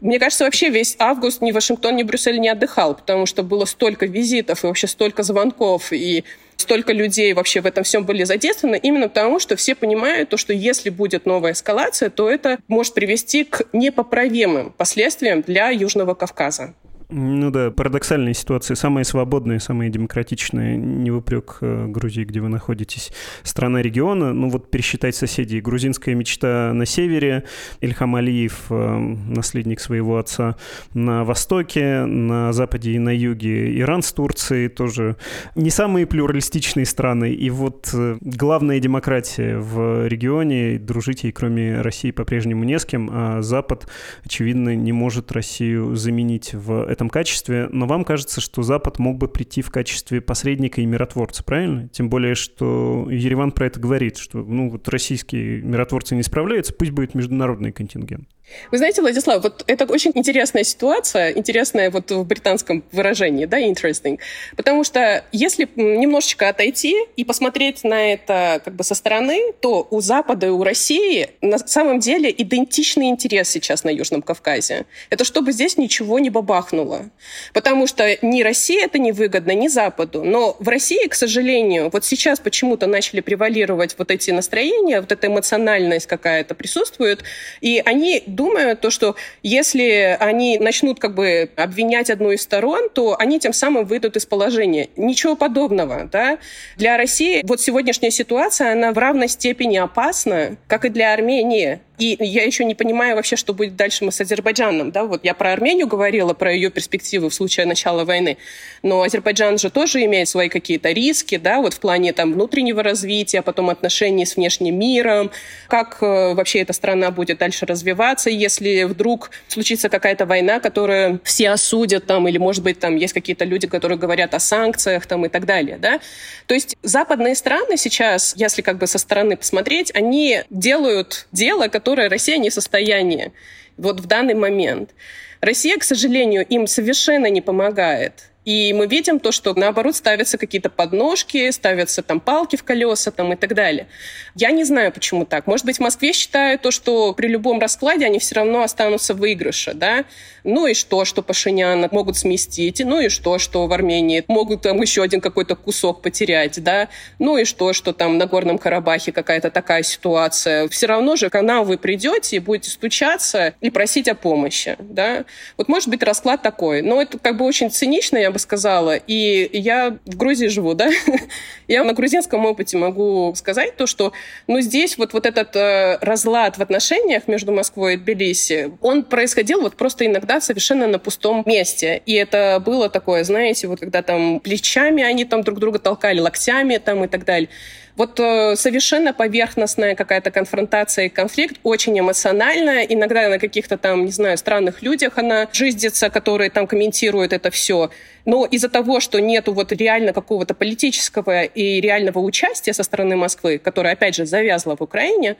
Мне 0.00 0.18
кажется, 0.18 0.44
вообще 0.44 0.68
весь 0.68 0.96
август 0.98 1.42
ни 1.42 1.52
Вашингтон, 1.52 1.94
ни 1.94 2.02
Брюссель 2.02 2.40
не 2.40 2.48
отдыхал, 2.48 2.96
потому 2.96 3.24
что 3.24 3.44
было 3.44 3.66
столько 3.66 4.06
визитов 4.06 4.64
и 4.64 4.66
вообще 4.66 4.88
столько 4.88 5.22
звонков, 5.22 5.92
и 5.92 6.24
столько 6.56 6.92
людей 6.92 7.32
вообще 7.34 7.60
в 7.60 7.66
этом 7.66 7.84
всем 7.84 8.04
были 8.04 8.24
задействованы, 8.24 8.80
именно 8.82 9.08
потому, 9.08 9.38
что 9.38 9.54
все 9.54 9.76
понимают 9.76 10.30
то, 10.30 10.36
что 10.36 10.52
если 10.52 10.90
будет 10.90 11.24
новая 11.24 11.52
эскалация, 11.52 12.10
то 12.10 12.28
это 12.28 12.58
может 12.66 12.94
привести 12.94 13.44
к 13.44 13.62
непоправимым 13.72 14.72
последствиям 14.72 15.42
для 15.42 15.68
Южного 15.68 16.14
Кавказа. 16.14 16.74
Ну 17.14 17.50
да, 17.50 17.70
парадоксальные 17.70 18.32
ситуации. 18.32 18.72
Самые 18.72 19.04
свободные, 19.04 19.60
самые 19.60 19.90
демократичные, 19.90 20.78
не 20.78 21.10
выпрек 21.10 21.58
э, 21.60 21.86
Грузии, 21.86 22.24
где 22.24 22.40
вы 22.40 22.48
находитесь, 22.48 23.12
страна 23.42 23.82
региона. 23.82 24.32
Ну 24.32 24.48
вот 24.48 24.70
пересчитать 24.70 25.14
соседей. 25.14 25.60
Грузинская 25.60 26.14
мечта 26.14 26.72
на 26.72 26.86
севере, 26.86 27.44
Ильхам 27.82 28.16
Алиев, 28.16 28.64
э, 28.70 28.98
наследник 29.28 29.80
своего 29.80 30.16
отца, 30.16 30.56
на 30.94 31.24
востоке, 31.24 32.06
на 32.06 32.54
западе 32.54 32.92
и 32.92 32.98
на 32.98 33.14
юге 33.14 33.78
Иран 33.78 34.02
с 34.02 34.10
Турцией 34.12 34.68
тоже. 34.68 35.16
Не 35.54 35.68
самые 35.68 36.06
плюралистичные 36.06 36.86
страны. 36.86 37.34
И 37.34 37.50
вот 37.50 37.90
э, 37.92 38.16
главная 38.22 38.80
демократия 38.80 39.58
в 39.58 40.08
регионе, 40.08 40.78
дружить 40.78 41.24
ей 41.24 41.32
кроме 41.32 41.82
России 41.82 42.10
по-прежнему 42.10 42.64
не 42.64 42.78
с 42.78 42.86
кем, 42.86 43.10
а 43.12 43.42
Запад, 43.42 43.86
очевидно, 44.24 44.74
не 44.74 44.92
может 44.92 45.30
Россию 45.30 45.94
заменить 45.94 46.54
в 46.54 46.84
этом 46.84 47.01
этом 47.02 47.10
качестве, 47.10 47.68
но 47.72 47.86
вам 47.86 48.04
кажется, 48.04 48.40
что 48.40 48.62
Запад 48.62 49.00
мог 49.00 49.18
бы 49.18 49.26
прийти 49.26 49.60
в 49.60 49.70
качестве 49.70 50.20
посредника 50.20 50.80
и 50.80 50.86
миротворца, 50.86 51.42
правильно? 51.42 51.88
Тем 51.88 52.08
более, 52.08 52.36
что 52.36 53.08
Ереван 53.10 53.50
про 53.50 53.66
это 53.66 53.80
говорит, 53.80 54.18
что 54.18 54.38
ну, 54.38 54.70
вот 54.70 54.88
российские 54.88 55.62
миротворцы 55.62 56.14
не 56.14 56.22
справляются, 56.22 56.72
пусть 56.72 56.92
будет 56.92 57.14
международный 57.14 57.72
контингент. 57.72 58.28
Вы 58.70 58.78
знаете, 58.78 59.02
Владислав, 59.02 59.42
вот 59.42 59.64
это 59.66 59.84
очень 59.86 60.12
интересная 60.14 60.64
ситуация, 60.64 61.32
интересная 61.32 61.90
вот 61.90 62.10
в 62.10 62.24
британском 62.24 62.84
выражении, 62.92 63.46
да, 63.46 63.60
interesting, 63.60 64.18
потому 64.56 64.84
что 64.84 65.24
если 65.32 65.68
немножечко 65.76 66.48
отойти 66.48 66.96
и 67.16 67.24
посмотреть 67.24 67.84
на 67.84 68.12
это 68.12 68.60
как 68.64 68.74
бы 68.74 68.84
со 68.84 68.94
стороны, 68.94 69.52
то 69.60 69.86
у 69.90 70.00
Запада 70.00 70.46
и 70.46 70.50
у 70.50 70.62
России 70.62 71.30
на 71.40 71.58
самом 71.58 72.00
деле 72.00 72.34
идентичный 72.36 73.08
интерес 73.08 73.48
сейчас 73.48 73.84
на 73.84 73.90
Южном 73.90 74.22
Кавказе. 74.22 74.86
Это 75.10 75.24
чтобы 75.24 75.52
здесь 75.52 75.76
ничего 75.76 76.18
не 76.18 76.30
бабахнуло. 76.30 77.10
Потому 77.52 77.86
что 77.86 78.16
ни 78.22 78.42
России 78.42 78.82
это 78.82 78.98
не 78.98 79.12
выгодно, 79.12 79.52
ни 79.52 79.68
Западу. 79.68 80.24
Но 80.24 80.56
в 80.58 80.68
России, 80.68 81.06
к 81.06 81.14
сожалению, 81.14 81.90
вот 81.92 82.04
сейчас 82.04 82.40
почему-то 82.40 82.86
начали 82.86 83.20
превалировать 83.20 83.94
вот 83.98 84.10
эти 84.10 84.30
настроения, 84.30 85.00
вот 85.00 85.12
эта 85.12 85.26
эмоциональность 85.26 86.06
какая-то 86.06 86.54
присутствует, 86.54 87.22
и 87.60 87.82
они 87.84 88.22
думаю, 88.42 88.76
то, 88.76 88.90
что 88.90 89.14
если 89.42 90.16
они 90.18 90.58
начнут 90.58 90.98
как 90.98 91.14
бы 91.14 91.50
обвинять 91.56 92.10
одну 92.10 92.32
из 92.32 92.42
сторон, 92.42 92.88
то 92.90 93.16
они 93.18 93.38
тем 93.38 93.52
самым 93.52 93.84
выйдут 93.84 94.16
из 94.16 94.26
положения. 94.26 94.88
Ничего 94.96 95.36
подобного. 95.36 96.08
Да? 96.10 96.38
Для 96.76 96.96
России 96.96 97.42
вот 97.44 97.60
сегодняшняя 97.60 98.10
ситуация, 98.10 98.72
она 98.72 98.92
в 98.92 98.98
равной 98.98 99.28
степени 99.28 99.76
опасна, 99.76 100.56
как 100.66 100.84
и 100.84 100.88
для 100.88 101.12
Армении. 101.12 101.80
И 101.98 102.16
я 102.18 102.44
еще 102.44 102.64
не 102.64 102.74
понимаю 102.74 103.16
вообще, 103.16 103.36
что 103.36 103.52
будет 103.52 103.76
дальше 103.76 104.04
мы 104.04 104.12
с 104.12 104.20
Азербайджаном. 104.20 104.90
Да? 104.90 105.04
Вот 105.04 105.24
я 105.24 105.34
про 105.34 105.52
Армению 105.52 105.86
говорила, 105.86 106.32
про 106.34 106.52
ее 106.52 106.70
перспективы 106.70 107.30
в 107.30 107.34
случае 107.34 107.66
начала 107.66 108.04
войны. 108.04 108.38
Но 108.82 109.02
Азербайджан 109.02 109.58
же 109.58 109.70
тоже 109.70 110.04
имеет 110.04 110.28
свои 110.28 110.48
какие-то 110.48 110.90
риски, 110.90 111.36
да, 111.36 111.60
вот 111.60 111.74
в 111.74 111.80
плане 111.80 112.12
там 112.12 112.32
внутреннего 112.32 112.82
развития, 112.82 113.42
потом 113.42 113.70
отношений 113.70 114.26
с 114.26 114.36
внешним 114.36 114.78
миром, 114.78 115.30
как 115.68 115.98
э, 116.00 116.34
вообще 116.34 116.60
эта 116.60 116.72
страна 116.72 117.10
будет 117.10 117.38
дальше 117.38 117.66
развиваться, 117.66 118.30
если 118.30 118.84
вдруг 118.84 119.30
случится 119.48 119.88
какая-то 119.88 120.26
война, 120.26 120.60
которую 120.60 121.20
все 121.24 121.50
осудят 121.50 122.06
там, 122.06 122.26
или, 122.26 122.38
может 122.38 122.64
быть, 122.64 122.80
там 122.80 122.96
есть 122.96 123.12
какие-то 123.12 123.44
люди, 123.44 123.68
которые 123.68 123.98
говорят 123.98 124.34
о 124.34 124.40
санкциях 124.40 125.06
там 125.06 125.26
и 125.26 125.28
так 125.28 125.46
далее, 125.46 125.78
да. 125.78 126.00
То 126.46 126.54
есть 126.54 126.76
западные 126.82 127.34
страны 127.34 127.76
сейчас, 127.76 128.34
если 128.36 128.62
как 128.62 128.78
бы 128.78 128.86
со 128.86 128.98
стороны 128.98 129.36
посмотреть, 129.36 129.94
они 129.94 130.42
делают 130.50 131.26
дело, 131.32 131.68
которое 131.68 131.91
которое 131.92 132.08
Россия 132.08 132.38
не 132.38 132.48
в 132.48 132.54
состоянии 132.54 133.32
вот 133.76 134.00
в 134.00 134.06
данный 134.06 134.32
момент. 134.32 134.94
Россия, 135.42 135.76
к 135.76 135.84
сожалению, 135.84 136.42
им 136.46 136.66
совершенно 136.66 137.26
не 137.26 137.42
помогает. 137.42 138.30
И 138.44 138.72
мы 138.72 138.86
видим 138.86 139.20
то, 139.20 139.32
что 139.32 139.54
наоборот 139.54 139.94
ставятся 139.94 140.36
какие-то 140.36 140.68
подножки, 140.68 141.50
ставятся 141.50 142.02
там 142.02 142.20
палки 142.20 142.56
в 142.56 142.64
колеса 142.64 143.10
там, 143.10 143.32
и 143.32 143.36
так 143.36 143.54
далее. 143.54 143.86
Я 144.34 144.50
не 144.50 144.64
знаю, 144.64 144.92
почему 144.92 145.24
так. 145.24 145.46
Может 145.46 145.64
быть, 145.64 145.76
в 145.76 145.80
Москве 145.80 146.12
считают 146.12 146.62
то, 146.62 146.70
что 146.70 147.12
при 147.14 147.28
любом 147.28 147.60
раскладе 147.60 148.06
они 148.06 148.18
все 148.18 148.34
равно 148.34 148.62
останутся 148.62 149.14
в 149.14 149.18
выигрыше, 149.18 149.74
да? 149.74 150.04
Ну 150.42 150.66
и 150.66 150.74
что, 150.74 151.04
что 151.04 151.22
Пашиняна 151.22 151.88
могут 151.92 152.16
сместить? 152.16 152.82
Ну 152.84 153.00
и 153.00 153.08
что, 153.08 153.38
что 153.38 153.68
в 153.68 153.72
Армении 153.72 154.24
могут 154.26 154.62
там 154.62 154.80
еще 154.82 155.02
один 155.02 155.20
какой-то 155.20 155.54
кусок 155.54 156.02
потерять, 156.02 156.60
да? 156.62 156.88
Ну 157.20 157.38
и 157.38 157.44
что, 157.44 157.72
что 157.72 157.92
там 157.92 158.18
на 158.18 158.26
Горном 158.26 158.58
Карабахе 158.58 159.12
какая-то 159.12 159.50
такая 159.50 159.84
ситуация? 159.84 160.68
Все 160.68 160.86
равно 160.86 161.14
же, 161.14 161.30
когда 161.30 161.62
вы 161.62 161.78
придете 161.78 162.36
и 162.36 162.38
будете 162.40 162.70
стучаться 162.70 163.54
и 163.60 163.70
просить 163.70 164.08
о 164.08 164.16
помощи, 164.16 164.76
да? 164.80 165.24
Вот 165.56 165.68
может 165.68 165.88
быть 165.88 166.02
расклад 166.02 166.42
такой. 166.42 166.82
Но 166.82 167.00
это 167.00 167.18
как 167.18 167.36
бы 167.36 167.44
очень 167.44 167.70
цинично, 167.70 168.16
я 168.16 168.31
бы 168.32 168.38
сказала. 168.38 168.96
И 168.96 169.48
я 169.52 169.98
в 170.04 170.16
Грузии 170.16 170.48
живу, 170.48 170.74
да? 170.74 170.90
я 171.68 171.84
на 171.84 171.92
грузинском 171.92 172.44
опыте 172.44 172.76
могу 172.76 173.32
сказать 173.36 173.76
то, 173.76 173.86
что 173.86 174.12
ну, 174.46 174.60
здесь 174.60 174.98
вот, 174.98 175.12
вот 175.12 175.26
этот 175.26 175.54
э, 175.56 175.98
разлад 176.00 176.58
в 176.58 176.62
отношениях 176.62 177.28
между 177.28 177.52
Москвой 177.52 177.94
и 177.94 177.96
Тбилиси, 177.96 178.72
он 178.80 179.04
происходил 179.04 179.60
вот 179.60 179.76
просто 179.76 180.06
иногда 180.06 180.40
совершенно 180.40 180.86
на 180.86 180.98
пустом 180.98 181.42
месте. 181.46 182.02
И 182.06 182.14
это 182.14 182.62
было 182.64 182.88
такое, 182.88 183.24
знаете, 183.24 183.68
вот 183.68 183.80
когда 183.80 184.02
там 184.02 184.40
плечами 184.40 185.02
они 185.02 185.24
там 185.24 185.42
друг 185.42 185.58
друга 185.58 185.78
толкали, 185.78 186.20
локтями 186.20 186.78
там 186.78 187.04
и 187.04 187.08
так 187.08 187.24
далее. 187.24 187.48
Вот 187.96 188.18
э, 188.20 188.56
совершенно 188.56 189.12
поверхностная 189.12 189.94
какая-то 189.94 190.30
конфронтация 190.30 191.06
и 191.06 191.08
конфликт, 191.08 191.56
очень 191.62 191.98
эмоциональная. 191.98 192.84
Иногда 192.84 193.28
на 193.28 193.38
каких-то 193.38 193.76
там, 193.76 194.06
не 194.06 194.12
знаю, 194.12 194.38
странных 194.38 194.82
людях 194.82 195.18
она 195.18 195.46
жиздится, 195.52 196.08
которые 196.08 196.48
там 196.48 196.66
комментируют 196.66 197.34
это 197.34 197.50
все. 197.50 197.90
Но 198.24 198.46
из-за 198.46 198.70
того, 198.70 199.00
что 199.00 199.20
нету 199.20 199.52
вот 199.52 199.72
реально 199.72 200.12
какого-то 200.14 200.54
политического 200.54 201.42
и 201.42 201.80
реального 201.80 202.20
участия 202.20 202.72
со 202.72 202.82
стороны 202.82 203.16
Москвы, 203.16 203.58
которое, 203.58 203.92
опять 203.92 204.14
же, 204.14 204.24
завязло 204.24 204.74
в 204.74 204.80
Украине, 204.80 205.36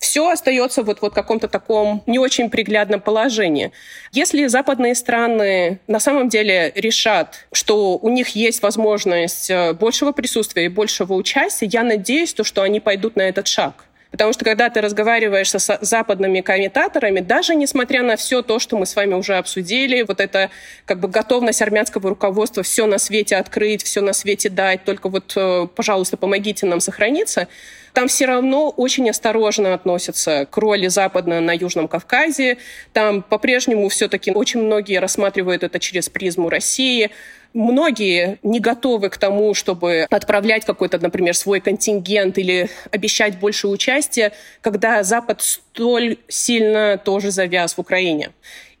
все 0.00 0.30
остается 0.30 0.82
вот, 0.82 1.02
вот 1.02 1.12
в 1.12 1.14
каком-то 1.14 1.46
таком 1.46 2.02
не 2.06 2.18
очень 2.18 2.50
приглядном 2.50 3.00
положении. 3.00 3.70
Если 4.12 4.46
западные 4.46 4.94
страны 4.94 5.78
на 5.86 6.00
самом 6.00 6.28
деле 6.28 6.72
решат, 6.74 7.46
что 7.52 7.98
у 7.98 8.08
них 8.08 8.30
есть 8.30 8.62
возможность 8.62 9.50
э, 9.50 9.74
большего 9.74 10.12
присутствия 10.12 10.64
и 10.64 10.68
большего 10.68 11.12
участия, 11.12 11.66
я 11.66 11.82
надеюсь, 11.82 12.32
то, 12.32 12.44
что 12.44 12.62
они 12.62 12.80
пойдут 12.80 13.14
на 13.16 13.22
этот 13.22 13.46
шаг 13.46 13.84
Потому 14.10 14.32
что 14.32 14.44
когда 14.44 14.68
ты 14.70 14.80
разговариваешь 14.80 15.50
со 15.50 15.78
западными 15.80 16.40
комментаторами, 16.40 17.20
даже 17.20 17.54
несмотря 17.54 18.02
на 18.02 18.16
все 18.16 18.42
то, 18.42 18.58
что 18.58 18.76
мы 18.76 18.86
с 18.86 18.96
вами 18.96 19.14
уже 19.14 19.36
обсудили, 19.36 20.02
вот 20.02 20.20
это 20.20 20.50
как 20.84 20.98
бы 20.98 21.08
готовность 21.08 21.62
армянского 21.62 22.10
руководства 22.10 22.62
все 22.62 22.86
на 22.86 22.98
свете 22.98 23.36
открыть, 23.36 23.84
все 23.84 24.00
на 24.00 24.12
свете 24.12 24.48
дать, 24.48 24.84
только 24.84 25.08
вот, 25.08 25.32
э, 25.36 25.68
пожалуйста, 25.74 26.16
помогите 26.16 26.66
нам 26.66 26.80
сохраниться, 26.80 27.46
там 27.92 28.08
все 28.08 28.26
равно 28.26 28.70
очень 28.70 29.08
осторожно 29.10 29.74
относятся 29.74 30.46
к 30.50 30.56
роли 30.56 30.86
Запада 30.88 31.40
на 31.40 31.52
Южном 31.52 31.88
Кавказе. 31.88 32.58
Там 32.92 33.22
по-прежнему 33.22 33.88
все-таки 33.88 34.30
очень 34.30 34.62
многие 34.62 35.00
рассматривают 35.00 35.64
это 35.64 35.78
через 35.78 36.08
призму 36.08 36.48
России. 36.48 37.10
Многие 37.52 38.38
не 38.42 38.60
готовы 38.60 39.10
к 39.10 39.18
тому, 39.18 39.54
чтобы 39.54 40.06
отправлять 40.08 40.64
какой-то, 40.64 40.98
например, 40.98 41.34
свой 41.34 41.60
контингент 41.60 42.38
или 42.38 42.70
обещать 42.92 43.38
больше 43.38 43.66
участия, 43.66 44.32
когда 44.60 45.02
Запад 45.02 45.42
столь 45.42 46.18
сильно 46.28 46.96
тоже 46.96 47.32
завяз 47.32 47.74
в 47.74 47.80
Украине. 47.80 48.30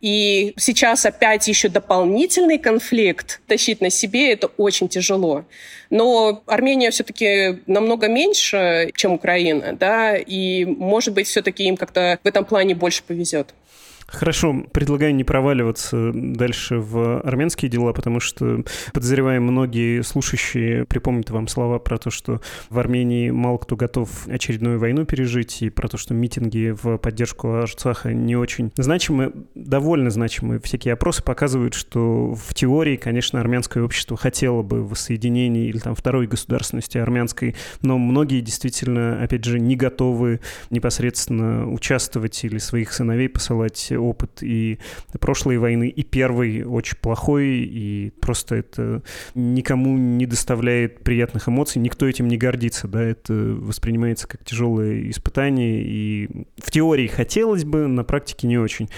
И 0.00 0.54
сейчас 0.56 1.04
опять 1.04 1.46
еще 1.46 1.68
дополнительный 1.68 2.58
конфликт 2.58 3.40
тащить 3.46 3.80
на 3.80 3.90
себе 3.90 4.32
это 4.32 4.46
очень 4.56 4.88
тяжело. 4.88 5.44
Но 5.90 6.42
Армения 6.46 6.90
все-таки 6.90 7.60
намного 7.66 8.08
меньше, 8.08 8.90
чем 8.94 9.12
Украина, 9.12 9.74
да, 9.74 10.16
и, 10.16 10.64
может 10.64 11.12
быть, 11.12 11.26
все-таки 11.26 11.64
им 11.64 11.76
как-то 11.76 12.18
в 12.22 12.26
этом 12.26 12.44
плане 12.44 12.74
больше 12.74 13.02
повезет. 13.02 13.52
Хорошо, 14.10 14.64
предлагаю 14.72 15.14
не 15.14 15.22
проваливаться 15.22 16.10
дальше 16.12 16.78
в 16.78 17.20
армянские 17.20 17.70
дела, 17.70 17.92
потому 17.92 18.18
что, 18.18 18.64
подозреваем, 18.92 19.44
многие 19.44 20.02
слушающие 20.02 20.84
припомнят 20.84 21.30
вам 21.30 21.46
слова 21.46 21.78
про 21.78 21.96
то, 21.96 22.10
что 22.10 22.40
в 22.70 22.78
Армении 22.78 23.30
мало 23.30 23.58
кто 23.58 23.76
готов 23.76 24.26
очередную 24.26 24.80
войну 24.80 25.04
пережить, 25.04 25.62
и 25.62 25.70
про 25.70 25.88
то, 25.88 25.96
что 25.96 26.12
митинги 26.12 26.74
в 26.82 26.98
поддержку 26.98 27.54
Арцаха 27.54 28.12
не 28.12 28.36
очень 28.36 28.72
значимы, 28.76 29.32
довольно 29.54 30.10
значимы. 30.10 30.58
Всякие 30.58 30.94
опросы 30.94 31.22
показывают, 31.22 31.74
что 31.74 32.34
в 32.34 32.52
теории, 32.52 32.96
конечно, 32.96 33.40
армянское 33.40 33.82
общество 33.82 34.16
хотело 34.16 34.62
бы 34.62 34.84
воссоединения 34.84 35.68
или 35.68 35.78
там 35.78 35.94
второй 35.94 36.26
государственности 36.26 36.98
армянской, 36.98 37.54
но 37.80 37.96
многие 37.96 38.40
действительно, 38.40 39.22
опять 39.22 39.44
же, 39.44 39.60
не 39.60 39.76
готовы 39.76 40.40
непосредственно 40.70 41.70
участвовать 41.70 42.42
или 42.44 42.58
своих 42.58 42.92
сыновей 42.92 43.28
посылать 43.28 43.92
опыт 44.00 44.42
и 44.42 44.78
прошлой 45.20 45.58
войны, 45.58 45.88
и 45.88 46.02
первой 46.02 46.62
очень 46.62 46.96
плохой, 46.96 47.58
и 47.58 48.12
просто 48.20 48.56
это 48.56 49.02
никому 49.34 49.96
не 49.96 50.26
доставляет 50.26 51.04
приятных 51.04 51.48
эмоций, 51.48 51.80
никто 51.80 52.08
этим 52.08 52.28
не 52.28 52.36
гордится, 52.36 52.88
да, 52.88 53.02
это 53.02 53.32
воспринимается 53.32 54.26
как 54.26 54.44
тяжелое 54.44 55.10
испытание, 55.10 55.82
и 55.82 56.46
в 56.58 56.70
теории 56.70 57.06
хотелось 57.06 57.64
бы, 57.64 57.86
на 57.86 58.04
практике 58.04 58.46
не 58.46 58.58
очень. 58.58 58.88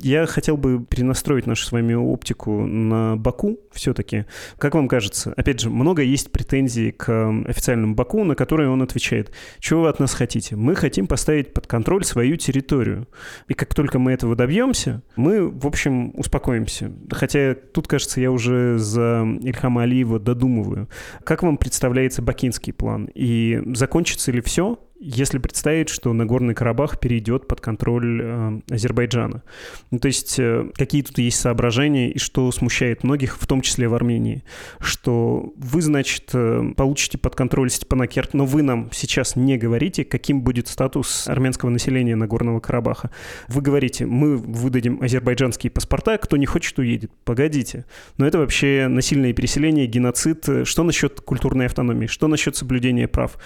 Я 0.00 0.26
хотел 0.26 0.56
бы 0.56 0.84
перенастроить 0.84 1.46
нашу 1.46 1.64
с 1.64 1.72
вами 1.72 1.94
оптику 1.94 2.66
на 2.66 3.16
Баку 3.16 3.58
все-таки. 3.72 4.24
Как 4.58 4.74
вам 4.74 4.88
кажется? 4.88 5.32
Опять 5.36 5.60
же, 5.60 5.70
много 5.70 6.02
есть 6.02 6.32
претензий 6.32 6.92
к 6.92 7.44
официальному 7.46 7.94
Баку, 7.94 8.24
на 8.24 8.34
которые 8.34 8.70
он 8.70 8.82
отвечает. 8.82 9.32
Чего 9.58 9.82
вы 9.82 9.88
от 9.88 10.00
нас 10.00 10.14
хотите? 10.14 10.56
Мы 10.56 10.74
хотим 10.74 11.06
поставить 11.06 11.52
под 11.52 11.66
контроль 11.66 12.04
свою 12.04 12.36
территорию. 12.36 13.06
И 13.48 13.54
как 13.54 13.74
только 13.74 13.98
мы 13.98 14.12
этого 14.12 14.36
добьемся, 14.38 15.02
мы, 15.16 15.50
в 15.50 15.66
общем, 15.66 16.12
успокоимся. 16.16 16.92
Хотя 17.10 17.54
тут, 17.54 17.88
кажется, 17.88 18.20
я 18.20 18.30
уже 18.30 18.78
за 18.78 19.26
Ильхама 19.42 19.82
Алиева 19.82 20.18
додумываю. 20.18 20.88
Как 21.24 21.42
вам 21.42 21.58
представляется 21.58 22.22
бакинский 22.22 22.72
план? 22.72 23.10
И 23.14 23.60
закончится 23.74 24.32
ли 24.32 24.40
все 24.40 24.78
если 25.00 25.38
представить, 25.38 25.88
что 25.88 26.12
Нагорный 26.12 26.54
Карабах 26.54 26.98
перейдет 26.98 27.46
под 27.46 27.60
контроль 27.60 28.20
э, 28.22 28.60
Азербайджана. 28.70 29.42
Ну, 29.90 29.98
то 29.98 30.08
есть 30.08 30.38
э, 30.38 30.70
какие 30.74 31.02
тут 31.02 31.18
есть 31.18 31.38
соображения 31.38 32.10
и 32.10 32.18
что 32.18 32.50
смущает 32.50 33.04
многих, 33.04 33.38
в 33.38 33.46
том 33.46 33.60
числе 33.60 33.88
в 33.88 33.94
Армении, 33.94 34.42
что 34.80 35.52
вы, 35.56 35.82
значит, 35.82 36.30
э, 36.34 36.72
получите 36.76 37.16
под 37.16 37.36
контроль 37.36 37.70
Степанакерт, 37.70 38.34
но 38.34 38.44
вы 38.44 38.62
нам 38.62 38.90
сейчас 38.92 39.36
не 39.36 39.56
говорите, 39.56 40.04
каким 40.04 40.42
будет 40.42 40.66
статус 40.66 41.28
армянского 41.28 41.70
населения 41.70 42.16
Нагорного 42.16 42.58
Карабаха. 42.58 43.10
Вы 43.46 43.62
говорите, 43.62 44.04
мы 44.04 44.36
выдадим 44.36 45.00
азербайджанские 45.00 45.70
паспорта, 45.70 46.18
кто 46.18 46.36
не 46.36 46.46
хочет, 46.46 46.76
уедет. 46.78 47.12
Погодите. 47.24 47.84
Но 48.16 48.26
это 48.26 48.38
вообще 48.38 48.86
насильное 48.88 49.32
переселение, 49.32 49.86
геноцид. 49.86 50.48
Что 50.64 50.82
насчет 50.82 51.20
культурной 51.20 51.66
автономии? 51.66 52.06
Что 52.06 52.26
насчет 52.26 52.56
соблюдения 52.56 53.06
прав? 53.06 53.38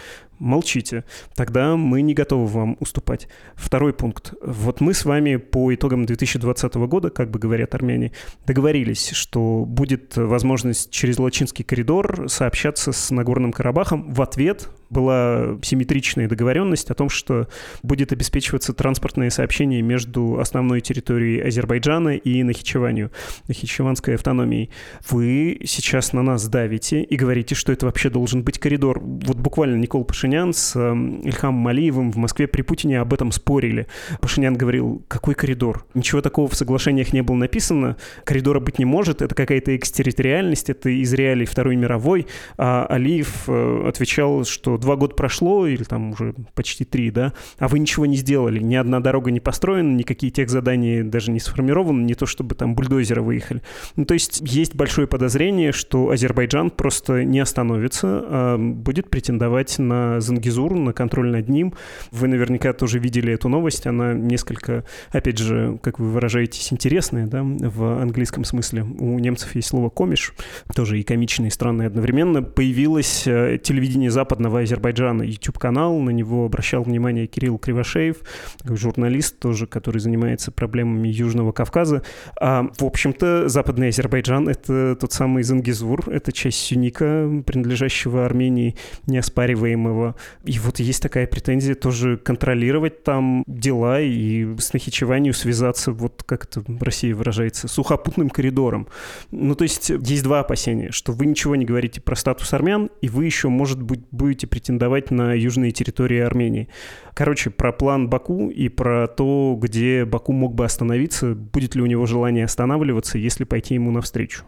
молчите, 0.42 1.04
тогда 1.42 1.76
мы 1.76 2.02
не 2.02 2.14
готовы 2.14 2.46
вам 2.46 2.76
уступать. 2.78 3.26
Второй 3.56 3.92
пункт. 3.92 4.32
Вот 4.42 4.80
мы 4.80 4.94
с 4.94 5.04
вами 5.04 5.38
по 5.38 5.74
итогам 5.74 6.06
2020 6.06 6.74
года, 6.86 7.10
как 7.10 7.32
бы 7.32 7.40
говорят 7.40 7.74
армяне, 7.74 8.12
договорились, 8.46 9.10
что 9.10 9.64
будет 9.66 10.16
возможность 10.16 10.92
через 10.92 11.18
Лачинский 11.18 11.64
коридор 11.64 12.26
сообщаться 12.28 12.92
с 12.92 13.10
Нагорным 13.10 13.50
Карабахом 13.50 14.12
в 14.12 14.22
ответ 14.22 14.68
была 14.92 15.58
симметричная 15.62 16.28
договоренность 16.28 16.90
о 16.90 16.94
том, 16.94 17.08
что 17.08 17.48
будет 17.82 18.12
обеспечиваться 18.12 18.72
транспортное 18.72 19.30
сообщение 19.30 19.82
между 19.82 20.38
основной 20.38 20.80
территорией 20.80 21.40
Азербайджана 21.40 22.16
и 22.16 22.42
Нахичеванию, 22.42 23.10
Нахичеванской 23.48 24.14
автономией. 24.14 24.70
Вы 25.08 25.60
сейчас 25.64 26.12
на 26.12 26.22
нас 26.22 26.46
давите 26.48 27.02
и 27.02 27.16
говорите, 27.16 27.54
что 27.54 27.72
это 27.72 27.86
вообще 27.86 28.10
должен 28.10 28.42
быть 28.42 28.58
коридор. 28.58 29.00
Вот 29.00 29.38
буквально 29.38 29.76
Никол 29.76 30.04
Пашинян 30.04 30.52
с 30.52 30.76
эм, 30.76 31.20
Ильхамом 31.22 31.66
Алиевым 31.66 32.12
в 32.12 32.16
Москве 32.16 32.46
при 32.46 32.62
Путине 32.62 33.00
об 33.00 33.12
этом 33.12 33.32
спорили. 33.32 33.86
Пашинян 34.20 34.54
говорил, 34.54 35.04
какой 35.08 35.34
коридор? 35.34 35.86
Ничего 35.94 36.20
такого 36.20 36.48
в 36.48 36.54
соглашениях 36.54 37.12
не 37.12 37.22
было 37.22 37.36
написано, 37.36 37.96
коридора 38.24 38.60
быть 38.60 38.78
не 38.78 38.84
может, 38.84 39.22
это 39.22 39.34
какая-то 39.34 39.76
экстерриториальность, 39.76 40.70
это 40.70 40.90
из 40.90 41.12
реалий 41.12 41.46
Второй 41.46 41.76
мировой. 41.76 42.26
А 42.58 42.86
Алиев 42.86 43.44
э, 43.48 43.84
отвечал, 43.88 44.44
что 44.44 44.76
два 44.82 44.96
года 44.96 45.14
прошло, 45.14 45.66
или 45.66 45.84
там 45.84 46.10
уже 46.10 46.34
почти 46.54 46.84
три, 46.84 47.10
да, 47.10 47.32
а 47.58 47.68
вы 47.68 47.78
ничего 47.78 48.04
не 48.04 48.16
сделали, 48.16 48.60
ни 48.60 48.74
одна 48.74 49.00
дорога 49.00 49.30
не 49.30 49.40
построена, 49.40 49.94
никакие 49.94 50.30
тех 50.30 50.50
задания 50.50 51.02
даже 51.02 51.30
не 51.30 51.40
сформированы, 51.40 52.02
не 52.02 52.14
то 52.14 52.26
чтобы 52.26 52.54
там 52.54 52.74
бульдозеры 52.74 53.22
выехали. 53.22 53.62
Ну, 53.96 54.04
то 54.04 54.14
есть 54.14 54.42
есть 54.44 54.74
большое 54.74 55.06
подозрение, 55.06 55.72
что 55.72 56.10
Азербайджан 56.10 56.70
просто 56.70 57.24
не 57.24 57.40
остановится, 57.40 58.08
а 58.08 58.58
будет 58.58 59.08
претендовать 59.08 59.78
на 59.78 60.20
Зангизур, 60.20 60.74
на 60.74 60.92
контроль 60.92 61.30
над 61.30 61.48
ним. 61.48 61.74
Вы 62.10 62.28
наверняка 62.28 62.72
тоже 62.72 62.98
видели 62.98 63.32
эту 63.32 63.48
новость, 63.48 63.86
она 63.86 64.12
несколько, 64.12 64.84
опять 65.10 65.38
же, 65.38 65.78
как 65.82 65.98
вы 65.98 66.10
выражаетесь, 66.10 66.72
интересная, 66.72 67.26
да, 67.26 67.42
в 67.42 68.02
английском 68.02 68.44
смысле. 68.44 68.82
У 68.82 69.18
немцев 69.18 69.54
есть 69.54 69.68
слово 69.68 69.88
«комиш», 69.88 70.34
тоже 70.74 70.98
и 70.98 71.02
комичное, 71.02 71.48
и 71.48 71.50
странное 71.50 71.86
одновременно. 71.86 72.42
Появилось 72.42 73.26
э, 73.26 73.58
телевидение 73.62 74.10
западного 74.10 74.58
Азербайджана 74.62 75.22
YouTube-канал, 75.22 75.98
на 75.98 76.10
него 76.10 76.44
обращал 76.44 76.82
внимание 76.82 77.26
Кирилл 77.26 77.58
Кривошеев, 77.58 78.16
журналист 78.64 79.38
тоже, 79.38 79.66
который 79.66 79.98
занимается 79.98 80.50
проблемами 80.50 81.08
Южного 81.08 81.52
Кавказа. 81.52 82.02
А, 82.40 82.68
в 82.78 82.84
общем-то, 82.84 83.48
Западный 83.48 83.88
Азербайджан— 83.88 84.48
это 84.50 84.96
тот 84.96 85.12
самый 85.12 85.42
Зангизур, 85.42 86.08
это 86.08 86.32
часть 86.32 86.58
Сюника, 86.58 87.28
принадлежащего 87.46 88.24
Армении, 88.24 88.76
неоспариваемого. 89.06 90.16
И 90.44 90.58
вот 90.58 90.80
есть 90.80 91.02
такая 91.02 91.26
претензия 91.26 91.74
тоже 91.74 92.16
контролировать 92.16 93.02
там 93.04 93.44
дела 93.46 94.00
и 94.00 94.46
с 94.58 94.72
Нахичеванию 94.72 95.34
связаться, 95.34 95.92
вот 95.92 96.22
как 96.24 96.44
это 96.44 96.62
в 96.66 96.82
России 96.82 97.12
выражается, 97.12 97.68
сухопутным 97.68 98.30
коридором. 98.30 98.88
Ну, 99.30 99.54
то 99.54 99.62
есть 99.62 99.90
есть 99.90 100.22
два 100.22 100.40
опасения, 100.40 100.90
что 100.90 101.12
вы 101.12 101.26
ничего 101.26 101.56
не 101.56 101.64
говорите 101.64 102.00
про 102.00 102.16
статус 102.16 102.52
армян, 102.52 102.90
и 103.00 103.08
вы 103.08 103.24
еще, 103.24 103.48
может 103.48 103.82
быть, 103.82 104.00
будете 104.10 104.46
претендовать 104.52 105.10
на 105.10 105.32
южные 105.32 105.72
территории 105.72 106.18
Армении. 106.18 106.68
Короче, 107.14 107.48
про 107.48 107.72
план 107.72 108.10
Баку 108.10 108.50
и 108.50 108.68
про 108.68 109.08
то, 109.08 109.58
где 109.58 110.04
Баку 110.04 110.32
мог 110.32 110.54
бы 110.54 110.66
остановиться, 110.66 111.34
будет 111.34 111.74
ли 111.74 111.80
у 111.80 111.86
него 111.86 112.04
желание 112.04 112.44
останавливаться, 112.44 113.16
если 113.16 113.44
пойти 113.44 113.72
ему 113.74 113.90
навстречу. 113.90 114.44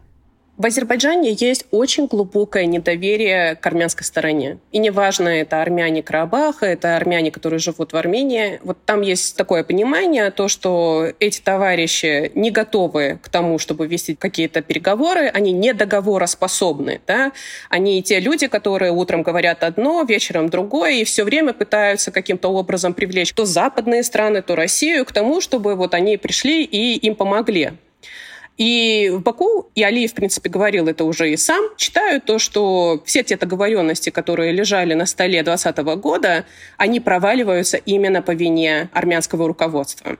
В 0.56 0.66
Азербайджане 0.66 1.32
есть 1.32 1.66
очень 1.72 2.06
глубокое 2.06 2.66
недоверие 2.66 3.56
к 3.56 3.66
армянской 3.66 4.04
стороне. 4.06 4.58
И 4.70 4.78
неважно, 4.78 5.28
это 5.28 5.60
армяне 5.60 6.00
Карабаха, 6.00 6.66
это 6.66 6.96
армяне, 6.96 7.32
которые 7.32 7.58
живут 7.58 7.92
в 7.92 7.96
Армении. 7.96 8.60
Вот 8.62 8.78
там 8.84 9.02
есть 9.02 9.36
такое 9.36 9.64
понимание, 9.64 10.30
то, 10.30 10.46
что 10.46 11.08
эти 11.18 11.40
товарищи 11.40 12.30
не 12.36 12.52
готовы 12.52 13.18
к 13.20 13.28
тому, 13.30 13.58
чтобы 13.58 13.88
вести 13.88 14.14
какие-то 14.14 14.62
переговоры, 14.62 15.26
они 15.26 15.50
не 15.50 15.74
договороспособны. 15.74 17.00
Да? 17.04 17.32
Они 17.68 18.00
те 18.04 18.20
люди, 18.20 18.46
которые 18.46 18.92
утром 18.92 19.24
говорят 19.24 19.64
одно, 19.64 20.04
вечером 20.04 20.50
другое, 20.50 20.92
и 20.92 21.04
все 21.04 21.24
время 21.24 21.52
пытаются 21.52 22.12
каким-то 22.12 22.50
образом 22.50 22.94
привлечь 22.94 23.32
то 23.32 23.44
западные 23.44 24.04
страны, 24.04 24.40
то 24.40 24.54
Россию 24.54 25.04
к 25.04 25.10
тому, 25.10 25.40
чтобы 25.40 25.74
вот 25.74 25.94
они 25.94 26.16
пришли 26.16 26.62
и 26.62 26.96
им 26.96 27.16
помогли. 27.16 27.72
И 28.56 29.10
в 29.12 29.20
Баку, 29.20 29.70
и 29.74 29.82
Алиев, 29.82 30.12
в 30.12 30.14
принципе, 30.14 30.48
говорил 30.48 30.86
это 30.86 31.04
уже 31.04 31.32
и 31.32 31.36
сам, 31.36 31.64
считают 31.76 32.24
то, 32.24 32.38
что 32.38 33.02
все 33.04 33.24
те 33.24 33.36
договоренности, 33.36 34.10
которые 34.10 34.52
лежали 34.52 34.94
на 34.94 35.06
столе 35.06 35.42
2020 35.42 36.00
года, 36.00 36.44
они 36.76 37.00
проваливаются 37.00 37.76
именно 37.78 38.22
по 38.22 38.30
вине 38.30 38.90
армянского 38.92 39.48
руководства. 39.48 40.16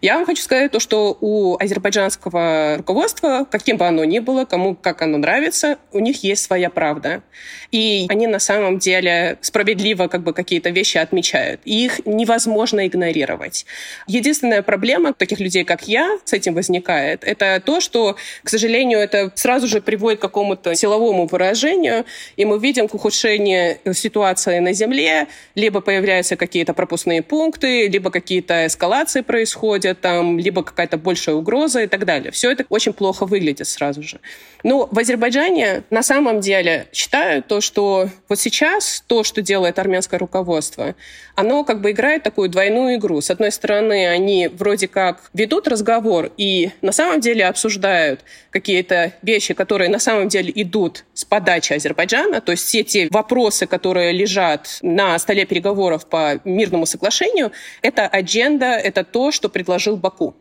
Я 0.00 0.16
вам 0.16 0.26
хочу 0.26 0.42
сказать 0.42 0.72
то, 0.72 0.80
что 0.80 1.16
у 1.20 1.56
азербайджанского 1.58 2.76
руководства, 2.78 3.46
каким 3.50 3.76
бы 3.76 3.86
оно 3.86 4.04
ни 4.04 4.18
было, 4.18 4.44
кому 4.44 4.74
как 4.74 5.02
оно 5.02 5.18
нравится, 5.18 5.78
у 5.92 6.00
них 6.00 6.22
есть 6.24 6.44
своя 6.44 6.70
правда. 6.70 7.22
И 7.70 8.06
они 8.08 8.26
на 8.26 8.38
самом 8.38 8.78
деле 8.78 9.38
справедливо 9.40 10.08
как 10.08 10.22
бы 10.22 10.32
какие-то 10.32 10.70
вещи 10.70 10.98
отмечают. 10.98 11.60
И 11.64 11.84
их 11.84 12.06
невозможно 12.06 12.86
игнорировать. 12.86 13.66
Единственная 14.06 14.62
проблема 14.62 15.12
таких 15.12 15.40
людей, 15.40 15.64
как 15.64 15.86
я, 15.88 16.18
с 16.24 16.32
этим 16.32 16.54
возникает, 16.54 17.24
это 17.24 17.62
то, 17.64 17.80
что, 17.80 18.16
к 18.42 18.48
сожалению, 18.48 18.98
это 18.98 19.30
сразу 19.34 19.66
же 19.66 19.80
приводит 19.80 20.18
к 20.18 20.22
какому-то 20.22 20.74
силовому 20.74 21.26
выражению, 21.26 22.04
и 22.36 22.44
мы 22.44 22.58
видим 22.58 22.88
к 22.88 22.94
ухудшению 22.94 23.78
ситуации 23.94 24.58
на 24.58 24.72
земле, 24.72 25.28
либо 25.54 25.80
появляются 25.80 26.36
какие-то 26.36 26.74
пропускные 26.74 27.22
пункты, 27.22 27.88
либо 27.88 28.10
какие-то 28.10 28.66
эскалации 28.66 29.20
происходят, 29.20 29.59
происходят, 29.60 30.00
там, 30.00 30.38
либо 30.38 30.62
какая-то 30.62 30.96
большая 30.96 31.34
угроза 31.34 31.82
и 31.82 31.86
так 31.86 32.04
далее. 32.04 32.30
Все 32.30 32.50
это 32.50 32.64
очень 32.68 32.92
плохо 32.92 33.26
выглядит 33.26 33.66
сразу 33.68 34.02
же. 34.02 34.18
Но 34.64 34.88
в 34.90 34.98
Азербайджане 34.98 35.82
на 35.90 36.02
самом 36.02 36.40
деле 36.40 36.86
считают 36.92 37.46
то, 37.46 37.60
что 37.60 38.08
вот 38.28 38.38
сейчас 38.38 39.02
то, 39.06 39.22
что 39.22 39.42
делает 39.42 39.78
армянское 39.78 40.18
руководство, 40.18 40.94
оно 41.34 41.64
как 41.64 41.80
бы 41.80 41.90
играет 41.90 42.22
такую 42.22 42.48
двойную 42.48 42.96
игру. 42.96 43.20
С 43.20 43.30
одной 43.30 43.52
стороны, 43.52 44.08
они 44.08 44.48
вроде 44.48 44.88
как 44.88 45.30
ведут 45.32 45.68
разговор 45.68 46.30
и 46.36 46.70
на 46.82 46.92
самом 46.92 47.20
деле 47.20 47.46
обсуждают 47.46 48.20
какие-то 48.50 49.12
вещи, 49.22 49.54
которые 49.54 49.88
на 49.90 49.98
самом 49.98 50.28
деле 50.28 50.52
идут 50.54 51.04
с 51.14 51.24
подачи 51.24 51.72
Азербайджана, 51.72 52.40
то 52.40 52.52
есть 52.52 52.66
все 52.66 52.82
те 52.82 53.08
вопросы, 53.10 53.66
которые 53.66 54.12
лежат 54.12 54.78
на 54.82 55.18
столе 55.18 55.44
переговоров 55.44 56.06
по 56.06 56.40
мирному 56.44 56.86
соглашению, 56.86 57.52
это 57.82 58.06
адженда, 58.06 58.66
это 58.66 59.04
то, 59.04 59.30
что 59.30 59.48
предложил 59.50 59.96
Баку. 59.96 60.34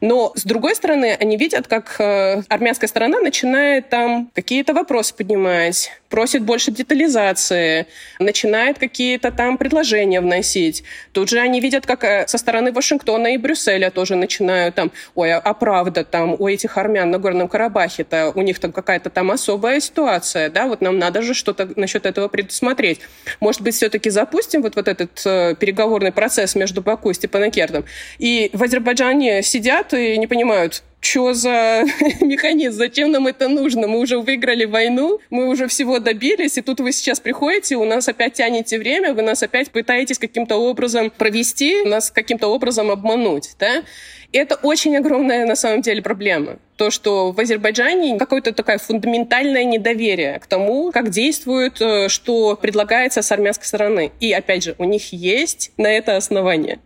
Но, 0.00 0.32
с 0.34 0.44
другой 0.44 0.74
стороны, 0.74 1.16
они 1.18 1.36
видят, 1.36 1.68
как 1.68 1.96
э, 2.00 2.42
армянская 2.48 2.88
сторона 2.88 3.20
начинает 3.20 3.88
там 3.88 4.30
какие-то 4.34 4.74
вопросы 4.74 5.14
поднимать, 5.14 5.92
просит 6.08 6.42
больше 6.42 6.70
детализации, 6.70 7.86
начинает 8.18 8.78
какие-то 8.78 9.30
там 9.30 9.58
предложения 9.58 10.20
вносить. 10.20 10.84
Тут 11.12 11.28
же 11.28 11.40
они 11.40 11.60
видят, 11.60 11.86
как 11.86 12.04
э, 12.04 12.26
со 12.28 12.38
стороны 12.38 12.72
Вашингтона 12.72 13.34
и 13.34 13.36
Брюсселя 13.36 13.90
тоже 13.90 14.16
начинают 14.16 14.74
там, 14.74 14.92
ой, 15.14 15.32
а, 15.32 15.54
правда 15.54 16.04
там 16.04 16.36
у 16.38 16.48
этих 16.48 16.78
армян 16.78 17.10
на 17.10 17.18
Горном 17.18 17.48
Карабахе-то 17.48 18.32
у 18.34 18.42
них 18.42 18.58
там 18.58 18.72
какая-то 18.72 19.10
там 19.10 19.30
особая 19.30 19.80
ситуация, 19.80 20.50
да, 20.50 20.66
вот 20.66 20.80
нам 20.80 20.98
надо 20.98 21.22
же 21.22 21.34
что-то 21.34 21.68
насчет 21.76 22.06
этого 22.06 22.28
предусмотреть. 22.28 23.00
Может 23.40 23.62
быть, 23.62 23.74
все-таки 23.74 24.10
запустим 24.10 24.62
вот, 24.62 24.76
вот 24.76 24.88
этот 24.88 25.20
э, 25.24 25.54
переговорный 25.58 26.12
процесс 26.12 26.54
между 26.54 26.80
Баку 26.82 27.10
и 27.10 27.14
Степанакертом. 27.14 27.84
И 28.18 28.50
в 28.54 28.62
Азербайджане 28.62 29.42
сидят 29.42 29.92
и 29.92 30.16
не 30.16 30.26
понимают, 30.26 30.82
что 31.00 31.34
за 31.34 31.84
механизм, 32.20 32.78
зачем 32.78 33.10
нам 33.10 33.26
это 33.26 33.48
нужно? 33.48 33.88
Мы 33.88 33.98
уже 33.98 34.18
выиграли 34.18 34.64
войну, 34.64 35.18
мы 35.28 35.48
уже 35.48 35.66
всего 35.66 35.98
добились, 35.98 36.56
и 36.56 36.62
тут 36.62 36.80
вы 36.80 36.92
сейчас 36.92 37.20
приходите, 37.20 37.76
у 37.76 37.84
нас 37.84 38.08
опять 38.08 38.34
тянете 38.34 38.78
время, 38.78 39.12
вы 39.12 39.22
нас 39.22 39.42
опять 39.42 39.70
пытаетесь 39.70 40.18
каким-то 40.18 40.56
образом 40.56 41.10
провести, 41.10 41.84
нас 41.84 42.10
каким-то 42.10 42.46
образом 42.46 42.90
обмануть, 42.90 43.50
да? 43.58 43.82
И 44.32 44.38
это 44.38 44.56
очень 44.56 44.96
огромная 44.96 45.46
на 45.46 45.56
самом 45.56 45.82
деле 45.82 46.00
проблема. 46.00 46.58
То, 46.76 46.90
что 46.90 47.32
в 47.32 47.38
Азербайджане 47.38 48.18
какое-то 48.18 48.52
такое 48.52 48.78
фундаментальное 48.78 49.64
недоверие 49.64 50.38
к 50.40 50.46
тому, 50.46 50.90
как 50.90 51.10
действует, 51.10 51.80
э, 51.80 52.08
что 52.08 52.56
предлагается 52.56 53.22
с 53.22 53.30
армянской 53.30 53.66
стороны. 53.66 54.10
И 54.20 54.32
опять 54.32 54.64
же, 54.64 54.74
у 54.78 54.84
них 54.84 55.12
есть 55.12 55.70
на 55.76 55.86
это 55.86 56.16
основание 56.16 56.80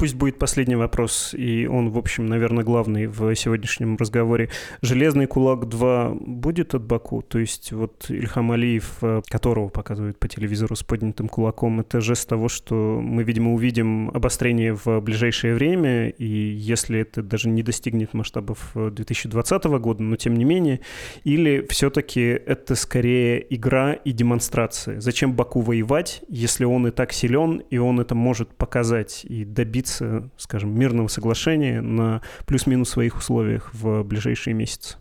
пусть 0.00 0.14
будет 0.14 0.38
последний 0.38 0.76
вопрос, 0.76 1.34
и 1.34 1.66
он, 1.66 1.90
в 1.90 1.98
общем, 1.98 2.24
наверное, 2.24 2.64
главный 2.64 3.06
в 3.06 3.34
сегодняшнем 3.34 3.98
разговоре. 3.98 4.48
«Железный 4.80 5.26
кулак 5.26 5.64
2» 5.64 6.24
будет 6.24 6.74
от 6.74 6.82
Баку? 6.84 7.20
То 7.20 7.38
есть 7.38 7.72
вот 7.72 8.06
Ильхам 8.08 8.50
Алиев, 8.50 8.96
э, 9.02 9.20
которого 9.28 9.68
показывают 9.68 10.18
по 10.18 10.26
телевизору 10.26 10.74
с 10.74 10.82
поднятым 10.82 11.28
кулаком, 11.28 11.80
это 11.80 12.00
жест 12.00 12.26
того, 12.26 12.48
что 12.48 12.98
мы, 13.02 13.24
видимо, 13.24 13.52
увидим 13.52 14.08
обострение 14.08 14.74
в 14.74 15.02
ближайшее 15.02 15.54
время, 15.54 16.08
и 16.08 16.24
если 16.24 17.00
это 17.00 17.22
даже 17.22 17.50
не 17.50 17.62
достигнет 17.62 18.14
масштабов 18.14 18.70
2020 18.74 19.64
года, 19.64 20.02
но 20.02 20.16
тем 20.16 20.32
не 20.32 20.44
менее, 20.44 20.80
или 21.24 21.66
все-таки 21.68 22.22
это 22.22 22.74
скорее 22.74 23.44
игра 23.54 23.92
и 23.92 24.12
демонстрация? 24.12 24.98
Зачем 24.98 25.34
Баку 25.34 25.60
воевать, 25.60 26.22
если 26.26 26.64
он 26.64 26.86
и 26.86 26.90
так 26.90 27.12
силен, 27.12 27.58
и 27.68 27.76
он 27.76 28.00
это 28.00 28.14
может 28.14 28.48
показать 28.54 29.26
и 29.26 29.44
добиться 29.44 29.89
добиться, 29.90 30.30
скажем, 30.36 30.78
мирного 30.78 31.08
соглашения 31.08 31.80
на 31.80 32.22
плюс-минус 32.46 32.90
своих 32.90 33.16
условиях 33.18 33.70
в 33.74 34.02
ближайшие 34.02 34.54
месяцы? 34.54 34.96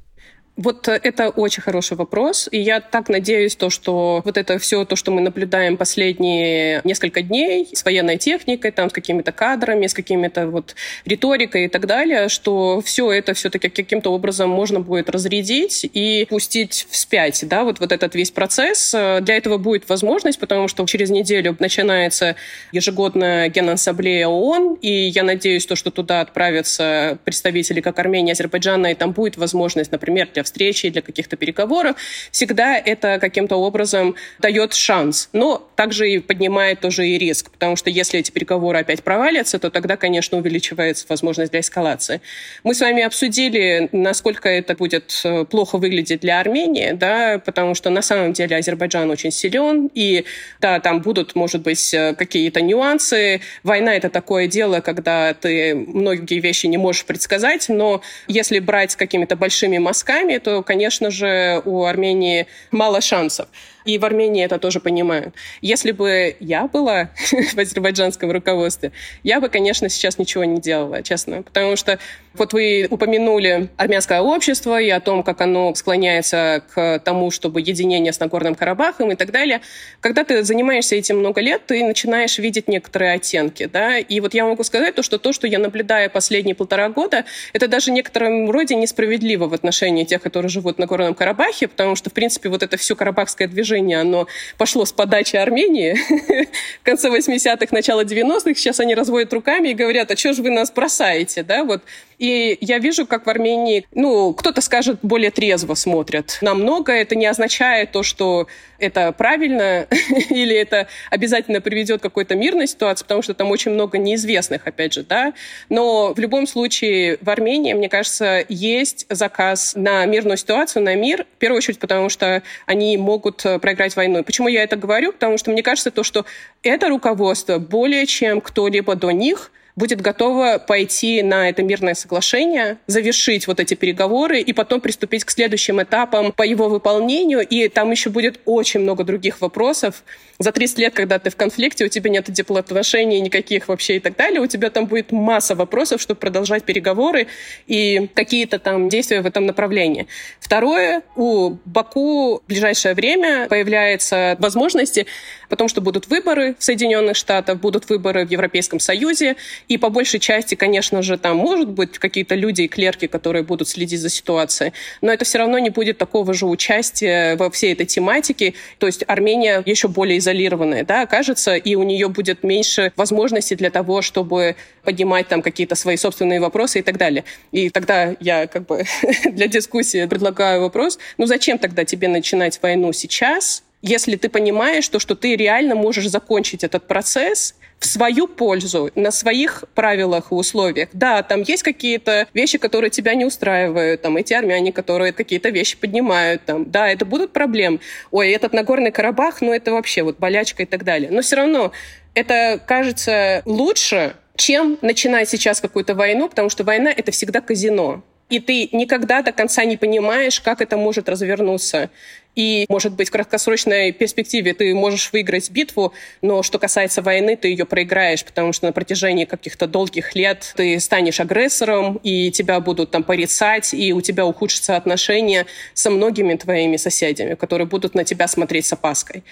Вот 0.59 0.89
э, 0.89 0.99
это 1.01 1.29
очень 1.29 1.63
хороший 1.63 1.95
вопрос, 1.95 2.49
и 2.51 2.59
я 2.59 2.81
так 2.81 3.07
надеюсь, 3.07 3.55
то, 3.55 3.69
что 3.69 4.21
вот 4.25 4.35
это 4.35 4.59
все, 4.59 4.83
то, 4.83 4.97
что 4.97 5.09
мы 5.09 5.21
наблюдаем 5.21 5.77
последние 5.77 6.81
несколько 6.83 7.21
дней 7.21 7.69
с 7.71 7.85
военной 7.85 8.17
техникой, 8.17 8.71
там, 8.71 8.89
с 8.89 8.93
какими-то 8.93 9.31
кадрами, 9.31 9.87
с 9.87 9.93
какими-то 9.93 10.47
вот 10.47 10.75
риторикой 11.05 11.65
и 11.65 11.67
так 11.69 11.85
далее, 11.87 12.27
что 12.27 12.81
все 12.81 13.09
это 13.09 13.33
все-таки 13.33 13.69
каким-то 13.69 14.11
образом 14.11 14.49
можно 14.49 14.81
будет 14.81 15.09
разрядить 15.09 15.89
и 15.93 16.27
пустить 16.29 16.87
вспять, 16.89 17.41
да, 17.47 17.63
вот, 17.63 17.79
вот 17.79 17.93
этот 17.93 18.13
весь 18.15 18.31
процесс. 18.31 18.91
Для 18.91 19.37
этого 19.37 19.57
будет 19.57 19.87
возможность, 19.87 20.39
потому 20.39 20.67
что 20.67 20.85
через 20.85 21.09
неделю 21.09 21.55
начинается 21.59 22.35
ежегодная 22.73 23.47
генассамблея 23.47 24.27
ООН, 24.27 24.79
и 24.81 24.91
я 24.91 25.23
надеюсь, 25.23 25.65
то, 25.65 25.77
что 25.77 25.89
туда 25.89 26.19
отправятся 26.19 27.17
представители 27.23 27.79
как 27.79 27.97
Армении, 27.97 28.33
Азербайджана, 28.33 28.87
и 28.87 28.93
там 28.93 29.13
будет 29.13 29.37
возможность, 29.37 29.93
например, 29.93 30.27
для 30.33 30.43
встречи, 30.49 30.89
для 30.89 31.01
каких-то 31.01 31.37
переговоров, 31.37 31.95
всегда 32.31 32.77
это 32.77 33.19
каким-то 33.19 33.55
образом 33.55 34.15
дает 34.39 34.73
шанс. 34.73 35.29
Но 35.33 35.67
также 35.75 36.09
и 36.11 36.19
поднимает 36.19 36.81
тоже 36.81 37.07
и 37.07 37.17
риск, 37.17 37.51
потому 37.51 37.75
что 37.75 37.89
если 37.89 38.19
эти 38.19 38.31
переговоры 38.31 38.79
опять 38.79 39.03
провалятся, 39.03 39.59
то 39.59 39.69
тогда, 39.69 39.95
конечно, 39.95 40.37
увеличивается 40.37 41.05
возможность 41.07 41.51
для 41.51 41.61
эскалации. 41.61 42.21
Мы 42.63 42.73
с 42.73 42.81
вами 42.81 43.03
обсудили, 43.03 43.89
насколько 43.91 44.49
это 44.49 44.75
будет 44.75 45.21
э, 45.23 45.45
плохо 45.45 45.77
выглядеть 45.77 46.21
для 46.21 46.39
Армении, 46.39 46.91
да, 46.91 47.39
потому 47.39 47.75
что 47.75 47.89
на 47.89 48.01
самом 48.01 48.33
деле 48.33 48.57
Азербайджан 48.57 49.09
очень 49.09 49.31
силен, 49.31 49.89
и 49.93 50.25
да, 50.59 50.79
там 50.79 51.01
будут, 51.01 51.35
может 51.35 51.61
быть, 51.61 51.93
э, 51.93 52.15
какие-то 52.15 52.61
нюансы. 52.61 53.41
Война— 53.63 53.95
это 53.95 54.09
такое 54.09 54.47
дело, 54.47 54.81
когда 54.81 55.33
ты 55.33 55.75
многие 55.75 56.39
вещи 56.39 56.67
не 56.67 56.77
можешь 56.77 57.05
предсказать, 57.05 57.69
но 57.69 58.01
если 58.27 58.59
брать 58.59 58.95
какими-то 58.95 59.35
большими 59.35 59.77
мазками, 59.77 60.37
то, 60.39 60.63
конечно 60.63 61.11
же, 61.11 61.61
у 61.65 61.85
Армении 61.85 62.47
мало 62.71 63.01
шансов. 63.01 63.47
И 63.89 63.97
в 63.97 64.05
Армении 64.05 64.45
это 64.45 64.59
тоже 64.59 64.79
понимают. 64.79 65.33
Если 65.61 65.91
бы 65.91 66.35
я 66.39 66.67
была 66.67 67.09
в 67.53 67.57
азербайджанском 67.57 68.29
руководстве, 68.31 68.91
я 69.23 69.41
бы, 69.41 69.49
конечно, 69.49 69.89
сейчас 69.89 70.19
ничего 70.19 70.43
не 70.43 70.61
делала, 70.61 71.01
честно. 71.01 71.41
Потому 71.41 71.75
что 71.75 71.97
вот 72.35 72.53
вы 72.53 72.85
упомянули 72.87 73.69
армянское 73.77 74.21
общество 74.21 74.79
и 74.79 74.89
о 74.89 74.99
том, 74.99 75.23
как 75.23 75.41
оно 75.41 75.73
склоняется 75.73 76.61
к 76.71 76.99
тому, 76.99 77.31
чтобы 77.31 77.61
единение 77.61 78.13
с 78.13 78.19
Нагорным 78.19 78.53
Карабахом 78.53 79.11
и 79.11 79.15
так 79.15 79.31
далее. 79.31 79.61
Когда 80.01 80.23
ты 80.23 80.43
занимаешься 80.43 80.95
этим 80.95 81.17
много 81.17 81.41
лет, 81.41 81.65
ты 81.65 81.83
начинаешь 81.83 82.37
видеть 82.37 82.67
некоторые 82.67 83.13
оттенки. 83.13 83.65
Да? 83.65 83.97
И 83.97 84.19
вот 84.19 84.35
я 84.35 84.45
могу 84.45 84.63
сказать, 84.63 84.93
то, 84.93 85.01
что 85.01 85.17
то, 85.17 85.33
что 85.33 85.47
я 85.47 85.57
наблюдаю 85.57 86.11
последние 86.11 86.53
полтора 86.53 86.89
года, 86.89 87.25
это 87.53 87.67
даже 87.67 87.89
в 87.89 87.95
некотором 87.95 88.51
роде 88.51 88.75
несправедливо 88.75 89.47
в 89.47 89.53
отношении 89.55 90.03
тех, 90.03 90.21
которые 90.21 90.49
живут 90.49 90.77
на 90.77 90.85
Горном 90.85 91.15
Карабахе, 91.15 91.67
потому 91.67 91.95
что, 91.95 92.11
в 92.11 92.13
принципе, 92.13 92.49
вот 92.49 92.61
это 92.61 92.77
все 92.77 92.95
карабахское 92.95 93.47
движение 93.47 93.78
движение, 93.79 94.01
оно 94.01 94.27
пошло 94.57 94.85
с 94.85 94.91
подачи 94.91 95.35
Армении 95.35 95.95
в 96.81 96.83
конце 96.83 97.09
80-х, 97.09 97.67
начало 97.71 98.03
90-х. 98.03 98.55
Сейчас 98.55 98.79
они 98.79 98.95
разводят 98.95 99.33
руками 99.33 99.69
и 99.69 99.73
говорят, 99.73 100.11
а 100.11 100.17
что 100.17 100.33
же 100.33 100.41
вы 100.41 100.49
нас 100.49 100.71
бросаете, 100.71 101.43
да, 101.43 101.63
вот. 101.63 101.81
И 102.19 102.57
я 102.59 102.79
вижу, 102.79 103.07
как 103.07 103.25
в 103.25 103.29
Армении, 103.29 103.87
ну, 103.93 104.33
кто-то 104.33 104.59
скажет, 104.59 104.99
более 105.01 105.31
трезво 105.31 105.73
смотрят 105.73 106.37
на 106.41 106.53
многое. 106.53 107.01
Это 107.01 107.15
не 107.15 107.25
означает 107.25 107.93
то, 107.93 108.03
что 108.03 108.47
это 108.77 109.13
правильно 109.13 109.87
или 110.29 110.55
это 110.55 110.87
обязательно 111.09 111.61
приведет 111.61 112.01
к 112.01 112.03
какой-то 112.03 112.35
мирной 112.35 112.67
ситуации, 112.67 113.03
потому 113.05 113.21
что 113.21 113.33
там 113.33 113.49
очень 113.51 113.71
много 113.71 113.97
неизвестных, 113.97 114.67
опять 114.67 114.93
же, 114.93 115.03
да. 115.03 115.33
Но 115.69 116.13
в 116.13 116.19
любом 116.19 116.45
случае 116.45 117.17
в 117.21 117.29
Армении, 117.29 117.73
мне 117.73 117.87
кажется, 117.87 118.43
есть 118.49 119.05
заказ 119.09 119.73
на 119.75 120.05
мирную 120.05 120.37
ситуацию, 120.37 120.83
на 120.83 120.95
мир, 120.95 121.25
в 121.35 121.37
первую 121.39 121.57
очередь, 121.57 121.79
потому 121.79 122.09
что 122.09 122.43
они 122.65 122.97
могут 122.97 123.43
проиграть 123.61 123.95
войну. 123.95 124.25
Почему 124.25 124.49
я 124.49 124.63
это 124.63 124.75
говорю? 124.75 125.13
Потому 125.13 125.37
что 125.37 125.51
мне 125.51 125.63
кажется, 125.63 125.89
то, 125.89 126.03
что 126.03 126.25
это 126.63 126.89
руководство 126.89 127.59
более 127.59 128.05
чем 128.05 128.41
кто-либо 128.41 128.95
до 128.95 129.11
них– 129.11 129.51
будет 129.75 130.01
готова 130.01 130.57
пойти 130.57 131.21
на 131.23 131.49
это 131.49 131.63
мирное 131.63 131.93
соглашение, 131.93 132.77
завершить 132.87 133.47
вот 133.47 133.59
эти 133.59 133.73
переговоры 133.73 134.41
и 134.41 134.53
потом 134.53 134.81
приступить 134.81 135.23
к 135.23 135.31
следующим 135.31 135.81
этапам 135.81 136.31
по 136.31 136.43
его 136.43 136.69
выполнению. 136.69 137.47
И 137.47 137.67
там 137.69 137.91
еще 137.91 138.09
будет 138.09 138.39
очень 138.45 138.81
много 138.81 139.03
других 139.03 139.41
вопросов. 139.41 140.03
За 140.37 140.51
30 140.51 140.79
лет, 140.79 140.93
когда 140.93 141.19
ты 141.19 141.29
в 141.29 141.35
конфликте, 141.35 141.85
у 141.85 141.89
тебя 141.89 142.09
нет 142.09 142.25
теплоотношений 142.25 143.19
никаких 143.19 143.67
вообще 143.67 143.97
и 143.97 143.99
так 143.99 144.15
далее, 144.15 144.39
у 144.39 144.47
тебя 144.47 144.69
там 144.69 144.85
будет 144.85 145.11
масса 145.11 145.55
вопросов, 145.55 146.01
чтобы 146.01 146.19
продолжать 146.19 146.63
переговоры 146.63 147.27
и 147.67 148.09
какие-то 148.13 148.57
там 148.59 148.87
действия 148.89 149.21
в 149.21 149.25
этом 149.25 149.45
направлении. 149.45 150.07
Второе, 150.39 151.03
у 151.15 151.57
Баку 151.65 152.37
в 152.37 152.47
ближайшее 152.47 152.93
время 152.93 153.47
появляются 153.49 154.37
возможности, 154.39 155.07
потому 155.49 155.67
что 155.67 155.81
будут 155.81 156.07
выборы 156.07 156.55
в 156.57 156.63
Соединенных 156.63 157.17
Штатах, 157.17 157.59
будут 157.59 157.89
выборы 157.89 158.25
в 158.25 158.31
Европейском 158.31 158.79
Союзе, 158.79 159.35
и 159.69 159.77
по 159.77 159.89
большей 159.89 160.19
части, 160.19 160.55
конечно 160.55 161.01
же, 161.03 161.17
там 161.17 161.37
может 161.37 161.69
быть 161.69 161.99
какие-то 161.99 162.33
люди 162.33 162.63
и 162.63 162.67
клерки, 162.67 163.07
которые 163.07 163.43
будут 163.43 163.69
следить 163.69 164.01
за 164.01 164.09
ситуацией, 164.09 164.73
но 165.01 165.13
это 165.13 165.25
все 165.25 165.37
равно 165.37 165.59
не 165.59 165.69
будет 165.69 165.99
такого 165.99 166.33
же 166.33 166.47
участия 166.47 167.35
во 167.35 167.51
всей 167.51 167.73
этой 167.73 167.85
тематике. 167.85 168.55
То 168.79 168.87
есть 168.87 169.03
Армения 169.07 169.61
еще 169.65 169.87
более 169.87 170.17
изолированная, 170.17 170.83
да, 170.83 171.03
окажется, 171.03 171.55
и 171.55 171.75
у 171.75 171.83
нее 171.83 172.09
будет 172.09 172.43
меньше 172.43 172.91
возможностей 172.95 173.55
для 173.55 173.69
того, 173.69 174.01
чтобы 174.01 174.55
поднимать 174.83 175.27
там 175.27 175.43
какие-то 175.43 175.75
свои 175.75 175.97
собственные 175.97 176.39
вопросы 176.39 176.79
и 176.79 176.81
так 176.81 176.97
далее. 176.97 177.23
И 177.51 177.69
тогда 177.69 178.15
я 178.19 178.47
как 178.47 178.65
бы 178.65 178.85
для 179.31 179.47
дискуссии 179.47 180.05
предлагаю 180.07 180.61
вопрос, 180.61 180.97
ну 181.19 181.27
зачем 181.27 181.59
тогда 181.59 181.85
тебе 181.85 182.07
начинать 182.07 182.59
войну 182.63 182.91
сейчас, 182.91 183.63
если 183.81 184.15
ты 184.17 184.29
понимаешь, 184.29 184.89
то, 184.89 184.99
что 184.99 185.15
ты 185.15 185.35
реально 185.35 185.75
можешь 185.75 186.07
закончить 186.07 186.63
этот 186.63 186.87
процесс 186.87 187.55
в 187.79 187.85
свою 187.85 188.27
пользу, 188.27 188.91
на 188.95 189.11
своих 189.11 189.63
правилах 189.73 190.31
и 190.31 190.35
условиях. 190.35 190.89
Да, 190.93 191.23
там 191.23 191.41
есть 191.41 191.63
какие-то 191.63 192.27
вещи, 192.33 192.57
которые 192.57 192.89
тебя 192.89 193.15
не 193.15 193.25
устраивают, 193.25 194.01
там 194.01 194.17
эти 194.17 194.33
армяне, 194.33 194.71
которые 194.73 195.13
какие-то 195.13 195.49
вещи 195.49 195.77
поднимают, 195.77 196.43
там, 196.45 196.69
да, 196.69 196.89
это 196.89 197.05
будут 197.05 197.31
проблемы. 197.31 197.79
Ой, 198.11 198.31
этот 198.31 198.53
Нагорный 198.53 198.91
Карабах, 198.91 199.41
ну 199.41 199.53
это 199.53 199.71
вообще 199.71 200.03
вот 200.03 200.19
болячка 200.19 200.63
и 200.63 200.65
так 200.65 200.83
далее. 200.83 201.09
Но 201.09 201.21
все 201.21 201.37
равно 201.37 201.71
это 202.13 202.61
кажется 202.65 203.41
лучше, 203.45 204.13
чем 204.35 204.77
начинать 204.81 205.29
сейчас 205.29 205.61
какую-то 205.61 205.95
войну, 205.95 206.29
потому 206.29 206.49
что 206.49 206.63
война— 206.63 206.91
это 206.95 207.11
всегда 207.11 207.41
казино. 207.41 208.03
И 208.29 208.39
ты 208.39 208.69
никогда 208.71 209.23
до 209.23 209.31
конца 209.31 209.65
не 209.65 209.75
понимаешь, 209.75 210.39
как 210.39 210.61
это 210.61 210.77
может 210.77 211.09
развернуться. 211.09 211.89
И, 212.35 212.65
может 212.69 212.93
быть, 212.93 213.09
в 213.09 213.11
краткосрочной 213.11 213.91
перспективе 213.91 214.53
ты 214.53 214.73
можешь 214.73 215.11
выиграть 215.11 215.49
битву, 215.49 215.93
но 216.21 216.43
что 216.43 216.59
касается 216.59 217.01
войны, 217.01 217.35
ты 217.35 217.49
ее 217.49 217.65
проиграешь, 217.65 218.23
потому 218.23 218.53
что 218.53 218.67
на 218.67 218.71
протяжении 218.71 219.25
каких-то 219.25 219.67
долгих 219.67 220.15
лет 220.15 220.53
ты 220.55 220.79
станешь 220.79 221.19
агрессором, 221.19 221.99
и 222.03 222.31
тебя 222.31 222.59
будут 222.59 222.91
там 222.91 223.03
порицать, 223.03 223.73
и 223.73 223.91
у 223.93 224.01
тебя 224.01 224.25
ухудшатся 224.25 224.77
отношения 224.77 225.47
со 225.73 225.89
многими 225.89 226.35
твоими 226.35 226.77
соседями, 226.77 227.33
которые 227.33 227.67
будут 227.67 227.95
на 227.95 228.03
тебя 228.03 228.27
смотреть 228.27 228.67
с 228.67 228.73
опаской. 228.73 229.23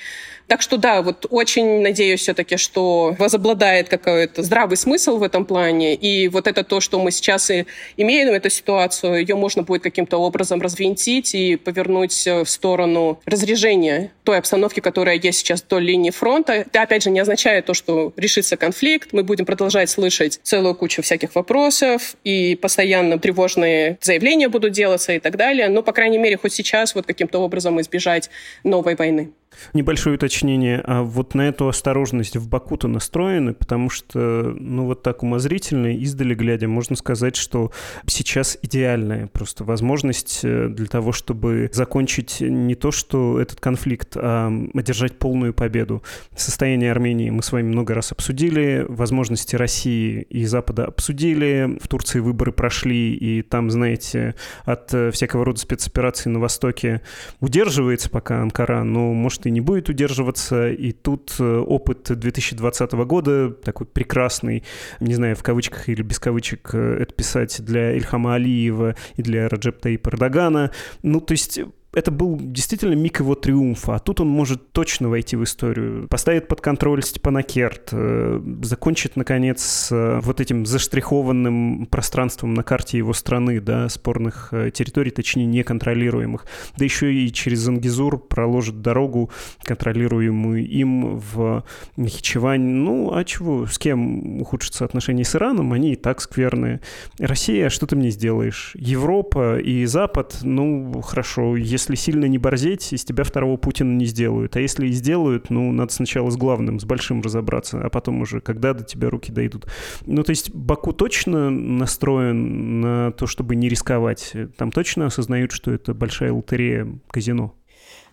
Так 0.48 0.62
что 0.62 0.78
да, 0.78 1.02
вот 1.02 1.26
очень 1.30 1.82
надеюсь 1.82 2.22
все-таки, 2.22 2.56
что 2.56 3.16
возобладает 3.20 3.90
какой-то 3.90 4.44
здравый 4.44 4.78
смысл 4.78 5.18
в 5.18 5.24
этом 5.24 5.46
плане. 5.46 5.94
И 5.94 6.30
вот 6.30 6.48
это 6.48 6.64
то, 6.64 6.80
что 6.80 7.00
мы 7.00 7.12
сейчас 7.12 7.52
и 7.52 7.66
имеем 7.98 8.30
эту 8.30 8.50
ситуацию, 8.50 9.20
ее 9.20 9.36
можно 9.36 9.64
будет 9.64 9.84
каким-то 9.84 10.18
образом 10.18 10.62
развинтить 10.62 11.36
и 11.36 11.58
повернуть 11.58 12.26
в 12.26 12.46
сторону 12.46 13.20
разрежения 13.26 14.12
той 14.24 14.38
обстановки, 14.38 14.80
которая 14.80 15.18
есть 15.18 15.40
сейчас 15.40 15.62
до 15.62 15.80
линии 15.80 16.12
фронта. 16.12 16.54
Это, 16.54 16.82
опять 16.82 17.04
же, 17.04 17.10
не 17.10 17.20
означает 17.20 17.66
то, 17.66 17.74
что 17.74 18.14
решится 18.16 18.56
конфликт. 18.56 19.10
Мы 19.12 19.24
будем 19.24 19.46
продолжать 19.46 19.90
слышать 19.90 20.40
целую 20.44 20.76
кучу 20.76 21.02
всяких 21.02 21.36
вопросов, 21.36 22.16
и 22.24 22.56
постоянно 22.56 23.20
тревожные 23.20 23.98
заявления 24.02 24.48
будут 24.48 24.72
делаться 24.72 25.12
и 25.12 25.20
так 25.20 25.36
далее. 25.36 25.68
Но, 25.68 25.84
по 25.84 25.92
крайней 25.92 26.18
мере, 26.18 26.38
хоть 26.38 26.54
сейчас 26.54 26.96
вот 26.96 27.06
каким-то 27.06 27.40
образом 27.40 27.82
избежать 27.82 28.30
новой 28.64 28.96
войны. 28.96 29.32
Небольшое 29.74 30.16
уточнение. 30.16 30.82
А 30.84 31.04
вот 31.04 31.36
на 31.36 31.48
эту 31.48 31.68
осторожность 31.68 32.38
в 32.38 32.48
Баку-то 32.48 32.88
настроены, 32.88 33.54
потому 33.54 33.90
что, 33.90 34.56
ну, 34.58 34.86
вот 34.86 35.04
так 35.04 35.24
умозрительно, 35.24 35.96
издали 35.96 36.34
глядя, 36.34 36.68
можно 36.68 36.96
сказать, 36.96 37.36
что 37.36 37.72
сейчас 38.06 38.58
идеальная 38.62 39.28
просто 39.28 39.64
возможность 39.64 40.42
э, 40.44 40.68
для 40.70 40.88
того, 40.88 41.12
чтобы 41.12 41.70
закончить 41.74 42.38
не 42.42 42.76
то, 42.76 42.92
что 42.92 43.40
этот 43.40 43.60
конфликт, 43.60 44.16
а 44.16 44.52
одержать 44.74 45.18
полную 45.20 45.54
победу. 45.54 46.04
Состояние 46.36 46.92
Армении 46.92 47.30
мы 47.30 47.44
с 47.44 47.52
вами 47.52 47.68
много 47.68 47.94
раз 47.94 48.12
обсудили, 48.12 48.86
возможности 48.88 49.56
России 49.56 50.22
и 50.30 50.46
Запада 50.46 50.86
обсудили, 50.86 51.78
в 51.82 51.88
Турции 51.88 52.20
выборы 52.20 52.52
прошли, 52.52 53.14
и 53.14 53.42
там, 53.42 53.70
знаете, 53.70 54.36
от 54.66 54.94
э, 54.94 55.12
всякого 55.12 55.46
рода 55.46 55.60
спецопераций 55.60 56.32
на 56.32 56.40
Востоке 56.40 57.02
удерживается 57.40 58.10
пока 58.10 58.42
Анкара, 58.42 58.84
но, 58.84 59.14
может, 59.14 59.47
и 59.48 59.52
не 59.52 59.62
будет 59.62 59.90
удерживаться. 59.90 60.70
И 60.70 60.92
тут 60.92 61.36
э, 61.40 61.58
опыт 61.58 62.04
2020 62.10 62.92
года, 62.94 63.52
такой 63.52 63.88
прекрасный, 63.88 64.64
не 65.00 65.16
знаю, 65.16 65.36
в 65.36 65.44
кавычках 65.44 65.90
или 65.90 66.02
без 66.02 66.20
кавычек 66.20 66.72
э, 66.74 66.98
это 67.02 67.14
писать 67.14 67.62
для 67.64 67.96
Ильхама 67.96 68.36
Алиева 68.36 68.96
и 69.16 69.22
для 69.22 69.50
Раджеп 69.50 69.80
Таипа 69.80 70.10
Эрдогана. 70.10 70.72
Ну, 71.04 71.22
то 71.22 71.32
есть 71.32 71.60
это 71.98 72.12
был 72.12 72.38
действительно 72.40 72.94
миг 72.94 73.20
его 73.20 73.34
триумфа, 73.34 73.96
а 73.96 74.00
тут 74.00 74.22
он 74.22 74.28
может 74.28 74.72
точно 74.72 75.10
войти 75.10 75.36
в 75.36 75.44
историю. 75.44 76.08
Поставит 76.08 76.48
под 76.48 76.62
контроль 76.62 77.02
Степанакерт, 77.04 77.90
э, 77.92 78.40
закончит, 78.62 79.16
наконец, 79.16 79.90
э, 79.92 80.20
вот 80.22 80.40
этим 80.40 80.68
заштрихованным 80.68 81.88
пространством 81.88 82.54
на 82.54 82.62
карте 82.62 83.00
его 83.00 83.14
страны, 83.14 83.60
да, 83.60 83.90
спорных 83.90 84.50
э, 84.52 84.70
территорий, 84.70 85.10
точнее, 85.10 85.48
неконтролируемых. 85.48 86.46
Да 86.78 86.86
еще 86.86 87.12
и 87.12 87.34
через 87.34 87.62
Зангизур 87.62 88.20
проложит 88.20 88.84
дорогу, 88.84 89.32
контролируемую 89.64 90.68
им 90.68 91.18
в 91.18 91.64
Нахичевань. 91.96 92.62
Ну, 92.62 93.16
а 93.16 93.24
чего? 93.24 93.66
С 93.66 93.80
кем 93.80 94.40
ухудшатся 94.40 94.86
отношения 94.86 95.26
с 95.26 95.36
Ираном? 95.36 95.74
Они 95.74 95.94
и 95.94 95.96
так 95.96 96.22
скверные. 96.22 96.80
Россия, 97.18 97.70
что 97.70 97.88
ты 97.88 97.96
мне 97.96 98.12
сделаешь? 98.12 98.74
Европа 98.76 99.58
и 99.58 99.86
Запад, 99.86 100.38
ну, 100.44 101.02
хорошо, 101.02 101.56
если 101.56 101.87
если 101.88 101.96
сильно 102.12 102.26
не 102.26 102.38
борзеть, 102.38 102.92
из 102.92 103.06
тебя 103.06 103.24
второго 103.24 103.58
Путина 103.58 103.96
не 103.96 104.06
сделают. 104.06 104.56
А 104.56 104.60
если 104.60 104.88
и 104.88 104.92
сделают, 104.92 105.50
ну, 105.50 105.72
надо 105.72 105.94
сначала 105.94 106.30
с 106.30 106.38
главным, 106.38 106.80
с 106.80 106.86
большим 106.86 107.22
разобраться, 107.22 107.80
а 107.82 107.90
потом 107.90 108.22
уже, 108.22 108.42
когда 108.42 108.74
до 108.74 108.84
тебя 108.84 109.10
руки 109.10 109.32
дойдут. 109.32 109.68
Ну, 110.06 110.24
то 110.24 110.32
есть 110.32 110.54
Баку 110.54 110.92
точно 110.92 111.50
настроен 111.50 112.82
на 112.82 113.12
то, 113.12 113.26
чтобы 113.26 113.56
не 113.56 113.70
рисковать? 113.70 114.34
Там 114.58 114.72
точно 114.72 115.06
осознают, 115.06 115.52
что 115.52 115.72
это 115.72 115.94
большая 115.94 116.34
лотерея, 116.34 116.88
казино? 117.10 117.56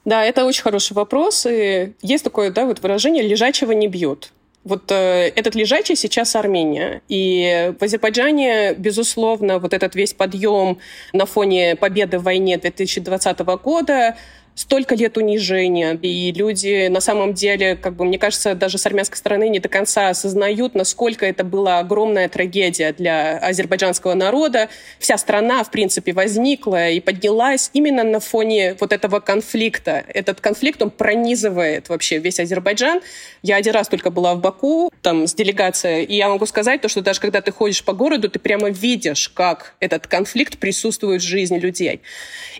Да, 0.05 0.25
это 0.25 0.45
очень 0.45 0.63
хороший 0.63 0.93
вопрос. 0.93 1.47
И 1.49 1.95
есть 2.03 2.23
такое 2.23 2.51
да, 2.53 2.67
вот 2.67 2.81
выражение 2.81 3.27
«лежачего 3.27 3.73
не 3.73 3.89
бьют». 3.89 4.33
Вот 4.65 4.91
э, 4.91 5.33
этот 5.37 5.55
лежачий 5.55 5.95
сейчас 5.95 6.35
Армения. 6.37 7.03
И 7.09 7.73
в 7.79 7.83
Азербайджане, 7.83 8.75
безусловно, 8.75 9.59
вот 9.59 9.75
этот 9.75 9.95
весь 9.95 10.15
подъем 10.15 10.79
на 11.13 11.27
фоне 11.27 11.77
победы 11.77 12.19
в 12.19 12.23
войне 12.23 12.57
2020 12.57 13.39
года 13.63 14.17
столько 14.55 14.95
лет 14.95 15.17
унижения, 15.17 15.99
и 16.01 16.33
люди 16.33 16.87
на 16.89 17.01
самом 17.01 17.35
деле, 17.35 17.77
как 17.77 17.97
бы, 17.97 18.05
мне 18.05 18.19
кажется, 18.19 18.55
даже 18.55 18.79
с 18.79 18.87
армянской 18.87 19.19
стороны 19.19 19.49
не 19.49 19.59
до 19.59 19.69
конца 19.69 20.09
осознают, 20.09 20.75
насколько 20.75 21.27
это 21.27 21.45
была 21.45 21.81
огромная 21.81 22.29
трагедия 22.29 22.93
для 22.93 23.39
азербайджанского 23.39 24.15
народа. 24.15 24.69
Вся 24.99 25.19
страна, 25.19 25.65
в 25.65 25.71
принципе, 25.71 26.13
возникла 26.13 26.91
и 26.91 27.01
поднялась 27.01 27.71
именно 27.73 28.05
на 28.05 28.21
фоне 28.21 28.77
вот 28.79 28.93
этого 28.93 29.21
конфликта. 29.21 30.05
Этот 30.09 30.41
конфликт, 30.41 30.81
он 30.83 30.91
пронизывает 30.91 31.89
вообще 31.89 32.19
весь 32.19 32.39
Азербайджан. 32.39 33.01
Я 33.43 33.57
один 33.57 33.75
раз 33.75 33.89
только 33.89 34.11
была 34.11 34.35
в 34.35 34.41
Баку, 34.41 34.91
там, 35.03 35.27
с 35.27 35.35
делегацией, 35.35 36.05
и 36.05 36.17
я 36.17 36.29
могу 36.29 36.47
сказать 36.47 36.81
то, 36.81 36.89
что 36.89 37.01
даже 37.01 37.21
когда 37.21 37.41
ты 37.41 37.53
ходишь 37.53 37.85
по 37.85 37.93
городу, 37.93 38.31
ты 38.31 38.39
прямо 38.39 38.71
видишь, 38.71 39.29
как 39.29 39.75
этот 39.81 40.07
конфликт 40.07 40.59
присутствует 40.59 41.23
в 41.23 41.25
жизни 41.25 41.59
людей. 41.59 42.01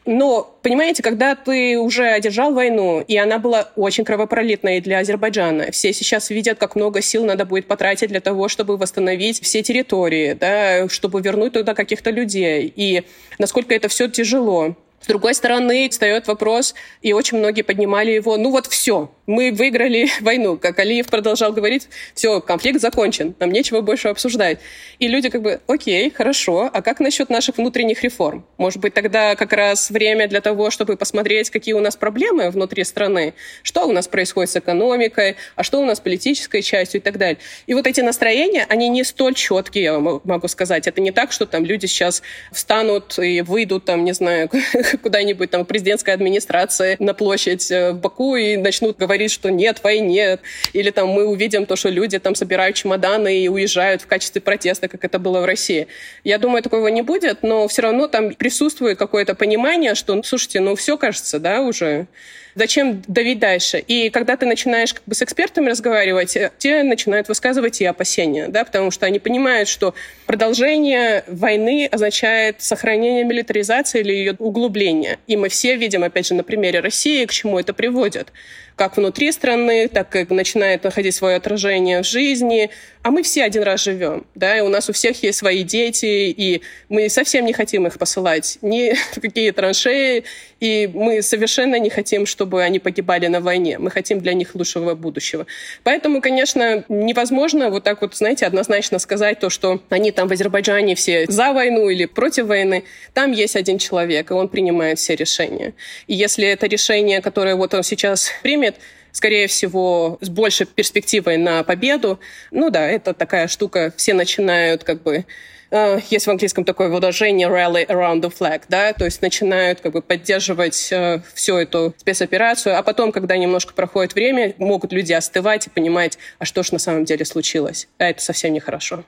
Но, 0.07 0.59
понимаете, 0.63 1.03
когда 1.03 1.35
ты 1.35 1.79
уже 1.85 2.09
одержал 2.09 2.53
войну, 2.53 3.05
и 3.07 3.17
она 3.17 3.39
была 3.39 3.69
очень 3.77 4.05
кровопролитной 4.05 4.81
для 4.81 4.99
Азербайджана. 4.99 5.71
Все 5.71 5.93
сейчас 5.93 6.31
видят, 6.31 6.59
как 6.59 6.77
много 6.77 7.03
сил 7.03 7.25
надо 7.25 7.45
будет 7.45 7.67
потратить 7.67 8.09
для 8.09 8.21
того, 8.21 8.49
чтобы 8.49 8.77
восстановить 8.77 9.43
все 9.43 9.63
территории, 9.63 10.33
да, 10.33 10.89
чтобы 10.89 11.21
вернуть 11.21 11.53
туда 11.53 11.75
каких-то 11.75 12.11
людей. 12.11 12.73
И 12.75 13.05
насколько 13.39 13.75
это 13.75 13.89
все 13.89 14.09
тяжело. 14.09 14.77
С 15.05 15.07
другой 15.07 15.35
стороны, 15.35 15.91
встает 15.91 16.27
вопрос, 16.29 16.75
и 17.03 17.13
очень 17.13 17.37
многие 17.37 17.61
поднимали 17.61 18.13
его, 18.13 18.39
ну 18.39 18.51
вот 18.51 18.67
все, 18.67 19.11
мы 19.27 19.53
выиграли 19.53 20.09
войну. 20.21 20.57
Как 20.57 20.79
Алиев 20.79 21.07
продолжал 21.07 21.53
говорить, 21.53 21.89
все, 22.15 22.41
конфликт 22.41 22.81
закончен, 22.81 23.35
нам 23.39 23.51
нечего 23.51 23.81
больше 23.81 24.09
обсуждать. 24.09 24.59
И 24.99 25.09
люди 25.09 25.29
как 25.29 25.43
бы, 25.43 25.61
окей, 25.67 26.11
хорошо, 26.11 26.71
а 26.73 26.83
как 26.83 27.01
насчет 27.01 27.31
наших 27.31 27.59
внутренних 27.59 28.03
реформ? 28.03 28.47
Может 28.59 28.81
быть, 28.81 28.95
тогда 28.95 29.35
как 29.37 29.53
раз 29.53 29.91
время 29.91 30.29
для 30.29 30.41
того, 30.41 30.71
чтобы 30.71 30.97
посмотреть, 30.97 31.51
какие 31.51 31.75
у 31.75 31.81
нас 31.81 31.97
проблемы 31.97 32.51
внутри 32.51 32.85
страны, 32.85 33.35
что 33.63 33.87
у 33.87 33.93
нас 33.93 34.09
происходит 34.09 34.51
с 34.51 34.57
экономикой, 34.57 35.37
а 35.57 35.63
что 35.63 35.81
у 35.81 35.85
нас 35.85 35.99
с 35.99 36.01
политической 36.01 36.63
частью 36.63 37.01
и 37.01 37.05
так 37.05 37.19
далее. 37.19 37.39
И 37.67 37.75
вот 37.75 37.87
эти 37.87 38.01
настроения, 38.01 38.67
они 38.69 38.89
не 38.89 39.05
столь 39.05 39.35
четкие, 39.35 39.85
я 39.85 39.99
могу 39.99 40.49
сказать. 40.49 40.87
Это 40.87 41.01
не 41.01 41.13
так, 41.13 41.33
что 41.33 41.47
там 41.47 41.65
люди 41.65 41.87
сейчас 41.87 42.23
встанут 42.53 43.19
и 43.19 43.41
выйдут, 43.41 43.85
там, 43.85 44.05
не 44.05 44.13
знаю, 44.13 44.51
куда-нибудь 45.03 45.51
там 45.51 45.65
президентской 45.65 46.11
администрации 46.11 46.97
на 46.99 47.15
площадь 47.15 47.71
э, 47.71 47.93
в 47.93 48.01
Баку 48.01 48.37
и 48.37 48.57
начнут 48.57 48.97
говорить 48.97 49.14
говорит, 49.15 49.31
что 49.31 49.51
нет 49.51 49.83
войне, 49.83 50.39
или 50.73 50.91
там 50.91 51.09
мы 51.09 51.25
увидим 51.25 51.67
то, 51.67 51.77
что 51.77 51.89
люди 51.89 52.19
там 52.19 52.35
собирают 52.35 52.77
чемоданы 52.77 53.41
и 53.41 53.49
уезжают 53.49 54.03
в 54.03 54.07
качестве 54.07 54.41
протеста, 54.41 54.89
как 54.89 55.05
это 55.05 55.19
было 55.19 55.41
в 55.41 55.45
России. 55.45 55.87
Я 56.25 56.39
думаю, 56.39 56.63
такого 56.63 56.89
не 56.89 57.03
будет, 57.03 57.43
но 57.43 57.67
все 57.69 57.83
равно 57.83 58.09
там 58.09 58.35
присутствует 58.35 58.99
какое-то 58.99 59.35
понимание, 59.35 59.95
что, 59.95 60.15
ну, 60.15 60.23
слушайте, 60.23 60.61
ну 60.61 60.75
все 60.75 60.97
кажется, 60.97 61.39
да, 61.39 61.61
уже 61.63 62.07
Зачем 62.55 63.03
давить 63.09 63.39
дальше? 63.39 63.79
И 63.79 64.11
когда 64.11 64.37
ты 64.37 64.47
начинаешь 64.47 64.95
как 64.95 65.03
бы 65.07 65.15
с 65.15 65.23
экспертами 65.23 65.69
разговаривать, 65.69 66.37
э, 66.37 66.53
те 66.59 66.83
начинают 66.83 67.29
высказывать 67.29 67.81
и 67.81 67.85
опасения, 67.85 68.49
да, 68.49 68.65
потому 68.65 68.91
что 68.91 69.07
они 69.07 69.19
понимают, 69.19 69.69
что 69.69 69.95
продолжение 70.27 71.25
войны 71.27 71.89
означает 71.91 72.63
сохранение 72.63 73.25
милитаризации 73.25 74.01
или 74.01 74.13
ее 74.13 74.37
углубление. 74.39 75.19
И 75.27 75.37
мы 75.37 75.49
все 75.49 75.77
видим, 75.77 76.05
опять 76.05 76.27
же, 76.29 76.35
на 76.35 76.45
примере 76.45 76.81
России, 76.81 77.25
к 77.27 77.33
чему 77.33 77.59
это 77.59 77.75
приводит 77.75 78.33
как 78.77 78.97
внутри 78.97 79.31
страны, 79.31 79.89
так 79.89 80.15
и 80.17 80.27
начинает 80.29 80.85
находить 80.85 81.15
свое 81.15 81.37
отражение 81.37 82.03
в 82.03 82.07
жизни. 82.07 82.71
А 83.03 83.11
мы 83.11 83.23
все 83.23 83.45
один 83.45 83.63
раз 83.63 83.85
живем, 83.85 84.27
да, 84.35 84.57
и 84.57 84.61
у 84.63 84.69
нас 84.69 84.89
у 84.89 84.93
всех 84.93 85.23
есть 85.23 85.39
свои 85.39 85.63
дети, 85.63 86.07
и 86.07 86.63
мы 86.89 87.09
совсем 87.09 87.45
не 87.45 87.53
хотим 87.53 87.87
их 87.87 87.99
посылать 87.99 88.59
ни 88.63 88.95
в 89.13 89.21
какие 89.21 89.51
траншеи, 89.51 90.25
и 90.65 90.91
мы 90.95 91.21
совершенно 91.21 91.79
не 91.79 91.91
хотим, 91.91 92.25
чтобы 92.25 92.63
они 92.63 92.79
погибали 92.79 93.27
на 93.27 93.41
войне. 93.41 93.79
Мы 93.79 93.91
хотим 93.91 94.21
для 94.21 94.33
них 94.33 94.55
лучшего 94.55 94.95
будущего. 94.95 95.45
Поэтому, 95.83 96.23
конечно, 96.23 96.85
невозможно 96.89 97.69
вот 97.69 97.85
так 97.85 98.01
вот, 98.01 98.17
знаете, 98.17 98.47
однозначно 98.47 98.99
сказать 98.99 99.41
то, 99.41 99.51
что 99.51 99.83
они 99.91 100.11
там 100.11 100.27
в 100.27 100.33
Азербайджане 100.33 100.95
все 100.95 101.27
за 101.29 101.53
войну 101.53 101.91
или 101.91 102.07
против 102.07 102.47
войны. 102.47 102.85
Там 103.13 103.33
есть 103.33 103.57
один 103.57 103.77
человек, 103.77 104.31
и 104.31 104.33
он 104.35 104.49
принимает 104.49 104.99
все 104.99 105.15
решения. 105.15 105.75
И 106.07 106.15
если 106.15 106.49
это 106.49 106.67
решение, 106.67 107.21
которое 107.21 107.57
вот 107.57 107.75
он 107.75 107.83
сейчас 107.83 108.31
примет, 108.43 108.77
скорее 109.13 109.49
всего, 109.49 110.17
с 110.23 110.31
большей 110.31 110.65
перспективой 110.65 111.37
на 111.37 111.63
победу. 111.63 112.19
Ну 112.51 112.71
да, 112.71 112.89
это 112.89 113.13
такая 113.13 113.49
штука, 113.49 113.93
все 113.99 114.15
начинают 114.15 114.83
как 114.83 115.03
бы 115.03 115.27
э, 115.71 116.01
есть 116.11 116.27
в 116.27 116.31
английском 116.31 116.65
такое 116.65 116.89
выражение 116.89 117.49
rally 117.49 117.87
around 117.87 118.21
the 118.21 118.33
flag, 118.33 118.63
да, 118.69 118.93
то 118.93 119.05
есть 119.05 119.23
начинают 119.23 119.81
как 119.81 119.93
бы 119.93 120.03
поддерживать 120.03 120.89
э, 120.93 121.21
всю 121.35 121.57
эту 121.57 121.95
спецоперацию, 121.99 122.79
а 122.79 122.83
потом, 122.83 123.13
когда 123.13 123.37
немножко 123.37 123.75
проходит 123.75 124.15
время, 124.15 124.55
могут 124.59 124.93
люди 124.93 125.13
остывать 125.13 125.67
и 125.67 125.71
понимать, 125.71 126.19
а 126.39 126.45
что 126.45 126.63
ж 126.63 126.73
на 126.73 126.79
самом 126.79 127.05
деле 127.05 127.25
случилось. 127.25 127.89
А 127.99 128.05
это 128.05 128.23
совсем 128.23 128.53
нехорошо. 128.53 129.05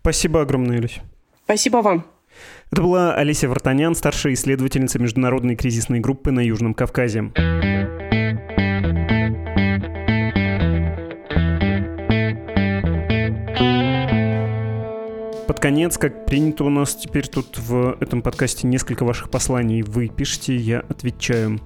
Спасибо 0.00 0.42
огромное, 0.42 0.78
Илюсь. 0.78 1.00
Спасибо 1.44 1.78
вам. 1.78 2.06
Это 2.70 2.82
была 2.82 3.14
Алисия 3.14 3.48
Вартанян, 3.48 3.94
старшая 3.94 4.34
исследовательница 4.34 5.00
Международной 5.00 5.56
кризисной 5.56 5.98
группы 5.98 6.30
на 6.30 6.40
Южном 6.40 6.74
Кавказе. 6.74 7.32
Конец, 15.60 15.98
как 15.98 16.24
принято 16.24 16.64
у 16.64 16.70
нас 16.70 16.94
теперь 16.94 17.28
тут 17.28 17.58
в 17.58 17.96
этом 18.00 18.22
подкасте 18.22 18.66
несколько 18.66 19.04
ваших 19.04 19.30
посланий 19.30 19.82
вы 19.82 20.08
пишете, 20.08 20.56
я 20.56 20.80
отвечаю. 20.80 21.60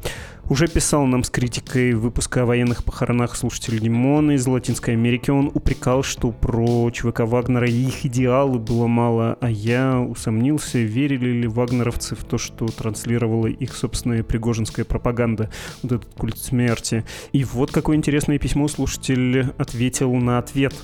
Уже 0.51 0.69
писал 0.69 1.07
нам 1.07 1.25
с 1.25 1.31
критикой 1.31 1.95
выпуска 1.95 2.43
о 2.43 2.45
военных 2.45 2.85
похоронах 2.85 3.35
слушатель 3.35 3.79
Лимона 3.79 4.33
из 4.33 4.47
Латинской 4.47 4.93
Америки. 4.93 5.31
Он 5.31 5.51
упрекал, 5.53 6.03
что 6.03 6.33
про 6.33 6.91
ЧВК 6.91 7.21
Вагнера 7.21 7.67
и 7.67 7.73
их 7.73 8.05
идеалы 8.05 8.59
было 8.59 8.87
мало, 8.87 9.39
а 9.41 9.49
я 9.51 9.99
усомнился, 10.01 10.81
верили 10.81 11.31
ли 11.31 11.49
вагнеровцы 11.49 12.15
в 12.15 12.25
то, 12.25 12.37
что 12.37 12.67
транслировала 12.67 13.47
их 13.47 13.75
собственная 13.75 14.23
пригожинская 14.23 14.85
пропаганда, 14.85 15.49
вот 15.83 15.93
этот 15.93 16.13
культ 16.13 16.37
смерти. 16.37 17.07
И 17.33 17.43
вот 17.43 17.73
какое 17.73 17.97
интересное 17.97 18.39
письмо 18.39 18.69
слушатель 18.69 19.47
ответил 19.57 20.15
на 20.15 20.37
ответ. 20.37 20.75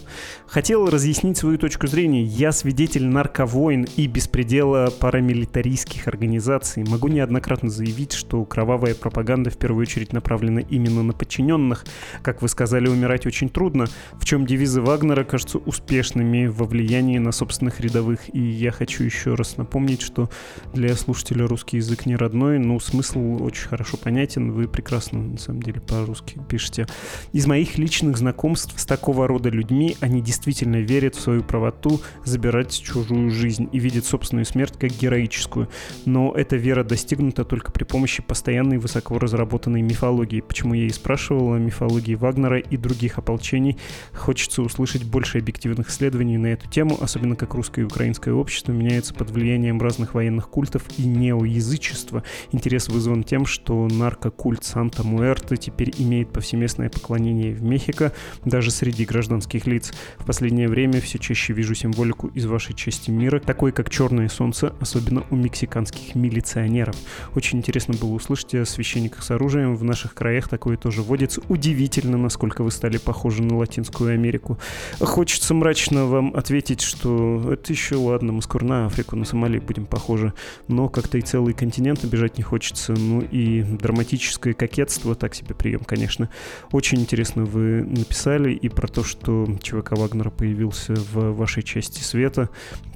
Хотел 0.46 0.88
разъяснить 0.88 1.36
свою 1.36 1.58
точку 1.58 1.86
зрения. 1.86 2.22
Я 2.24 2.52
свидетель 2.52 3.04
нарковойн 3.04 3.86
и 3.96 4.06
беспредела 4.06 4.88
парамилитаристских 4.88 6.08
организаций. 6.08 6.82
Могу 6.88 7.08
неоднократно 7.08 7.68
заявить, 7.68 8.14
что 8.14 8.42
кровавая 8.46 8.94
пропаганда 8.94 9.49
в 9.50 9.58
первую 9.58 9.82
очередь 9.82 10.12
направлена 10.12 10.60
именно 10.60 11.02
на 11.02 11.12
подчиненных. 11.12 11.84
Как 12.22 12.42
вы 12.42 12.48
сказали, 12.48 12.88
умирать 12.88 13.26
очень 13.26 13.48
трудно, 13.48 13.86
в 14.12 14.24
чем 14.24 14.46
девизы 14.46 14.80
Вагнера 14.80 15.24
кажутся 15.24 15.58
успешными 15.58 16.46
во 16.46 16.64
влиянии 16.64 17.18
на 17.18 17.32
собственных 17.32 17.80
рядовых. 17.80 18.34
И 18.34 18.40
я 18.40 18.70
хочу 18.70 19.04
еще 19.04 19.34
раз 19.34 19.56
напомнить, 19.56 20.02
что 20.02 20.30
для 20.72 20.94
слушателя 20.94 21.46
русский 21.46 21.78
язык 21.78 22.06
не 22.06 22.16
родной, 22.16 22.58
но 22.58 22.78
смысл 22.80 23.42
очень 23.42 23.68
хорошо 23.68 23.96
понятен, 23.96 24.52
вы 24.52 24.68
прекрасно, 24.68 25.22
на 25.22 25.38
самом 25.38 25.62
деле, 25.62 25.80
по-русски 25.80 26.38
пишете. 26.48 26.86
Из 27.32 27.46
моих 27.46 27.78
личных 27.78 28.16
знакомств 28.16 28.78
с 28.78 28.86
такого 28.86 29.26
рода 29.26 29.48
людьми 29.48 29.96
они 30.00 30.20
действительно 30.22 30.76
верят 30.76 31.14
в 31.14 31.20
свою 31.20 31.42
правоту 31.42 32.00
забирать 32.24 32.80
чужую 32.80 33.30
жизнь 33.30 33.68
и 33.72 33.78
видят 33.78 34.04
собственную 34.04 34.44
смерть 34.44 34.74
как 34.78 34.90
героическую. 34.90 35.68
Но 36.06 36.32
эта 36.34 36.56
вера 36.56 36.84
достигнута 36.84 37.44
только 37.44 37.72
при 37.72 37.84
помощи 37.84 38.22
постоянной 38.22 38.78
высоко 38.78 39.18
разработанной 39.18 39.39
мифологии. 39.44 40.40
Почему 40.40 40.74
я 40.74 40.86
и 40.86 40.90
спрашивал 40.90 41.52
о 41.52 41.58
мифологии 41.58 42.14
Вагнера 42.14 42.58
и 42.58 42.76
других 42.76 43.18
ополчений. 43.18 43.78
Хочется 44.12 44.62
услышать 44.62 45.04
больше 45.04 45.38
объективных 45.38 45.90
исследований 45.90 46.38
на 46.38 46.48
эту 46.48 46.68
тему, 46.68 46.96
особенно 47.00 47.36
как 47.36 47.54
русское 47.54 47.82
и 47.82 47.84
украинское 47.84 48.34
общество 48.34 48.72
меняется 48.72 49.14
под 49.14 49.30
влиянием 49.30 49.80
разных 49.80 50.14
военных 50.14 50.48
культов 50.48 50.82
и 50.98 51.02
неоязычества. 51.02 52.22
Интерес 52.52 52.88
вызван 52.88 53.24
тем, 53.24 53.46
что 53.46 53.86
наркокульт 53.88 54.64
Санта-Муэрте 54.64 55.56
теперь 55.56 55.92
имеет 55.98 56.32
повсеместное 56.32 56.90
поклонение 56.90 57.52
в 57.52 57.62
Мехико, 57.62 58.12
даже 58.44 58.70
среди 58.70 59.04
гражданских 59.04 59.66
лиц. 59.66 59.92
В 60.18 60.24
последнее 60.24 60.68
время 60.68 61.00
все 61.00 61.18
чаще 61.18 61.52
вижу 61.52 61.74
символику 61.74 62.28
из 62.28 62.46
вашей 62.46 62.74
части 62.74 63.10
мира, 63.10 63.40
такой 63.40 63.72
как 63.72 63.90
черное 63.90 64.28
солнце, 64.28 64.74
особенно 64.80 65.24
у 65.30 65.36
мексиканских 65.36 66.14
милиционеров. 66.14 66.96
Очень 67.34 67.58
интересно 67.58 67.94
было 67.94 68.12
услышать 68.12 68.54
о 68.54 68.64
священниках 68.64 69.22
оружием. 69.30 69.76
В 69.76 69.84
наших 69.84 70.14
краях 70.14 70.48
такое 70.48 70.76
тоже 70.76 71.02
водится. 71.02 71.40
Удивительно, 71.48 72.16
насколько 72.16 72.62
вы 72.62 72.70
стали 72.70 72.98
похожи 72.98 73.42
на 73.42 73.56
Латинскую 73.56 74.12
Америку. 74.14 74.58
Хочется 74.98 75.54
мрачно 75.54 76.06
вам 76.06 76.34
ответить, 76.34 76.80
что 76.80 77.52
это 77.52 77.72
еще 77.72 77.96
ладно, 77.96 78.32
мы 78.32 78.42
скоро 78.42 78.64
на 78.64 78.86
Африку, 78.86 79.16
на 79.16 79.24
Сомали 79.24 79.58
будем 79.58 79.86
похожи. 79.86 80.32
Но 80.68 80.88
как-то 80.88 81.18
и 81.18 81.22
целый 81.22 81.54
континент 81.54 82.04
обижать 82.04 82.38
не 82.38 82.42
хочется. 82.42 82.92
Ну 82.92 83.20
и 83.20 83.62
драматическое 83.62 84.54
кокетство, 84.54 85.14
так 85.14 85.34
себе 85.34 85.54
прием, 85.54 85.80
конечно. 85.80 86.28
Очень 86.72 87.00
интересно 87.00 87.44
вы 87.44 87.82
написали 87.82 88.52
и 88.52 88.68
про 88.68 88.88
то, 88.88 89.04
что 89.04 89.46
ЧВК 89.62 89.92
Вагнера 89.92 90.30
появился 90.30 90.94
в 90.94 91.32
вашей 91.32 91.62
части 91.62 92.02
света 92.02 92.48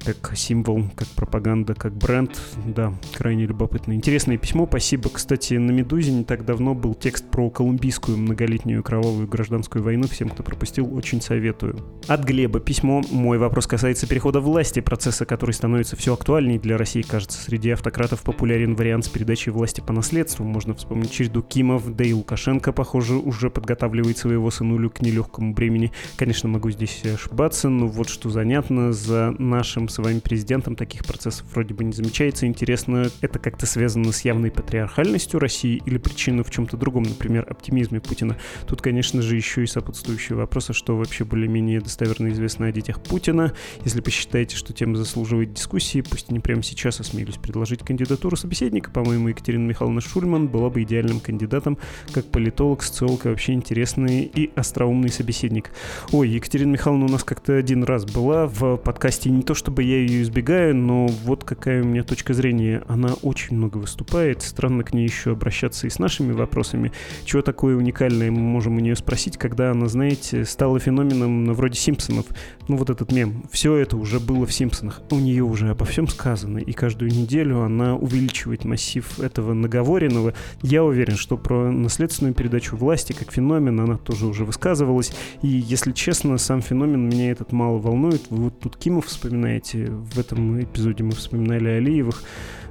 как 0.03 0.33
символ, 0.35 0.85
как 0.95 1.07
пропаганда, 1.09 1.73
как 1.73 1.93
бренд. 1.93 2.39
Да, 2.65 2.93
крайне 3.13 3.45
любопытно. 3.45 3.93
Интересное 3.93 4.37
письмо. 4.37 4.67
Спасибо. 4.67 5.09
Кстати, 5.09 5.55
на 5.55 5.71
«Медузе» 5.71 6.11
так 6.25 6.45
давно 6.45 6.73
был 6.73 6.93
текст 6.93 7.29
про 7.29 7.49
колумбийскую 7.49 8.17
многолетнюю 8.17 8.83
кровавую 8.83 9.27
гражданскую 9.27 9.83
войну. 9.83 10.07
Всем, 10.07 10.29
кто 10.29 10.43
пропустил, 10.43 10.95
очень 10.95 11.21
советую. 11.21 11.77
От 12.07 12.23
Глеба 12.23 12.59
письмо. 12.59 13.01
Мой 13.11 13.37
вопрос 13.37 13.67
касается 13.67 14.07
перехода 14.07 14.39
власти, 14.39 14.79
процесса, 14.79 15.25
который 15.25 15.51
становится 15.51 15.95
все 15.95 16.13
актуальней 16.13 16.59
для 16.59 16.77
России. 16.77 17.01
Кажется, 17.01 17.41
среди 17.41 17.71
автократов 17.71 18.21
популярен 18.23 18.75
вариант 18.75 19.05
с 19.05 19.09
передачей 19.09 19.51
власти 19.51 19.81
по 19.85 19.93
наследству. 19.93 20.43
Можно 20.43 20.73
вспомнить 20.73 21.11
череду 21.11 21.41
Кимов, 21.41 21.95
да 21.95 22.03
и 22.03 22.13
Лукашенко, 22.13 22.71
похоже, 22.71 23.15
уже 23.15 23.49
подготавливает 23.49 24.17
своего 24.17 24.49
сынулю 24.51 24.89
к 24.89 25.01
нелегкому 25.01 25.53
бремени. 25.53 25.91
Конечно, 26.17 26.49
могу 26.49 26.71
здесь 26.71 27.03
ошибаться, 27.05 27.69
но 27.69 27.87
вот 27.87 28.09
что 28.09 28.29
занятно, 28.29 28.93
за 28.93 29.35
нашим 29.37 29.89
с 29.89 29.97
вами 29.99 30.19
президентом 30.19 30.75
таких 30.75 31.05
процессов 31.05 31.45
вроде 31.53 31.73
бы 31.73 31.83
не 31.83 31.93
замечается. 31.93 32.47
Интересно, 32.47 33.09
это 33.21 33.39
как-то 33.39 33.65
связано 33.65 34.11
с 34.11 34.21
явной 34.21 34.51
патриархальностью 34.51 35.39
России 35.39 35.81
или 35.85 35.97
при 35.97 36.14
причина 36.15 36.45
в 36.45 36.49
чем-то 36.49 36.77
другом, 36.77 37.03
например, 37.03 37.45
оптимизме 37.49 37.99
Путина. 37.99 38.37
Тут, 38.65 38.81
конечно 38.81 39.21
же, 39.21 39.35
еще 39.35 39.63
и 39.63 39.67
сопутствующие 39.67 40.37
вопросы, 40.37 40.71
что 40.71 40.95
вообще 40.95 41.25
более-менее 41.25 41.81
достоверно 41.81 42.29
известно 42.29 42.67
о 42.67 42.71
детях 42.71 43.03
Путина. 43.03 43.51
Если 43.83 43.99
посчитаете, 43.99 44.55
что 44.55 44.71
тема 44.71 44.95
заслуживает 44.95 45.53
дискуссии, 45.53 45.99
пусть 45.99 46.31
не 46.31 46.39
прямо 46.39 46.63
сейчас 46.63 47.01
осмелюсь 47.01 47.35
предложить 47.35 47.81
кандидатуру 47.81 48.37
собеседника, 48.37 48.91
по-моему, 48.91 49.27
Екатерина 49.27 49.67
Михайловна 49.67 49.99
Шульман 49.99 50.47
была 50.47 50.69
бы 50.69 50.83
идеальным 50.83 51.19
кандидатом 51.19 51.77
как 52.13 52.23
политолог, 52.27 52.81
социолог 52.81 53.25
и 53.25 53.29
вообще 53.29 53.51
интересный 53.51 54.23
и 54.23 54.51
остроумный 54.55 55.09
собеседник. 55.09 55.71
Ой, 56.13 56.29
Екатерина 56.29 56.71
Михайловна 56.71 57.07
у 57.07 57.09
нас 57.09 57.25
как-то 57.25 57.57
один 57.57 57.83
раз 57.83 58.05
была 58.05 58.47
в 58.47 58.77
подкасте, 58.77 59.29
не 59.29 59.43
то 59.43 59.53
чтобы 59.53 59.83
я 59.83 59.97
ее 59.97 60.21
избегаю, 60.21 60.77
но 60.77 61.07
вот 61.07 61.43
какая 61.43 61.83
у 61.83 61.85
меня 61.85 62.03
точка 62.03 62.33
зрения. 62.33 62.83
Она 62.87 63.15
очень 63.21 63.57
много 63.57 63.79
выступает, 63.79 64.43
странно 64.43 64.85
к 64.85 64.93
ней 64.93 65.03
еще 65.03 65.31
обращаться 65.31 65.87
и 65.87 65.89
с 65.89 65.99
нашими 66.05 66.33
вопросами. 66.33 66.91
Чего 67.23 67.41
такое 67.41 67.75
уникальное 67.75 68.29
мы 68.29 68.39
можем 68.39 68.77
у 68.77 68.79
нее 68.79 68.95
спросить, 68.95 69.37
когда 69.37 69.71
она, 69.71 69.87
знаете, 69.87 70.45
стала 70.45 70.79
феноменом 70.79 71.45
ну, 71.45 71.53
вроде 71.53 71.79
Симпсонов. 71.79 72.27
Ну 72.67 72.77
вот 72.77 72.91
этот 72.91 73.11
мем. 73.11 73.43
Все 73.51 73.75
это 73.75 73.97
уже 73.97 74.19
было 74.19 74.45
в 74.45 74.53
Симпсонах. 74.53 75.01
У 75.09 75.15
нее 75.15 75.43
уже 75.43 75.69
обо 75.69 75.83
всем 75.85 76.07
сказано, 76.07 76.59
и 76.59 76.73
каждую 76.73 77.09
неделю 77.09 77.61
она 77.61 77.95
увеличивает 77.95 78.65
массив 78.65 79.19
этого 79.19 79.53
наговоренного. 79.53 80.35
Я 80.61 80.83
уверен, 80.83 81.15
что 81.15 81.37
про 81.37 81.71
наследственную 81.71 82.35
передачу 82.35 82.77
власти 82.77 83.13
как 83.13 83.31
феномен 83.31 83.79
она 83.79 83.97
тоже 83.97 84.27
уже 84.27 84.45
высказывалась. 84.45 85.11
И, 85.41 85.47
если 85.47 85.91
честно, 85.91 86.37
сам 86.37 86.61
феномен 86.61 87.09
меня 87.09 87.31
этот 87.31 87.51
мало 87.51 87.79
волнует. 87.79 88.21
Вы 88.29 88.43
вот 88.43 88.59
тут 88.59 88.77
Кимов 88.77 89.07
вспоминаете, 89.07 89.87
в 89.87 90.19
этом 90.19 90.61
эпизоде 90.61 91.03
мы 91.03 91.13
вспоминали 91.13 91.69
Алиевых. 91.69 92.21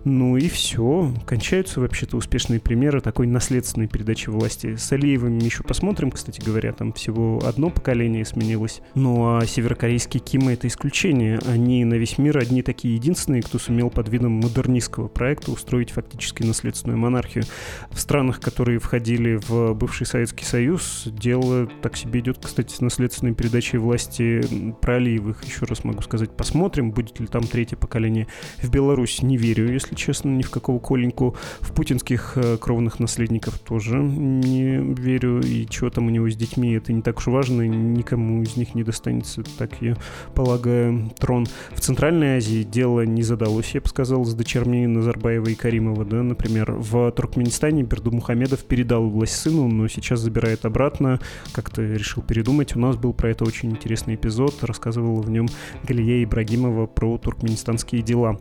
Ну 0.04 0.36
и 0.36 0.48
все. 0.48 1.12
Кончаются 1.24 1.80
вообще-то 1.80 2.18
успешные 2.18 2.60
примеры 2.60 3.00
такой 3.00 3.23
наследственной 3.26 3.88
передачи 3.88 4.28
власти. 4.28 4.76
С 4.76 4.92
Алиевым 4.92 5.38
еще 5.38 5.62
посмотрим, 5.62 6.10
кстати 6.10 6.40
говоря, 6.40 6.72
там 6.72 6.92
всего 6.92 7.42
одно 7.44 7.70
поколение 7.70 8.24
сменилось. 8.24 8.80
Ну 8.94 9.36
а 9.36 9.46
северокорейские 9.46 10.20
Кимы— 10.20 10.52
это 10.54 10.66
исключение. 10.68 11.38
Они 11.46 11.84
на 11.84 11.94
весь 11.94 12.18
мир 12.18 12.38
одни 12.38 12.62
такие 12.62 12.94
единственные, 12.94 13.42
кто 13.42 13.58
сумел 13.58 13.90
под 13.90 14.08
видом 14.08 14.32
модернистского 14.32 15.08
проекта 15.08 15.52
устроить 15.52 15.90
фактически 15.90 16.42
наследственную 16.42 16.98
монархию. 16.98 17.44
В 17.90 18.00
странах, 18.00 18.40
которые 18.40 18.78
входили 18.78 19.40
в 19.46 19.74
бывший 19.74 20.06
Советский 20.06 20.44
Союз, 20.44 21.04
дело 21.06 21.68
так 21.82 21.96
себе 21.96 22.20
идет, 22.20 22.38
кстати, 22.42 22.74
с 22.74 22.80
наследственной 22.80 23.34
передачей 23.34 23.78
власти 23.78 24.40
про 24.80 24.96
Алиевых. 24.96 25.44
Еще 25.44 25.64
раз 25.66 25.84
могу 25.84 26.02
сказать, 26.02 26.36
посмотрим, 26.36 26.90
будет 26.90 27.20
ли 27.20 27.26
там 27.26 27.44
третье 27.44 27.76
поколение. 27.76 28.26
В 28.62 28.70
Беларусь 28.70 29.22
не 29.22 29.36
верю, 29.36 29.72
если 29.72 29.94
честно, 29.94 30.30
ни 30.30 30.42
в 30.42 30.50
какого 30.50 30.78
Коленьку. 30.78 31.36
В 31.60 31.72
путинских 31.72 32.32
э, 32.36 32.56
кровных 32.58 32.98
наследников 33.14 33.60
тоже 33.60 33.96
не 33.98 34.78
верю. 34.94 35.40
И 35.40 35.68
что 35.70 35.88
там 35.88 36.08
у 36.08 36.10
него 36.10 36.28
с 36.28 36.36
детьми, 36.36 36.72
это 36.72 36.92
не 36.92 37.00
так 37.00 37.18
уж 37.18 37.28
важно. 37.28 37.62
Никому 37.62 38.42
из 38.42 38.56
них 38.56 38.74
не 38.74 38.82
достанется, 38.82 39.44
так 39.56 39.70
я 39.80 39.96
полагаю, 40.34 41.10
трон. 41.18 41.46
В 41.72 41.80
Центральной 41.80 42.38
Азии 42.38 42.64
дело 42.64 43.06
не 43.06 43.22
задалось, 43.22 43.70
я 43.74 43.80
бы 43.80 43.88
сказал, 43.88 44.24
с 44.24 44.34
дочерьми 44.34 44.86
Назарбаева 44.86 45.48
и 45.48 45.54
Каримова. 45.54 46.04
Да? 46.04 46.22
Например, 46.22 46.72
в 46.72 47.12
Туркменистане 47.12 47.84
Берду 47.84 48.10
Мухамедов 48.10 48.64
передал 48.64 49.08
власть 49.08 49.36
сыну, 49.36 49.68
но 49.68 49.86
сейчас 49.86 50.20
забирает 50.20 50.64
обратно. 50.64 51.20
Как-то 51.52 51.82
решил 51.82 52.22
передумать. 52.22 52.74
У 52.74 52.80
нас 52.80 52.96
был 52.96 53.12
про 53.12 53.30
это 53.30 53.44
очень 53.44 53.70
интересный 53.70 54.16
эпизод. 54.16 54.64
Рассказывала 54.64 55.22
в 55.22 55.30
нем 55.30 55.46
Галия 55.84 56.24
Ибрагимова 56.24 56.86
про 56.86 57.16
туркменистанские 57.18 58.02
дела. 58.02 58.40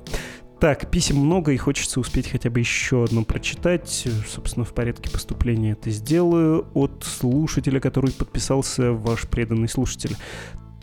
Так, 0.63 0.89
писем 0.89 1.17
много, 1.17 1.51
и 1.51 1.57
хочется 1.57 1.99
успеть 1.99 2.29
хотя 2.29 2.49
бы 2.49 2.61
еще 2.61 3.03
одно 3.03 3.25
прочитать. 3.25 4.07
Собственно, 4.25 4.63
в 4.63 4.73
порядке 4.73 5.09
поступления 5.09 5.73
это 5.73 5.89
сделаю. 5.89 6.67
От 6.73 7.03
слушателя, 7.03 7.81
который 7.81 8.13
подписался, 8.13 8.93
ваш 8.93 9.23
преданный 9.27 9.67
слушатель. 9.67 10.15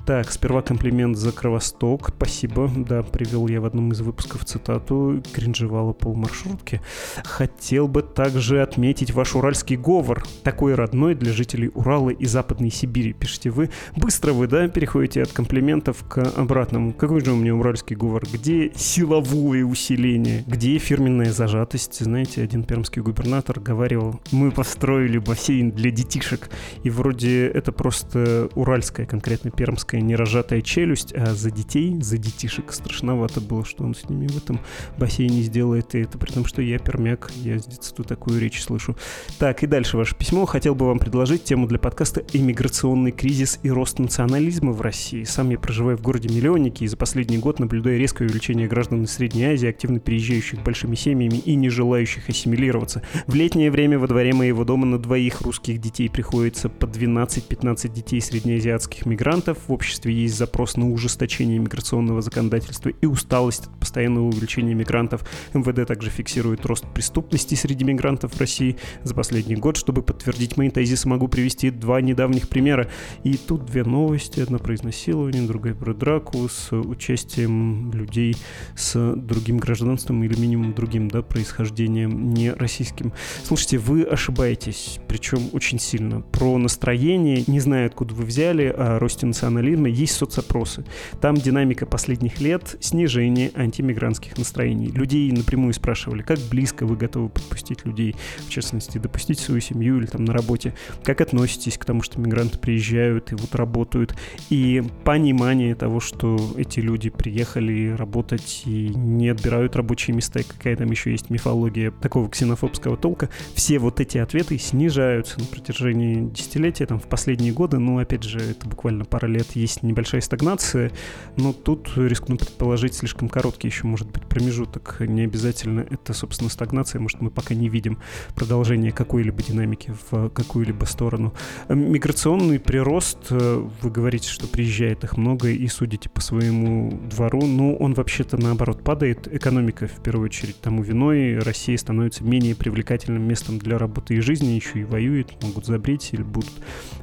Так, 0.07 0.31
сперва 0.31 0.63
комплимент 0.63 1.17
за 1.17 1.31
Кровосток. 1.31 2.09
Спасибо. 2.17 2.71
Да, 2.75 3.03
привел 3.03 3.47
я 3.49 3.61
в 3.61 3.65
одном 3.65 3.93
из 3.93 4.01
выпусков 4.01 4.45
цитату 4.45 5.23
кринжевала 5.33 5.93
полмаршрутки. 5.93 6.81
Хотел 7.25 7.87
бы 7.87 8.03
также 8.03 8.63
отметить 8.63 9.13
ваш 9.13 9.35
уральский 9.37 9.77
говор. 9.77 10.25
Такой 10.43 10.75
родной 10.75 11.15
для 11.15 11.33
жителей 11.33 11.71
Урала 11.75 12.11
и 12.11 12.27
Западной 12.27 12.71
Сибири. 12.71 13.13
Пишите 13.13 13.51
вы. 13.51 13.71
Быстро 13.97 14.33
вы, 14.33 14.47
да, 14.49 14.69
переходите 14.69 15.23
от 15.23 15.33
комплиментов 15.33 16.05
к 16.09 16.19
обратному. 16.37 16.93
Какой 16.93 17.25
же 17.25 17.33
у 17.33 17.37
меня 17.37 17.55
уральский 17.55 17.95
говор? 17.95 18.25
Где 18.33 18.73
силовое 18.75 19.65
усиление? 19.65 20.45
Где 20.47 20.79
фирменная 20.79 21.33
зажатость? 21.33 22.01
Знаете, 22.01 22.43
один 22.43 22.65
пермский 22.65 23.03
губернатор 23.03 23.61
говорил, 23.61 24.21
мы 24.33 24.51
построили 24.51 25.19
бассейн 25.19 25.71
для 25.71 25.91
детишек. 25.91 26.51
И 26.83 26.91
вроде 26.91 27.47
это 27.47 27.71
просто 27.71 28.49
уральская, 28.55 29.07
конкретно 29.07 29.51
пермская 29.51 29.90
маленькая 29.91 30.01
неразжатая 30.01 30.63
челюсть, 30.63 31.13
а 31.15 31.35
за 31.35 31.51
детей, 31.51 32.01
за 32.01 32.19
детишек 32.19 32.73
страшновато 32.73 33.41
было, 33.41 33.65
что 33.65 33.85
он 33.85 33.95
с 33.95 34.09
ними 34.09 34.27
в 34.27 34.37
этом 34.37 34.61
бассейне 34.99 35.43
сделает. 35.43 35.95
И 35.95 36.01
это 36.01 36.19
при 36.19 36.33
том, 36.33 36.45
что 36.45 36.63
я 36.63 36.79
пермяк, 36.79 37.31
я 37.37 37.59
с 37.59 37.67
детства 37.67 38.05
такую 38.05 38.41
речь 38.41 38.63
слышу. 38.63 38.97
Так, 39.39 39.63
и 39.63 39.67
дальше 39.67 39.97
ваше 39.97 40.17
письмо. 40.17 40.47
Хотел 40.47 40.75
бы 40.75 40.87
вам 40.87 40.99
предложить 40.99 41.45
тему 41.45 41.67
для 41.67 41.79
подкаста 41.79 42.23
«Иммиграционный 42.33 43.13
кризис 43.13 43.59
и 43.63 43.71
рост 43.71 43.99
национализма 43.99 44.73
в 44.73 44.81
России». 44.81 45.25
Сам 45.25 45.51
я 45.51 45.59
проживаю 45.59 45.97
в 45.97 46.03
городе-миллионнике 46.03 46.85
и 46.85 46.89
за 46.89 46.97
последний 46.97 47.39
год 47.39 47.59
наблюдаю 47.59 47.99
резкое 47.99 48.27
увеличение 48.27 48.69
граждан 48.69 49.05
из 49.05 49.13
Средней 49.13 49.45
Азии, 49.45 49.69
активно 49.69 49.99
переезжающих 49.99 50.63
большими 50.63 50.95
семьями 50.95 51.37
и 51.37 51.55
не 51.55 51.69
желающих 51.69 52.29
ассимилироваться. 52.29 53.03
В 53.27 53.35
летнее 53.35 53.71
время 53.71 53.99
во 53.99 54.07
дворе 54.07 54.33
моего 54.35 54.65
дома 54.65 54.87
на 54.87 54.99
двоих 54.99 55.41
русских 55.41 55.81
детей 55.81 56.09
приходится 56.09 56.69
по 56.69 56.85
12-15 56.85 57.93
детей 57.93 58.21
среднеазиатских 58.21 59.07
мигрантов. 59.07 59.59
В 59.67 59.73
обществе 59.81 60.13
есть 60.13 60.37
запрос 60.37 60.77
на 60.77 60.91
ужесточение 60.91 61.59
миграционного 61.59 62.21
законодательства 62.21 62.91
и 62.91 63.07
усталость 63.07 63.67
от 63.67 63.81
постоянного 63.81 64.27
увеличения 64.27 64.75
мигрантов. 64.75 65.25
МВД 65.55 65.89
также 65.89 66.11
фиксирует 66.11 66.67
рост 66.67 66.85
преступности 66.93 67.55
среди 67.55 67.85
мигрантов 67.85 68.35
в 68.35 68.39
России 68.39 68.77
за 69.05 69.15
последний 69.15 69.57
год. 69.57 69.79
Чтобы 69.79 70.03
подтвердить 70.03 70.59
мои 70.59 70.69
тезисы, 70.69 71.09
могу 71.09 71.29
привести 71.29 71.71
два 71.71 72.03
недавних 72.03 72.51
примера. 72.51 72.91
И 73.25 73.39
тут 73.39 73.65
две 73.65 73.83
новости. 73.83 74.41
Одна 74.41 74.59
про 74.59 74.75
изнасилование, 74.75 75.47
другая 75.47 75.75
про 75.75 75.95
драку 75.95 76.47
с 76.47 76.73
участием 76.73 77.91
людей 77.93 78.37
с 78.77 79.15
другим 79.17 79.57
гражданством 79.57 80.23
или 80.25 80.39
минимум 80.39 80.75
другим 80.75 81.09
да, 81.09 81.23
происхождением, 81.23 82.35
не 82.35 82.53
российским. 82.53 83.15
Слушайте, 83.45 83.79
вы 83.79 84.03
ошибаетесь, 84.03 84.99
причем 85.09 85.49
очень 85.53 85.79
сильно. 85.79 86.21
Про 86.21 86.59
настроение, 86.59 87.45
не 87.47 87.61
знаю, 87.61 87.87
откуда 87.87 88.15
вы 88.15 88.25
взяли, 88.25 88.65
о 88.65 88.99
росте 88.99 89.25
национализма 89.25 89.70
национализма 89.71 89.89
есть 89.89 90.15
соцопросы. 90.15 90.85
Там 91.21 91.35
динамика 91.35 91.87
последних 91.87 92.41
лет 92.41 92.77
снижение 92.81 93.51
антимигрантских 93.55 94.37
настроений. 94.39 94.89
Людей 94.89 95.31
напрямую 95.33 95.73
спрашивали, 95.75 96.23
как 96.23 96.39
близко 96.51 96.87
вы 96.87 96.97
готовы 96.97 97.29
подпустить 97.29 97.85
людей, 97.85 98.17
в 98.39 98.51
частности, 98.51 98.99
допустить 98.99 99.39
свою 99.39 99.61
семью 99.61 99.99
или 99.99 100.07
там 100.07 100.25
на 100.25 100.33
работе, 100.33 100.75
как 101.05 101.21
относитесь 101.21 101.79
к 101.79 101.85
тому, 101.85 102.03
что 102.03 102.21
мигранты 102.21 102.59
приезжают 102.59 103.33
и 103.33 103.35
вот 103.35 103.55
работают, 103.55 104.15
и 104.51 104.83
понимание 105.05 105.75
того, 105.75 106.01
что 106.01 106.39
эти 106.57 106.81
люди 106.81 107.11
приехали 107.11 107.95
работать 107.97 108.63
и 108.67 108.89
не 108.89 109.29
отбирают 109.29 109.77
рабочие 109.77 110.17
места, 110.17 110.41
какая 110.43 110.77
там 110.77 110.91
еще 110.91 111.11
есть 111.11 111.31
мифология 111.31 111.91
такого 111.91 112.29
ксенофобского 112.29 112.97
толка, 112.97 113.29
все 113.55 113.79
вот 113.79 114.01
эти 114.01 114.19
ответы 114.19 114.59
снижаются 114.59 115.39
на 115.39 115.47
протяжении 115.47 116.29
десятилетия, 116.31 116.87
там 116.87 116.99
в 116.99 117.09
последние 117.09 117.53
годы, 117.53 117.79
ну, 117.79 117.99
опять 117.99 118.25
же, 118.25 118.39
это 118.39 118.69
буквально 118.69 119.05
пара 119.05 119.27
лет 119.27 119.57
есть 119.61 119.83
небольшая 119.83 120.21
стагнация, 120.21 120.91
но 121.37 121.53
тут 121.53 121.91
рискну 121.97 122.37
предположить 122.37 122.95
слишком 122.95 123.29
короткий 123.29 123.69
еще 123.69 123.87
может 123.87 124.11
быть 124.11 124.25
промежуток. 124.25 124.97
Не 125.01 125.23
обязательно 125.23 125.81
это, 125.89 126.13
собственно, 126.13 126.51
стагнация. 126.51 127.01
Может, 127.01 127.21
мы 127.21 127.31
пока 127.31 127.55
не 127.55 127.69
видим 127.69 127.99
продолжения 128.35 128.93
какой-либо 128.93 129.43
динамики 129.43 129.95
в 130.11 130.31
какую-либо 130.31 130.85
сторону. 130.85 131.35
Миграционный 131.69 132.59
прирост, 132.59 133.19
э, 133.31 133.69
вы 133.83 133.91
говорите, 133.91 134.29
что 134.29 134.47
приезжает 134.47 135.05
их 135.05 135.17
много 135.17 135.49
и 135.49 135.67
судите 135.69 136.09
по 136.09 136.21
своему 136.21 136.99
двору, 137.11 137.47
ну, 137.47 137.77
он 137.77 137.95
вообще-то 137.95 138.37
наоборот 138.37 138.83
падает. 138.83 139.33
Экономика, 139.33 139.87
в 139.87 140.03
первую 140.03 140.27
очередь, 140.27 140.61
тому 140.61 140.83
виной. 140.83 141.39
Россия 141.39 141.77
становится 141.77 142.25
менее 142.25 142.55
привлекательным 142.55 143.23
местом 143.23 143.59
для 143.59 143.79
работы 143.79 144.15
и 144.15 144.21
жизни, 144.21 144.49
еще 144.49 144.81
и 144.81 144.85
воюет, 144.85 145.43
могут 145.43 145.67
забрить 145.67 146.11
или 146.13 146.23
будут 146.23 146.53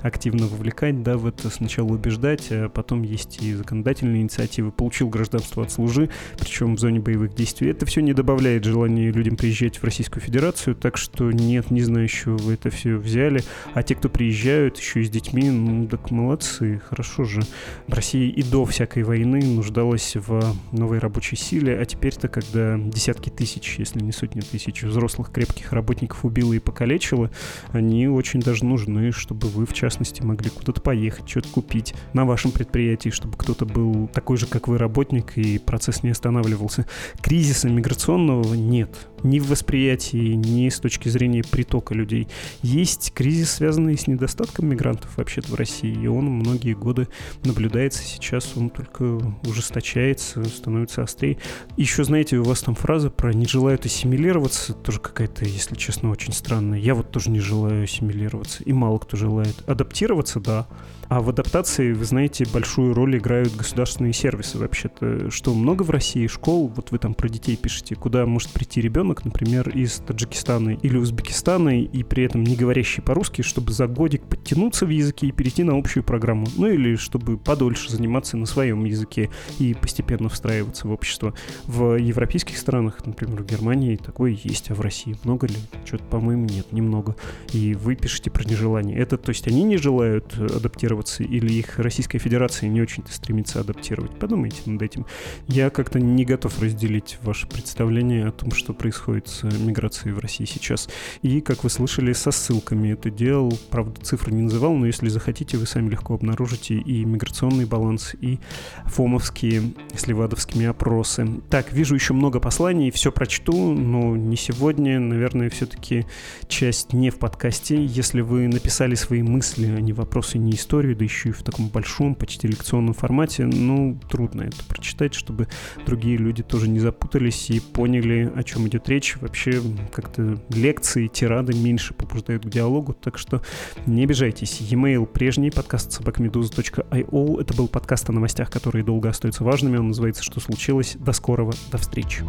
активно 0.02 0.48
вовлекать, 0.48 1.04
да, 1.04 1.18
в 1.18 1.28
это 1.28 1.50
сначала 1.50 1.88
убеждать, 1.88 2.47
хотя 2.48 2.70
потом 2.70 3.04
есть 3.04 3.42
и 3.42 3.54
законодательные 3.54 4.22
инициативы. 4.22 4.72
Получил 4.72 5.10
гражданство 5.10 5.64
от 5.64 5.72
служи, 5.72 6.10
причем 6.38 6.76
в 6.76 6.80
зоне 6.80 7.00
боевых 7.00 7.36
действий. 7.36 7.70
Это 7.70 7.86
все 7.86 8.02
не 8.02 8.14
добавляет 8.14 8.64
желания 8.64 9.12
людям 9.12 9.36
приезжать 9.36 9.78
в 9.78 9.84
Российскую 9.84 10.24
Федерацию, 10.24 10.76
так 10.76 10.98
что 10.98 11.32
нет, 11.32 11.72
не 11.72 11.82
знаю, 11.82 12.04
еще 12.04 12.32
вы 12.32 12.54
это 12.54 12.70
все 12.70 12.96
взяли. 12.96 13.44
А 13.74 13.84
те, 13.84 13.96
кто 13.96 14.10
приезжают 14.10 14.78
еще 14.78 15.02
и 15.02 15.06
с 15.06 15.10
детьми, 15.10 15.50
ну 15.50 15.88
так 15.88 16.12
молодцы, 16.12 16.82
хорошо 16.88 17.26
же. 17.26 17.42
Россия 17.88 18.30
и 18.30 18.44
до 18.44 18.66
всякой 18.66 19.04
войны 19.04 19.44
нуждалась 19.44 20.16
в 20.16 20.56
новой 20.72 21.00
рабочей 21.00 21.36
силе, 21.36 21.78
а 21.78 21.86
теперь-то, 21.86 22.28
когда 22.28 22.78
десятки 22.78 23.30
тысяч, 23.30 23.76
если 23.78 24.00
не 24.00 24.12
сотни 24.12 24.42
тысяч 24.42 24.84
взрослых 24.84 25.32
крепких 25.32 25.74
работников 25.74 26.24
убило 26.24 26.54
и 26.54 26.60
покалечило, 26.60 27.30
они 27.72 28.08
очень 28.08 28.40
даже 28.40 28.66
нужны, 28.66 29.12
чтобы 29.12 29.48
вы, 29.48 29.66
в 29.66 29.74
частности, 29.74 30.22
могли 30.22 30.50
куда-то 30.50 30.82
поехать, 30.82 31.30
что-то 31.30 31.50
купить 31.50 31.94
на 32.14 32.26
вашем 32.38 32.52
предприятии, 32.52 33.10
чтобы 33.10 33.36
кто-то 33.36 33.66
был 33.66 34.08
такой 34.14 34.38
же, 34.38 34.46
как 34.46 34.68
вы, 34.68 34.78
работник, 34.78 35.40
и 35.40 35.58
процесс 35.58 36.04
не 36.04 36.12
останавливался. 36.12 36.86
Кризиса 37.20 37.68
миграционного 37.68 38.54
нет. 38.54 38.96
Ни 39.24 39.40
в 39.40 39.48
восприятии, 39.48 40.36
ни 40.36 40.70
с 40.70 40.80
точки 40.80 41.10
зрения 41.10 41.42
притока 41.44 41.96
людей. 41.96 42.28
Есть 42.62 43.12
кризис, 43.16 43.54
связанный 43.54 43.98
с 43.98 44.06
недостатком 44.06 44.68
мигрантов 44.68 45.18
вообще-то 45.18 45.52
в 45.52 45.56
России, 45.56 45.92
и 45.92 46.06
он 46.06 46.26
многие 46.26 46.76
годы 46.76 47.08
наблюдается 47.44 48.04
сейчас, 48.04 48.56
он 48.56 48.70
только 48.70 49.20
ужесточается, 49.48 50.44
становится 50.44 51.02
острее. 51.02 51.40
Еще, 51.76 52.04
знаете, 52.04 52.38
у 52.38 52.44
вас 52.44 52.62
там 52.62 52.76
фраза 52.76 53.10
про 53.10 53.34
«не 53.34 53.48
желают 53.48 53.88
ассимилироваться», 53.88 54.74
тоже 54.74 55.00
какая-то, 55.00 55.44
если 55.44 55.74
честно, 55.74 56.12
очень 56.12 56.34
странная. 56.34 56.78
Я 56.78 56.94
вот 56.94 57.10
тоже 57.10 57.32
не 57.32 57.40
желаю 57.40 57.86
ассимилироваться, 57.86 58.62
и 58.62 58.74
мало 58.74 59.00
кто 59.00 59.18
желает. 59.18 59.56
Адаптироваться, 59.66 60.40
да, 60.40 60.68
а 61.10 61.22
в 61.22 61.30
адаптации, 61.30 61.94
вы 61.94 62.06
знаете, 62.06 62.46
большую 62.52 62.94
роль 62.94 63.18
играют 63.18 63.56
государственные 63.56 64.14
сервисы 64.14 64.58
вообще-то. 64.58 65.32
Что 65.32 65.54
много 65.54 65.84
в 65.84 65.90
России 65.90 66.28
школ, 66.28 66.68
вот 66.76 66.92
вы 66.92 67.00
там 67.00 67.14
про 67.14 67.30
детей 67.30 67.56
пишете, 67.56 67.96
куда 67.96 68.26
может 68.26 68.50
прийти 68.52 68.82
ребенок, 68.82 69.24
например, 69.24 69.70
из 69.70 69.96
Таджикистана 70.00 70.72
или 70.72 70.98
Узбекистана, 70.98 71.82
и 71.82 72.04
при 72.04 72.24
этом 72.24 72.44
не 72.44 72.56
говорящий 72.56 73.02
по-русски, 73.02 73.42
чтобы 73.42 73.72
за 73.72 73.88
годик 73.88 74.24
подтянуться 74.24 74.86
в 74.86 74.90
языке 74.90 75.28
и 75.28 75.32
перейти 75.32 75.64
на 75.64 75.78
общую 75.78 76.04
программу. 76.04 76.48
Ну 76.58 76.68
или 76.68 76.96
чтобы 76.96 77.38
подольше 77.38 77.90
заниматься 77.90 78.36
на 78.36 78.46
своем 78.46 78.84
языке 78.84 79.30
и 79.60 79.74
постепенно 79.74 80.30
встраиваться 80.30 80.88
в 80.88 80.92
общество. 80.92 81.34
В 81.66 81.96
европейских 81.96 82.58
странах, 82.58 83.06
например, 83.06 83.44
в 83.44 83.46
Германии 83.46 83.96
такое 83.96 84.38
есть, 84.44 84.72
а 84.72 84.76
в 84.76 84.82
России 84.82 85.16
много 85.24 85.48
ли? 85.48 85.56
Что-то, 85.86 86.04
по-моему, 86.04 86.46
нет, 86.46 86.72
немного. 86.72 87.16
И 87.54 87.74
вы 87.76 87.96
пишете 87.96 88.30
про 88.30 88.44
нежелание. 88.44 88.98
Это, 88.98 89.18
то 89.18 89.30
есть 89.30 89.48
они 89.48 89.64
не 89.64 89.78
желают 89.78 90.38
адаптироваться 90.38 90.97
адаптироваться, 90.98 91.24
или 91.24 91.54
их 91.54 91.80
Российская 91.80 92.18
Федерация 92.20 92.70
не 92.70 92.82
очень-то 92.82 93.12
стремится 93.12 93.60
адаптировать. 93.60 94.18
Подумайте 94.18 94.62
над 94.66 94.82
этим. 94.82 95.06
Я 95.48 95.70
как-то 95.70 96.00
не 96.00 96.26
готов 96.26 96.62
разделить 96.62 97.18
ваше 97.24 97.48
представление 97.48 98.28
о 98.28 98.32
том, 98.32 98.52
что 98.52 98.74
происходит 98.74 99.28
с 99.28 99.44
миграцией 99.44 100.14
в 100.14 100.20
России 100.20 100.46
сейчас. 100.46 100.90
И, 101.22 101.42
как 101.42 101.64
вы 101.64 101.70
слышали, 101.70 102.14
со 102.14 102.32
ссылками 102.32 102.90
это 102.90 103.10
делал. 103.10 103.58
Правда, 103.70 104.00
цифры 104.02 104.34
не 104.34 104.44
называл, 104.44 104.76
но 104.76 104.86
если 104.86 105.10
захотите, 105.10 105.58
вы 105.58 105.66
сами 105.66 105.90
легко 105.90 106.16
обнаружите 106.16 106.76
и 106.76 107.06
миграционный 107.06 107.66
баланс, 107.66 108.16
и 108.20 108.40
фомовские 108.86 109.74
с 109.96 110.08
левадовскими 110.08 110.66
опросы. 110.66 111.28
Так, 111.50 111.72
вижу 111.72 111.96
еще 111.96 112.14
много 112.14 112.40
посланий, 112.40 112.92
все 112.92 113.12
прочту, 113.12 113.74
но 113.74 114.16
не 114.16 114.36
сегодня. 114.36 115.00
Наверное, 115.00 115.50
все-таки 115.50 116.06
часть 116.48 116.94
не 116.94 117.10
в 117.10 117.18
подкасте. 117.18 117.84
Если 117.84 118.22
вы 118.22 118.48
написали 118.48 118.96
свои 118.96 119.22
мысли, 119.22 119.68
а 119.68 119.82
не 119.82 119.94
вопросы, 119.94 120.38
не 120.38 120.52
истории, 120.52 120.87
историю, 120.88 120.96
да 120.96 121.04
еще 121.04 121.30
и 121.30 121.32
в 121.32 121.44
таком 121.44 121.68
большом, 121.70 122.16
почти 122.16 122.48
лекционном 122.48 122.94
формате, 122.94 123.46
ну, 123.46 124.00
трудно 124.10 124.44
это 124.44 124.64
прочитать, 124.68 125.14
чтобы 125.14 125.48
другие 125.86 126.18
люди 126.18 126.44
тоже 126.44 126.70
не 126.70 126.80
запутались 126.80 127.50
и 127.50 127.60
поняли, 127.60 128.32
о 128.36 128.44
чем 128.44 128.68
идет 128.68 128.88
речь. 128.90 129.18
Вообще, 129.18 129.62
как-то 129.92 130.38
лекции, 130.50 131.08
тирады 131.08 131.54
меньше 131.54 131.94
побуждают 131.94 132.46
к 132.46 132.50
диалогу, 132.50 132.94
так 132.94 133.18
что 133.18 133.42
не 133.86 134.04
обижайтесь. 134.04 134.60
E-mail 134.62 135.06
прежний, 135.06 135.52
подкаст 135.52 135.92
собакамедуза.io. 135.92 137.42
Это 137.42 137.54
был 137.56 137.68
подкаст 137.68 138.10
о 138.10 138.14
новостях, 138.14 138.50
которые 138.50 138.84
долго 138.84 139.10
остаются 139.10 139.44
важными. 139.44 139.78
Он 139.78 139.88
называется 139.88 140.24
«Что 140.24 140.40
случилось?». 140.40 140.96
До 141.00 141.12
скорого, 141.14 141.54
до 141.72 141.78
встречи. 141.78 142.24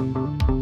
thank 0.00 0.48
you 0.48 0.59